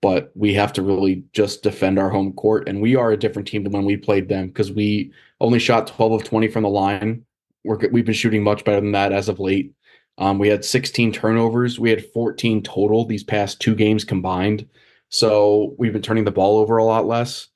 but 0.00 0.30
we 0.34 0.54
have 0.54 0.72
to 0.74 0.82
really 0.82 1.24
just 1.32 1.62
defend 1.62 1.98
our 1.98 2.08
home 2.08 2.32
court. 2.32 2.68
And 2.68 2.80
we 2.80 2.94
are 2.94 3.10
a 3.10 3.16
different 3.16 3.48
team 3.48 3.64
than 3.64 3.72
when 3.72 3.84
we 3.84 3.96
played 3.96 4.28
them 4.28 4.46
because 4.46 4.70
we 4.70 5.12
only 5.40 5.58
shot 5.58 5.88
12 5.88 6.12
of 6.12 6.24
20 6.24 6.48
from 6.48 6.62
the 6.62 6.68
line. 6.68 7.24
We're, 7.64 7.88
we've 7.90 8.04
been 8.04 8.14
shooting 8.14 8.42
much 8.42 8.64
better 8.64 8.80
than 8.80 8.92
that 8.92 9.12
as 9.12 9.28
of 9.28 9.40
late. 9.40 9.74
Um, 10.18 10.38
we 10.38 10.48
had 10.48 10.64
16 10.64 11.12
turnovers. 11.12 11.78
We 11.78 11.90
had 11.90 12.04
14 12.04 12.62
total 12.62 13.04
these 13.04 13.24
past 13.24 13.60
two 13.60 13.74
games 13.74 14.04
combined. 14.04 14.68
So 15.08 15.74
we've 15.78 15.92
been 15.92 16.02
turning 16.02 16.24
the 16.24 16.30
ball 16.30 16.58
over 16.58 16.76
a 16.76 16.84
lot 16.84 17.06
less. 17.06 17.48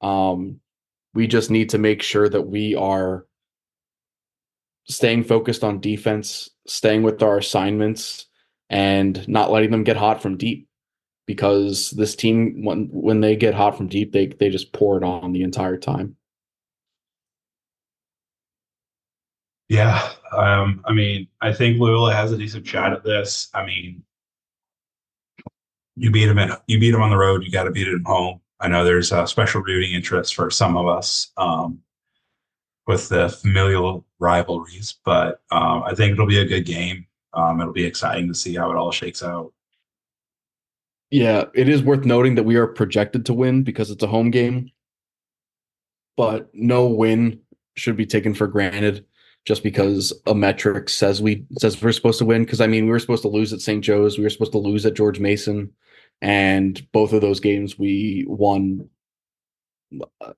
Um, 0.00 0.60
we 1.14 1.26
just 1.26 1.50
need 1.50 1.70
to 1.70 1.78
make 1.78 2.02
sure 2.02 2.28
that 2.28 2.42
we 2.42 2.74
are 2.74 3.26
staying 4.84 5.24
focused 5.24 5.62
on 5.62 5.80
defense, 5.80 6.48
staying 6.66 7.02
with 7.02 7.22
our 7.22 7.38
assignments, 7.38 8.26
and 8.70 9.26
not 9.28 9.50
letting 9.50 9.70
them 9.70 9.84
get 9.84 9.96
hot 9.96 10.22
from 10.22 10.36
deep. 10.36 10.68
Because 11.26 11.90
this 11.90 12.16
team, 12.16 12.64
when 12.64 12.88
when 12.90 13.20
they 13.20 13.36
get 13.36 13.54
hot 13.54 13.76
from 13.76 13.86
deep, 13.86 14.12
they 14.12 14.26
they 14.26 14.50
just 14.50 14.72
pour 14.72 14.96
it 14.96 15.04
on 15.04 15.32
the 15.32 15.42
entire 15.42 15.76
time. 15.76 16.16
Yeah. 19.72 20.06
Um, 20.32 20.82
I 20.84 20.92
mean, 20.92 21.28
I 21.40 21.50
think 21.50 21.80
Loyola 21.80 22.12
has 22.12 22.30
a 22.30 22.36
decent 22.36 22.66
shot 22.66 22.92
at 22.92 23.04
this. 23.04 23.48
I 23.54 23.64
mean, 23.64 24.02
you 25.96 26.10
beat 26.10 26.26
them 26.26 26.38
at 26.38 26.62
you 26.66 26.78
beat 26.78 26.90
them 26.90 27.00
on 27.00 27.08
the 27.08 27.16
road, 27.16 27.42
you 27.42 27.50
got 27.50 27.64
to 27.64 27.70
beat 27.70 27.88
at 27.88 28.02
home. 28.04 28.42
I 28.60 28.68
know 28.68 28.84
there's 28.84 29.12
a 29.12 29.26
special 29.26 29.62
rooting 29.62 29.92
interest 29.92 30.34
for 30.34 30.50
some 30.50 30.76
of 30.76 30.86
us 30.86 31.32
um, 31.38 31.78
with 32.86 33.08
the 33.08 33.30
familial 33.30 34.04
rivalries, 34.18 34.96
but 35.06 35.40
um, 35.50 35.84
I 35.84 35.94
think 35.94 36.12
it'll 36.12 36.26
be 36.26 36.40
a 36.40 36.44
good 36.44 36.66
game. 36.66 37.06
Um, 37.32 37.58
it'll 37.58 37.72
be 37.72 37.86
exciting 37.86 38.28
to 38.28 38.34
see 38.34 38.54
how 38.54 38.70
it 38.70 38.76
all 38.76 38.92
shakes 38.92 39.22
out. 39.22 39.54
Yeah, 41.10 41.44
it 41.54 41.70
is 41.70 41.82
worth 41.82 42.04
noting 42.04 42.34
that 42.34 42.42
we 42.42 42.56
are 42.56 42.66
projected 42.66 43.24
to 43.24 43.32
win 43.32 43.62
because 43.62 43.90
it's 43.90 44.02
a 44.02 44.06
home 44.06 44.30
game, 44.30 44.70
but 46.18 46.50
no 46.52 46.88
win 46.88 47.40
should 47.74 47.96
be 47.96 48.04
taken 48.04 48.34
for 48.34 48.46
granted 48.46 49.06
just 49.44 49.62
because 49.62 50.12
a 50.26 50.34
metric 50.34 50.88
says 50.88 51.20
we 51.20 51.44
says 51.58 51.82
we're 51.82 51.92
supposed 51.92 52.18
to 52.18 52.24
win. 52.24 52.44
Because 52.44 52.60
I 52.60 52.66
mean, 52.66 52.84
we 52.84 52.90
were 52.90 52.98
supposed 52.98 53.22
to 53.22 53.28
lose 53.28 53.52
at 53.52 53.60
St. 53.60 53.82
Joe's, 53.82 54.18
we 54.18 54.24
were 54.24 54.30
supposed 54.30 54.52
to 54.52 54.58
lose 54.58 54.86
at 54.86 54.94
George 54.94 55.20
Mason, 55.20 55.70
and 56.20 56.86
both 56.92 57.12
of 57.12 57.20
those 57.20 57.40
games 57.40 57.78
we 57.78 58.24
won. 58.28 58.88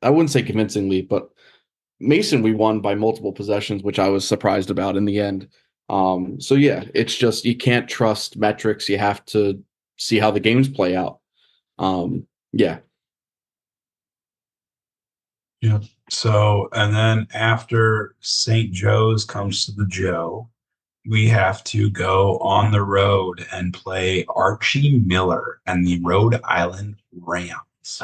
I 0.02 0.10
wouldn't 0.10 0.30
say 0.30 0.42
convincingly, 0.42 1.02
but 1.02 1.30
Mason 2.00 2.42
we 2.42 2.52
won 2.52 2.80
by 2.80 2.94
multiple 2.94 3.32
possessions, 3.32 3.82
which 3.82 3.98
I 3.98 4.08
was 4.08 4.26
surprised 4.26 4.70
about 4.70 4.96
in 4.96 5.04
the 5.04 5.20
end. 5.20 5.48
Um, 5.88 6.40
so 6.40 6.54
yeah, 6.54 6.84
it's 6.94 7.14
just 7.14 7.44
you 7.44 7.56
can't 7.56 7.88
trust 7.88 8.36
metrics. 8.36 8.88
You 8.88 8.98
have 8.98 9.24
to 9.26 9.62
see 9.96 10.18
how 10.18 10.30
the 10.30 10.40
games 10.40 10.68
play 10.68 10.96
out. 10.96 11.20
Um, 11.78 12.26
yeah. 12.52 12.78
Yeah. 15.64 15.78
So, 16.10 16.68
and 16.72 16.94
then 16.94 17.26
after 17.32 18.16
St. 18.20 18.70
Joe's 18.70 19.24
comes 19.24 19.64
to 19.64 19.72
the 19.72 19.86
Joe, 19.86 20.50
we 21.08 21.26
have 21.28 21.64
to 21.64 21.88
go 21.88 22.36
on 22.40 22.70
the 22.70 22.82
road 22.82 23.46
and 23.50 23.72
play 23.72 24.26
Archie 24.28 24.98
Miller 24.98 25.60
and 25.66 25.86
the 25.86 26.00
Rhode 26.02 26.38
Island 26.44 26.96
Rams. 27.18 28.02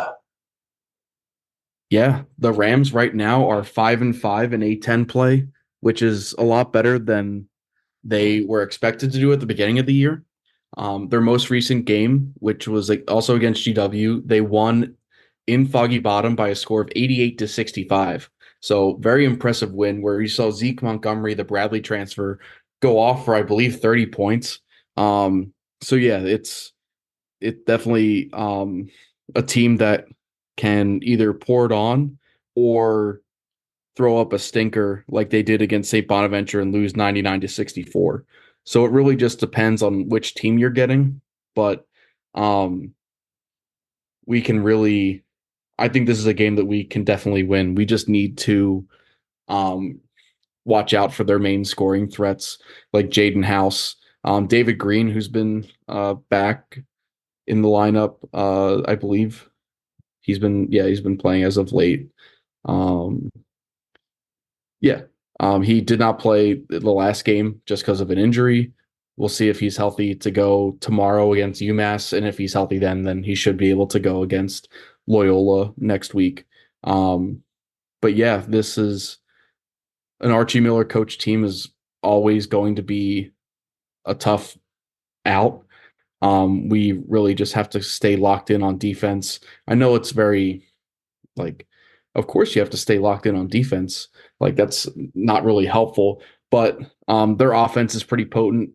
Yeah, 1.91 2.23
the 2.39 2.53
Rams 2.53 2.95
right 2.95 3.15
now 3.15 3.47
are 3.51 3.63
five 3.63 4.01
and 4.01 4.17
five 4.17 4.55
in 4.55 4.63
A10 4.63 5.07
play, 5.07 5.47
which 5.81 6.01
is 6.01 6.35
a 6.39 6.43
lot 6.43 6.73
better 6.73 6.99
than 6.99 7.47
they 8.03 8.41
were 8.41 8.63
expected 8.63 9.13
to 9.13 9.19
do 9.19 9.35
at 9.35 9.41
the 9.41 9.47
beginning 9.47 9.79
of 9.79 9.85
the 9.85 9.93
year. 9.93 10.25
Um, 10.79 11.11
their 11.11 11.21
most 11.21 11.51
recent 11.51 11.85
game, 11.85 12.33
which 12.37 12.67
was 12.67 12.89
like 12.89 13.05
also 13.07 13.37
against 13.37 13.67
GW, 13.67 14.27
they 14.27 14.41
won 14.41 14.97
in 15.51 15.67
Foggy 15.67 15.99
Bottom 15.99 16.37
by 16.37 16.51
a 16.51 16.55
score 16.55 16.81
of 16.81 16.93
88 16.95 17.39
to 17.39 17.49
65. 17.49 18.31
So 18.61 18.95
very 19.01 19.25
impressive 19.25 19.73
win 19.73 20.01
where 20.01 20.21
you 20.21 20.29
saw 20.29 20.51
Zek 20.51 20.81
Montgomery, 20.81 21.35
the 21.35 21.45
Bradley 21.45 21.81
transfer, 21.81 22.39
go 22.81 22.99
off 22.99 23.25
for 23.25 23.35
I 23.35 23.43
believe 23.43 23.81
30 23.81 24.07
points. 24.07 24.61
Um, 24.97 25.53
so 25.81 25.97
yeah, 25.97 26.19
it's 26.19 26.73
it 27.41 27.67
definitely 27.67 28.31
um, 28.33 28.89
a 29.35 29.43
team 29.43 29.79
that 29.79 30.07
can 30.57 31.01
either 31.03 31.33
pour 31.33 31.67
it 31.67 31.73
on 31.73 32.19
or 32.55 33.21
throw 33.97 34.19
up 34.19 34.33
a 34.33 34.39
stinker 34.39 35.05
like 35.09 35.31
they 35.31 35.43
did 35.43 35.63
against 35.63 35.91
St. 35.91 36.07
Bonaventure 36.07 36.61
and 36.61 36.73
lose 36.73 36.95
99 36.95 37.41
to 37.41 37.49
64. 37.49 38.25
So 38.65 38.85
it 38.85 38.93
really 38.93 39.17
just 39.17 39.41
depends 39.41 39.83
on 39.83 40.09
which 40.09 40.35
team 40.35 40.59
you're 40.59 40.71
getting, 40.71 41.21
but 41.57 41.87
um 42.35 42.95
we 44.27 44.41
can 44.41 44.63
really 44.63 45.25
I 45.81 45.89
think 45.89 46.07
this 46.07 46.19
is 46.19 46.27
a 46.27 46.35
game 46.35 46.57
that 46.57 46.67
we 46.67 46.85
can 46.85 47.05
definitely 47.05 47.43
win. 47.43 47.75
We 47.75 47.87
just 47.87 48.09
need 48.09 48.39
to 48.39 48.87
um 49.49 50.01
watch 50.65 50.95
out 50.95 51.13
for 51.13 51.25
their 51.25 51.39
main 51.39 51.65
scoring 51.65 52.09
threats 52.09 52.59
like 52.93 53.09
Jaden 53.09 53.45
House, 53.45 53.97
um 54.25 54.47
David 54.47 54.79
Green 54.79 55.09
who's 55.09 55.29
been 55.29 55.67
uh 55.89 56.15
back 56.31 56.79
in 57.47 57.63
the 57.63 57.69
lineup 57.69 58.17
uh 58.35 58.83
I 58.87 58.95
believe. 58.95 59.49
He's 60.21 60.39
been 60.39 60.69
yeah, 60.71 60.87
he's 60.87 61.01
been 61.01 61.19
playing 61.19 61.45
as 61.45 61.57
of 61.57 61.73
late. 61.73 62.09
Um 62.67 63.31
yeah, 64.81 65.03
um, 65.41 65.63
he 65.63 65.81
did 65.81 65.99
not 65.99 66.19
play 66.19 66.63
the 66.69 66.81
last 66.91 67.25
game 67.25 67.61
just 67.67 67.83
because 67.83 68.01
of 68.01 68.11
an 68.11 68.19
injury. 68.19 68.73
We'll 69.17 69.29
see 69.29 69.49
if 69.49 69.61
he's 69.61 69.77
healthy 69.77 70.15
to 70.15 70.31
go 70.31 70.77
tomorrow 70.81 71.33
against 71.33 71.61
UMass, 71.61 72.17
and 72.17 72.27
if 72.27 72.39
he's 72.39 72.55
healthy, 72.55 72.79
then 72.79 73.03
then 73.03 73.23
he 73.23 73.35
should 73.35 73.57
be 73.57 73.71
able 73.71 73.87
to 73.89 74.01
go 74.01 74.23
against 74.23 74.69
Loyola 75.07 75.73
next 75.77 76.15
week. 76.15 76.45
Um, 76.85 77.43
but 78.03 78.15
yeah, 78.15 78.43
this 78.47 78.79
is 78.79 79.19
an 80.21 80.31
Archie 80.31 80.61
Miller 80.61 80.85
coach 80.85 81.19
team 81.19 81.45
is 81.45 81.71
always 82.03 82.47
going 82.47 82.77
to 82.77 82.83
be 82.83 83.33
a 84.05 84.15
tough 84.15 84.57
out. 85.27 85.65
Um, 86.23 86.69
we 86.69 87.01
really 87.09 87.35
just 87.35 87.55
have 87.55 87.71
to 87.71 87.83
stay 87.83 88.17
locked 88.17 88.51
in 88.51 88.63
on 88.63 88.79
defense. 88.79 89.41
I 89.67 89.75
know 89.75 89.95
it's 89.95 90.11
very 90.11 90.67
like, 91.37 91.67
of 92.15 92.27
course 92.27 92.55
you 92.55 92.61
have 92.61 92.71
to 92.71 92.77
stay 92.77 92.99
locked 92.99 93.27
in 93.27 93.37
on 93.37 93.49
defense 93.49 94.09
like 94.41 94.57
that's 94.57 94.89
not 95.15 95.45
really 95.45 95.67
helpful. 95.67 96.23
But 96.51 96.79
um, 97.07 97.37
their 97.37 97.53
offense 97.53 97.95
is 97.95 98.03
pretty 98.03 98.25
potent. 98.25 98.71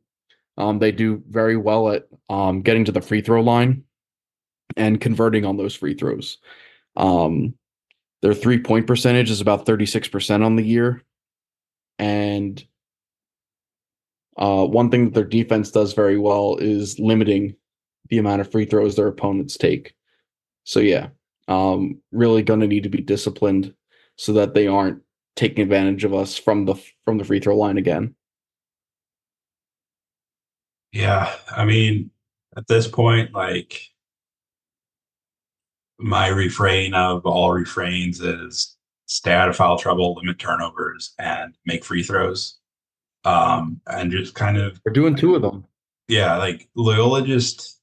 Um, 0.57 0.79
they 0.79 0.93
do 0.93 1.21
very 1.29 1.57
well 1.57 1.89
at 1.89 2.07
um, 2.29 2.61
getting 2.61 2.85
to 2.85 2.93
the 2.93 3.01
free 3.01 3.21
throw 3.21 3.41
line 3.41 3.83
and 4.77 5.01
converting 5.01 5.45
on 5.45 5.57
those 5.57 5.75
free 5.75 5.93
throws. 5.93 6.37
Um, 6.95 7.55
their 8.21 8.33
three 8.33 8.59
point 8.59 8.87
percentage 8.87 9.29
is 9.29 9.41
about 9.41 9.65
36% 9.65 10.43
on 10.43 10.55
the 10.55 10.63
year. 10.63 11.03
And 11.99 12.63
uh, 14.37 14.65
one 14.65 14.89
thing 14.89 15.05
that 15.05 15.13
their 15.13 15.23
defense 15.23 15.71
does 15.71 15.93
very 15.93 16.17
well 16.17 16.57
is 16.57 16.99
limiting 16.99 17.55
the 18.09 18.17
amount 18.17 18.41
of 18.41 18.51
free 18.51 18.65
throws 18.65 18.95
their 18.95 19.07
opponents 19.07 19.57
take. 19.57 19.95
So, 20.63 20.79
yeah, 20.79 21.09
um, 21.47 22.01
really 22.11 22.41
going 22.41 22.59
to 22.59 22.67
need 22.67 22.83
to 22.83 22.89
be 22.89 23.01
disciplined 23.01 23.73
so 24.17 24.33
that 24.33 24.53
they 24.53 24.67
aren't 24.67 25.01
taking 25.35 25.63
advantage 25.63 26.03
of 26.03 26.13
us 26.13 26.37
from 26.37 26.65
the 26.65 26.75
from 27.03 27.17
the 27.17 27.25
free 27.25 27.39
throw 27.39 27.55
line 27.55 27.77
again. 27.77 28.15
Yeah, 30.91 31.33
I 31.51 31.65
mean, 31.65 32.11
at 32.55 32.67
this 32.67 32.87
point, 32.87 33.33
like 33.33 33.81
my 35.99 36.27
refrain 36.27 36.93
of 36.93 37.25
all 37.25 37.51
refrains 37.51 38.19
is 38.21 38.77
stay 39.05 39.33
out 39.33 39.49
of 39.49 39.55
foul 39.55 39.77
trouble, 39.77 40.15
limit 40.15 40.39
turnovers, 40.39 41.13
and 41.19 41.55
make 41.65 41.83
free 41.83 42.03
throws. 42.03 42.57
Um, 43.23 43.81
and 43.87 44.11
just 44.11 44.35
kind 44.35 44.57
of 44.57 44.79
we're 44.85 44.93
doing 44.93 45.15
two 45.15 45.35
of 45.35 45.41
them. 45.41 45.65
Yeah, 46.07 46.37
like 46.37 46.69
Loyola 46.75 47.25
just 47.25 47.79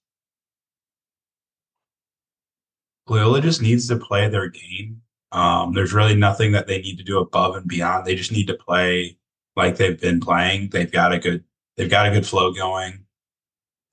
Loyola 3.08 3.40
just 3.40 3.60
needs 3.60 3.88
to 3.88 3.96
play 3.96 4.28
their 4.28 4.48
game 4.48 5.02
um, 5.32 5.72
there's 5.72 5.94
really 5.94 6.14
nothing 6.14 6.52
that 6.52 6.66
they 6.66 6.80
need 6.80 6.98
to 6.98 7.04
do 7.04 7.18
above 7.18 7.56
and 7.56 7.66
beyond. 7.66 8.06
They 8.06 8.14
just 8.14 8.32
need 8.32 8.46
to 8.48 8.54
play 8.54 9.16
like 9.56 9.76
they've 9.76 10.00
been 10.00 10.20
playing. 10.20 10.68
They've 10.70 10.92
got 10.92 11.12
a 11.12 11.18
good 11.18 11.42
they've 11.76 11.90
got 11.90 12.06
a 12.06 12.10
good 12.10 12.26
flow 12.26 12.52
going. 12.52 13.06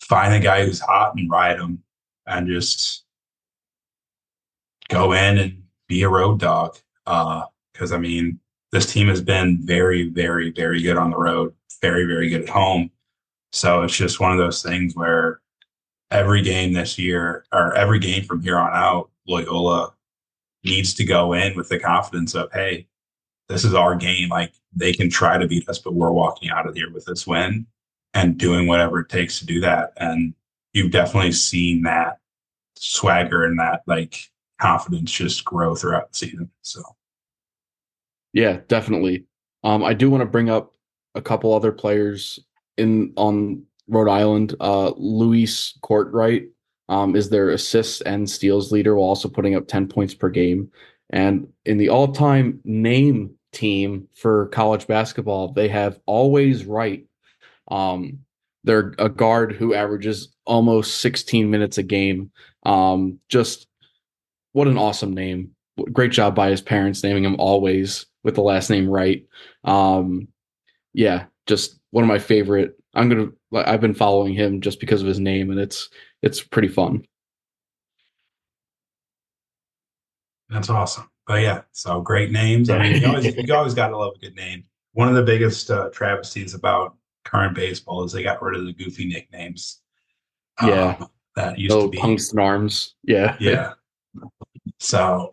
Find 0.02 0.34
the 0.34 0.40
guy 0.40 0.66
who's 0.66 0.82
hot 0.82 1.16
and 1.16 1.32
ride 1.32 1.60
him, 1.60 1.84
and 2.28 2.48
just 2.48 3.06
go 4.90 5.14
in 5.14 5.38
and 5.38 5.64
be 5.88 6.04
a 6.04 6.10
road 6.10 6.40
dog. 6.40 6.78
Because 7.06 7.92
uh, 7.92 7.96
I 7.96 7.98
mean, 7.98 8.40
this 8.72 8.92
team 8.92 9.08
has 9.08 9.22
been 9.22 9.60
very, 9.62 10.10
very, 10.10 10.52
very 10.52 10.82
good 10.82 10.98
on 10.98 11.12
the 11.12 11.18
road, 11.18 11.54
very, 11.82 12.06
very 12.06 12.30
good 12.30 12.44
at 12.44 12.50
home. 12.50 12.92
So 13.52 13.84
it's 13.84 13.96
just 13.96 14.20
one 14.20 14.32
of 14.32 14.38
those 14.38 14.62
things 14.62 14.96
where 14.96 15.40
every 16.12 16.42
game 16.42 16.74
this 16.74 17.00
year, 17.00 17.46
or 17.52 17.74
every 17.76 18.00
game 18.00 18.24
from 18.24 18.42
here 18.42 18.58
on 18.58 18.72
out, 18.74 19.10
Loyola 19.28 19.94
needs 20.64 20.94
to 20.96 21.04
go 21.04 21.34
in 21.34 21.56
with 21.56 21.70
the 21.70 21.80
confidence 21.80 22.36
of, 22.36 22.52
hey, 22.52 22.88
this 23.48 23.64
is 23.64 23.74
our 23.74 23.96
game. 23.96 24.30
Like 24.30 24.54
they 24.76 24.94
can 24.94 25.10
try 25.10 25.38
to 25.38 25.48
beat 25.48 25.68
us, 25.68 25.80
but 25.80 25.94
we're 25.96 26.12
walking 26.12 26.52
out 26.52 26.68
of 26.68 26.76
here 26.76 26.92
with 26.92 27.06
this 27.06 27.26
win 27.26 27.66
and 28.14 28.38
doing 28.38 28.68
whatever 28.68 29.00
it 29.00 29.10
takes 29.10 29.40
to 29.40 29.46
do 29.46 29.62
that. 29.62 29.94
And 29.98 30.34
you've 30.74 30.92
definitely 30.92 31.32
seen 31.32 31.84
that 31.84 32.20
swagger 32.76 33.46
and 33.46 33.60
that 33.60 33.82
like 33.88 34.30
confidence 34.60 35.12
just 35.12 35.46
grow 35.46 35.76
throughout 35.76 36.12
the 36.12 36.18
season. 36.18 36.50
So, 36.62 36.82
yeah, 38.34 38.60
definitely. 38.68 39.26
Um, 39.64 39.84
I 39.84 39.94
do 39.94 40.10
want 40.10 40.22
to 40.22 40.26
bring 40.26 40.50
up 40.50 40.74
a 41.16 41.22
couple 41.22 41.54
other 41.54 41.72
players 41.72 42.40
in 42.78 43.14
on 43.16 43.64
Rhode 43.88 44.10
Island. 44.10 44.56
Uh, 44.60 44.92
Luis 44.96 45.78
Kortright 45.82 46.50
um, 46.88 47.16
is 47.16 47.30
their 47.30 47.50
assists 47.50 48.02
and 48.02 48.30
steals 48.30 48.72
leader 48.72 48.96
while 48.96 49.10
also 49.10 49.30
putting 49.30 49.56
up 49.56 49.68
10 49.68 49.88
points 49.88 50.14
per 50.14 50.30
game. 50.30 50.72
And 51.12 51.48
in 51.66 51.78
the 51.78 51.90
all 51.90 52.12
time 52.12 52.60
name 52.64 53.32
team 53.52 54.08
for 54.16 54.48
college 54.48 54.88
basketball, 54.88 55.54
they 55.54 55.68
have 55.68 56.00
Always 56.06 56.66
Wright. 56.66 57.06
Um, 57.70 58.20
they're 58.64 58.94
a 59.00 59.10
guard 59.10 59.54
who 59.54 59.74
averages 59.74 60.36
almost 60.46 60.98
16 60.98 61.50
minutes 61.50 61.78
a 61.78 61.84
game. 61.84 62.32
Um, 62.64 63.20
just 63.30 63.68
what 64.60 64.68
an 64.68 64.78
awesome 64.78 65.14
name. 65.14 65.52
Great 65.94 66.12
job 66.12 66.36
by 66.36 66.50
his 66.50 66.62
parents 66.62 67.02
naming 67.02 67.24
him 67.24 67.38
Always 67.40 68.06
with 68.26 68.36
the 68.36 68.42
last 68.42 68.70
name 68.70 68.90
Wright. 68.90 69.26
Um, 69.64 70.28
yeah, 70.94 71.28
just 71.48 71.80
one 71.92 72.04
of 72.04 72.10
my 72.10 72.20
favorite. 72.20 72.78
I'm 72.94 73.08
gonna. 73.08 73.30
I've 73.54 73.80
been 73.80 73.94
following 73.94 74.34
him 74.34 74.60
just 74.60 74.82
because 74.82 75.02
of 75.02 75.08
his 75.08 75.18
name, 75.18 75.50
and 75.50 75.62
it's 75.62 75.90
it's 76.22 76.42
pretty 76.42 76.68
fun. 76.68 77.06
That's 80.50 80.70
awesome. 80.70 81.10
But 81.26 81.42
yeah, 81.42 81.62
so 81.72 82.02
great 82.02 82.32
names. 82.32 82.70
I 82.70 82.80
mean, 82.80 83.02
you 83.02 83.08
always 83.08 83.34
you 83.38 83.56
always 83.56 83.74
got 83.74 83.88
to 83.90 83.98
love 83.98 84.16
a 84.18 84.20
good 84.20 84.36
name. 84.36 84.66
One 84.92 85.08
of 85.08 85.16
the 85.16 85.24
biggest 85.24 85.72
uh, 85.72 85.90
travesties 85.94 86.54
about 86.54 86.98
current 87.24 87.56
baseball 87.56 88.04
is 88.04 88.12
they 88.12 88.24
got 88.24 88.42
rid 88.42 88.60
of 88.60 88.66
the 88.66 88.74
goofy 88.74 89.08
nicknames. 89.08 89.80
Yeah, 90.62 90.98
um, 91.00 91.08
that 91.38 91.58
used 91.58 91.74
oh, 91.74 91.84
to 91.84 91.90
be 91.90 91.98
Tungsten 91.98 92.40
Arms. 92.40 92.96
Yeah, 93.04 93.38
yeah. 93.40 93.76
So 94.80 95.32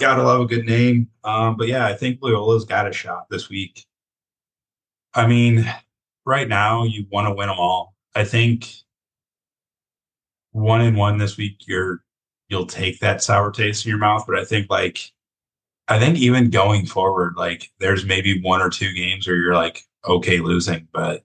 gotta 0.00 0.22
love 0.22 0.42
a 0.42 0.46
good 0.46 0.66
name. 0.66 1.08
Um, 1.24 1.56
but 1.56 1.68
yeah, 1.68 1.86
I 1.86 1.94
think 1.94 2.20
Loyola's 2.20 2.64
got 2.64 2.88
a 2.88 2.92
shot 2.92 3.28
this 3.30 3.48
week. 3.48 3.84
I 5.14 5.26
mean, 5.26 5.72
right 6.26 6.48
now 6.48 6.84
you 6.84 7.06
want 7.10 7.28
to 7.28 7.34
win 7.34 7.48
them 7.48 7.58
all. 7.58 7.94
I 8.14 8.24
think 8.24 8.68
one 10.52 10.80
and 10.80 10.96
one 10.96 11.18
this 11.18 11.36
week, 11.36 11.66
you're 11.66 12.02
you'll 12.48 12.66
take 12.66 13.00
that 13.00 13.22
sour 13.22 13.50
taste 13.50 13.84
in 13.84 13.90
your 13.90 13.98
mouth. 13.98 14.24
But 14.26 14.38
I 14.38 14.44
think 14.44 14.70
like 14.70 15.12
I 15.88 15.98
think 15.98 16.18
even 16.18 16.50
going 16.50 16.86
forward, 16.86 17.34
like 17.36 17.70
there's 17.78 18.04
maybe 18.04 18.40
one 18.42 18.60
or 18.62 18.70
two 18.70 18.92
games 18.94 19.26
where 19.26 19.36
you're 19.36 19.54
like 19.54 19.82
okay 20.06 20.38
losing, 20.40 20.88
but 20.92 21.24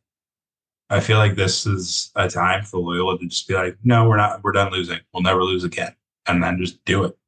I 0.90 1.00
feel 1.00 1.18
like 1.18 1.36
this 1.36 1.66
is 1.68 2.12
a 2.16 2.28
time 2.30 2.64
for 2.64 2.80
Loyola 2.80 3.20
to 3.20 3.28
just 3.28 3.48
be 3.48 3.54
like, 3.54 3.78
no, 3.84 4.10
we're 4.10 4.18
not, 4.18 4.44
we're 4.44 4.52
done 4.54 4.72
losing. 4.72 5.00
We'll 5.14 5.24
never 5.24 5.44
lose 5.44 5.64
again, 5.64 5.96
and 6.28 6.42
then 6.44 6.58
just 6.60 6.84
do 6.86 7.04
it. 7.04 7.19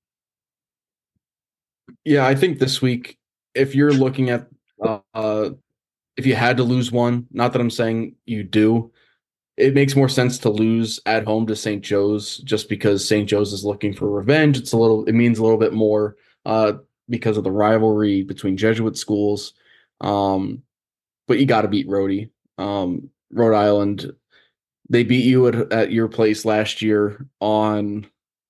Yeah, 2.06 2.26
I 2.26 2.36
think 2.36 2.60
this 2.60 2.82
week, 2.82 3.18
if 3.54 3.76
you're 3.76 3.94
looking 3.94 4.30
at, 4.30 4.48
uh, 5.14 5.50
if 6.18 6.26
you 6.26 6.36
had 6.36 6.58
to 6.58 6.64
lose 6.64 6.92
one, 6.92 7.28
not 7.32 7.54
that 7.54 7.62
I'm 7.62 7.70
saying 7.70 8.16
you 8.26 8.44
do, 8.44 8.92
it 9.58 9.76
makes 9.76 9.96
more 9.96 10.10
sense 10.10 10.40
to 10.40 10.50
lose 10.50 11.00
at 11.06 11.26
home 11.26 11.46
to 11.48 11.56
St. 11.56 11.84
Joe's 11.84 12.38
just 12.38 12.70
because 12.70 13.08
St. 13.08 13.30
Joe's 13.30 13.54
is 13.54 13.66
looking 13.66 13.94
for 13.94 14.10
revenge. 14.10 14.58
It's 14.58 14.72
a 14.72 14.78
little, 14.78 15.06
it 15.06 15.14
means 15.14 15.38
a 15.38 15.44
little 15.44 15.60
bit 15.60 15.74
more 15.74 16.16
uh, 16.46 16.74
because 17.10 17.38
of 17.38 17.44
the 17.44 17.52
rivalry 17.52 18.24
between 18.24 18.58
Jesuit 18.58 18.98
schools. 18.98 19.54
Um, 20.00 20.64
but 21.28 21.40
you 21.40 21.46
got 21.46 21.62
to 21.62 21.68
beat 21.68 21.88
Rhody. 21.88 22.32
Um, 22.58 23.10
Rhode 23.32 23.56
Island, 23.56 24.12
they 24.90 25.04
beat 25.04 25.26
you 25.26 25.48
at, 25.48 25.72
at 25.72 25.92
your 25.92 26.08
place 26.08 26.44
last 26.46 26.82
year 26.82 27.28
on 27.40 28.08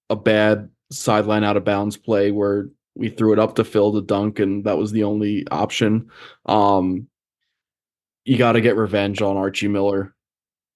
a 0.09 0.15
bad 0.15 0.69
sideline 0.91 1.43
out 1.43 1.57
of 1.57 1.65
bounds 1.65 1.97
play 1.97 2.31
where 2.31 2.69
we 2.95 3.09
threw 3.09 3.33
it 3.33 3.39
up 3.39 3.55
to 3.55 3.63
Phil 3.63 3.93
to 3.93 4.01
dunk, 4.01 4.39
and 4.39 4.63
that 4.65 4.77
was 4.77 4.91
the 4.91 5.03
only 5.03 5.47
option. 5.49 6.09
Um, 6.45 7.07
you 8.25 8.37
got 8.37 8.53
to 8.53 8.61
get 8.61 8.75
revenge 8.75 9.21
on 9.21 9.37
Archie 9.37 9.67
Miller 9.67 10.13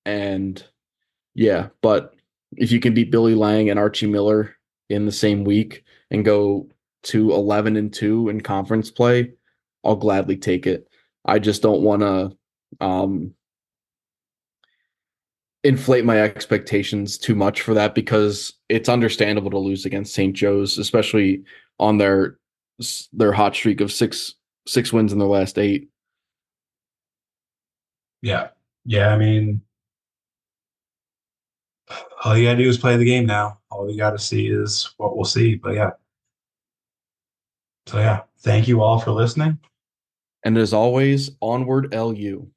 and 0.05 0.63
yeah, 1.33 1.69
but 1.81 2.15
if 2.55 2.71
you 2.71 2.79
can 2.79 2.93
beat 2.93 3.11
Billy 3.11 3.35
Lange 3.35 3.69
and 3.69 3.79
Archie 3.79 4.07
Miller 4.07 4.55
in 4.89 5.05
the 5.05 5.11
same 5.11 5.43
week 5.43 5.83
and 6.11 6.23
go 6.23 6.69
to 7.03 7.33
11 7.33 7.75
and 7.75 7.93
2 7.93 8.29
in 8.29 8.41
conference 8.41 8.91
play, 8.91 9.33
I'll 9.83 9.95
gladly 9.95 10.37
take 10.37 10.65
it. 10.65 10.87
I 11.25 11.39
just 11.39 11.61
don't 11.61 11.81
want 11.81 12.01
to 12.01 12.37
um, 12.79 13.33
inflate 15.63 16.05
my 16.05 16.21
expectations 16.21 17.17
too 17.17 17.35
much 17.35 17.61
for 17.61 17.73
that 17.73 17.95
because 17.95 18.53
it's 18.69 18.89
understandable 18.89 19.51
to 19.51 19.57
lose 19.57 19.85
against 19.85 20.13
St. 20.13 20.35
Joe's, 20.35 20.77
especially 20.77 21.43
on 21.79 21.97
their 21.97 22.37
their 23.13 23.31
hot 23.31 23.55
streak 23.55 23.81
of 23.81 23.91
six 23.91 24.35
six 24.67 24.91
wins 24.91 25.13
in 25.13 25.19
their 25.19 25.27
last 25.27 25.57
eight. 25.57 25.89
Yeah. 28.21 28.49
Yeah. 28.85 29.13
I 29.13 29.17
mean, 29.17 29.61
all 32.23 32.37
you 32.37 32.45
gotta 32.45 32.63
do 32.63 32.69
is 32.69 32.77
play 32.77 32.97
the 32.97 33.05
game 33.05 33.25
now. 33.25 33.59
All 33.69 33.89
you 33.89 33.97
gotta 33.97 34.19
see 34.19 34.47
is 34.47 34.93
what 34.97 35.15
we'll 35.15 35.25
see. 35.25 35.55
But 35.55 35.75
yeah. 35.75 35.91
So 37.87 37.99
yeah, 37.99 38.23
thank 38.39 38.67
you 38.67 38.81
all 38.81 38.99
for 38.99 39.11
listening. 39.11 39.59
And 40.43 40.57
as 40.57 40.73
always, 40.73 41.31
onward 41.41 41.93
LU. 41.93 42.47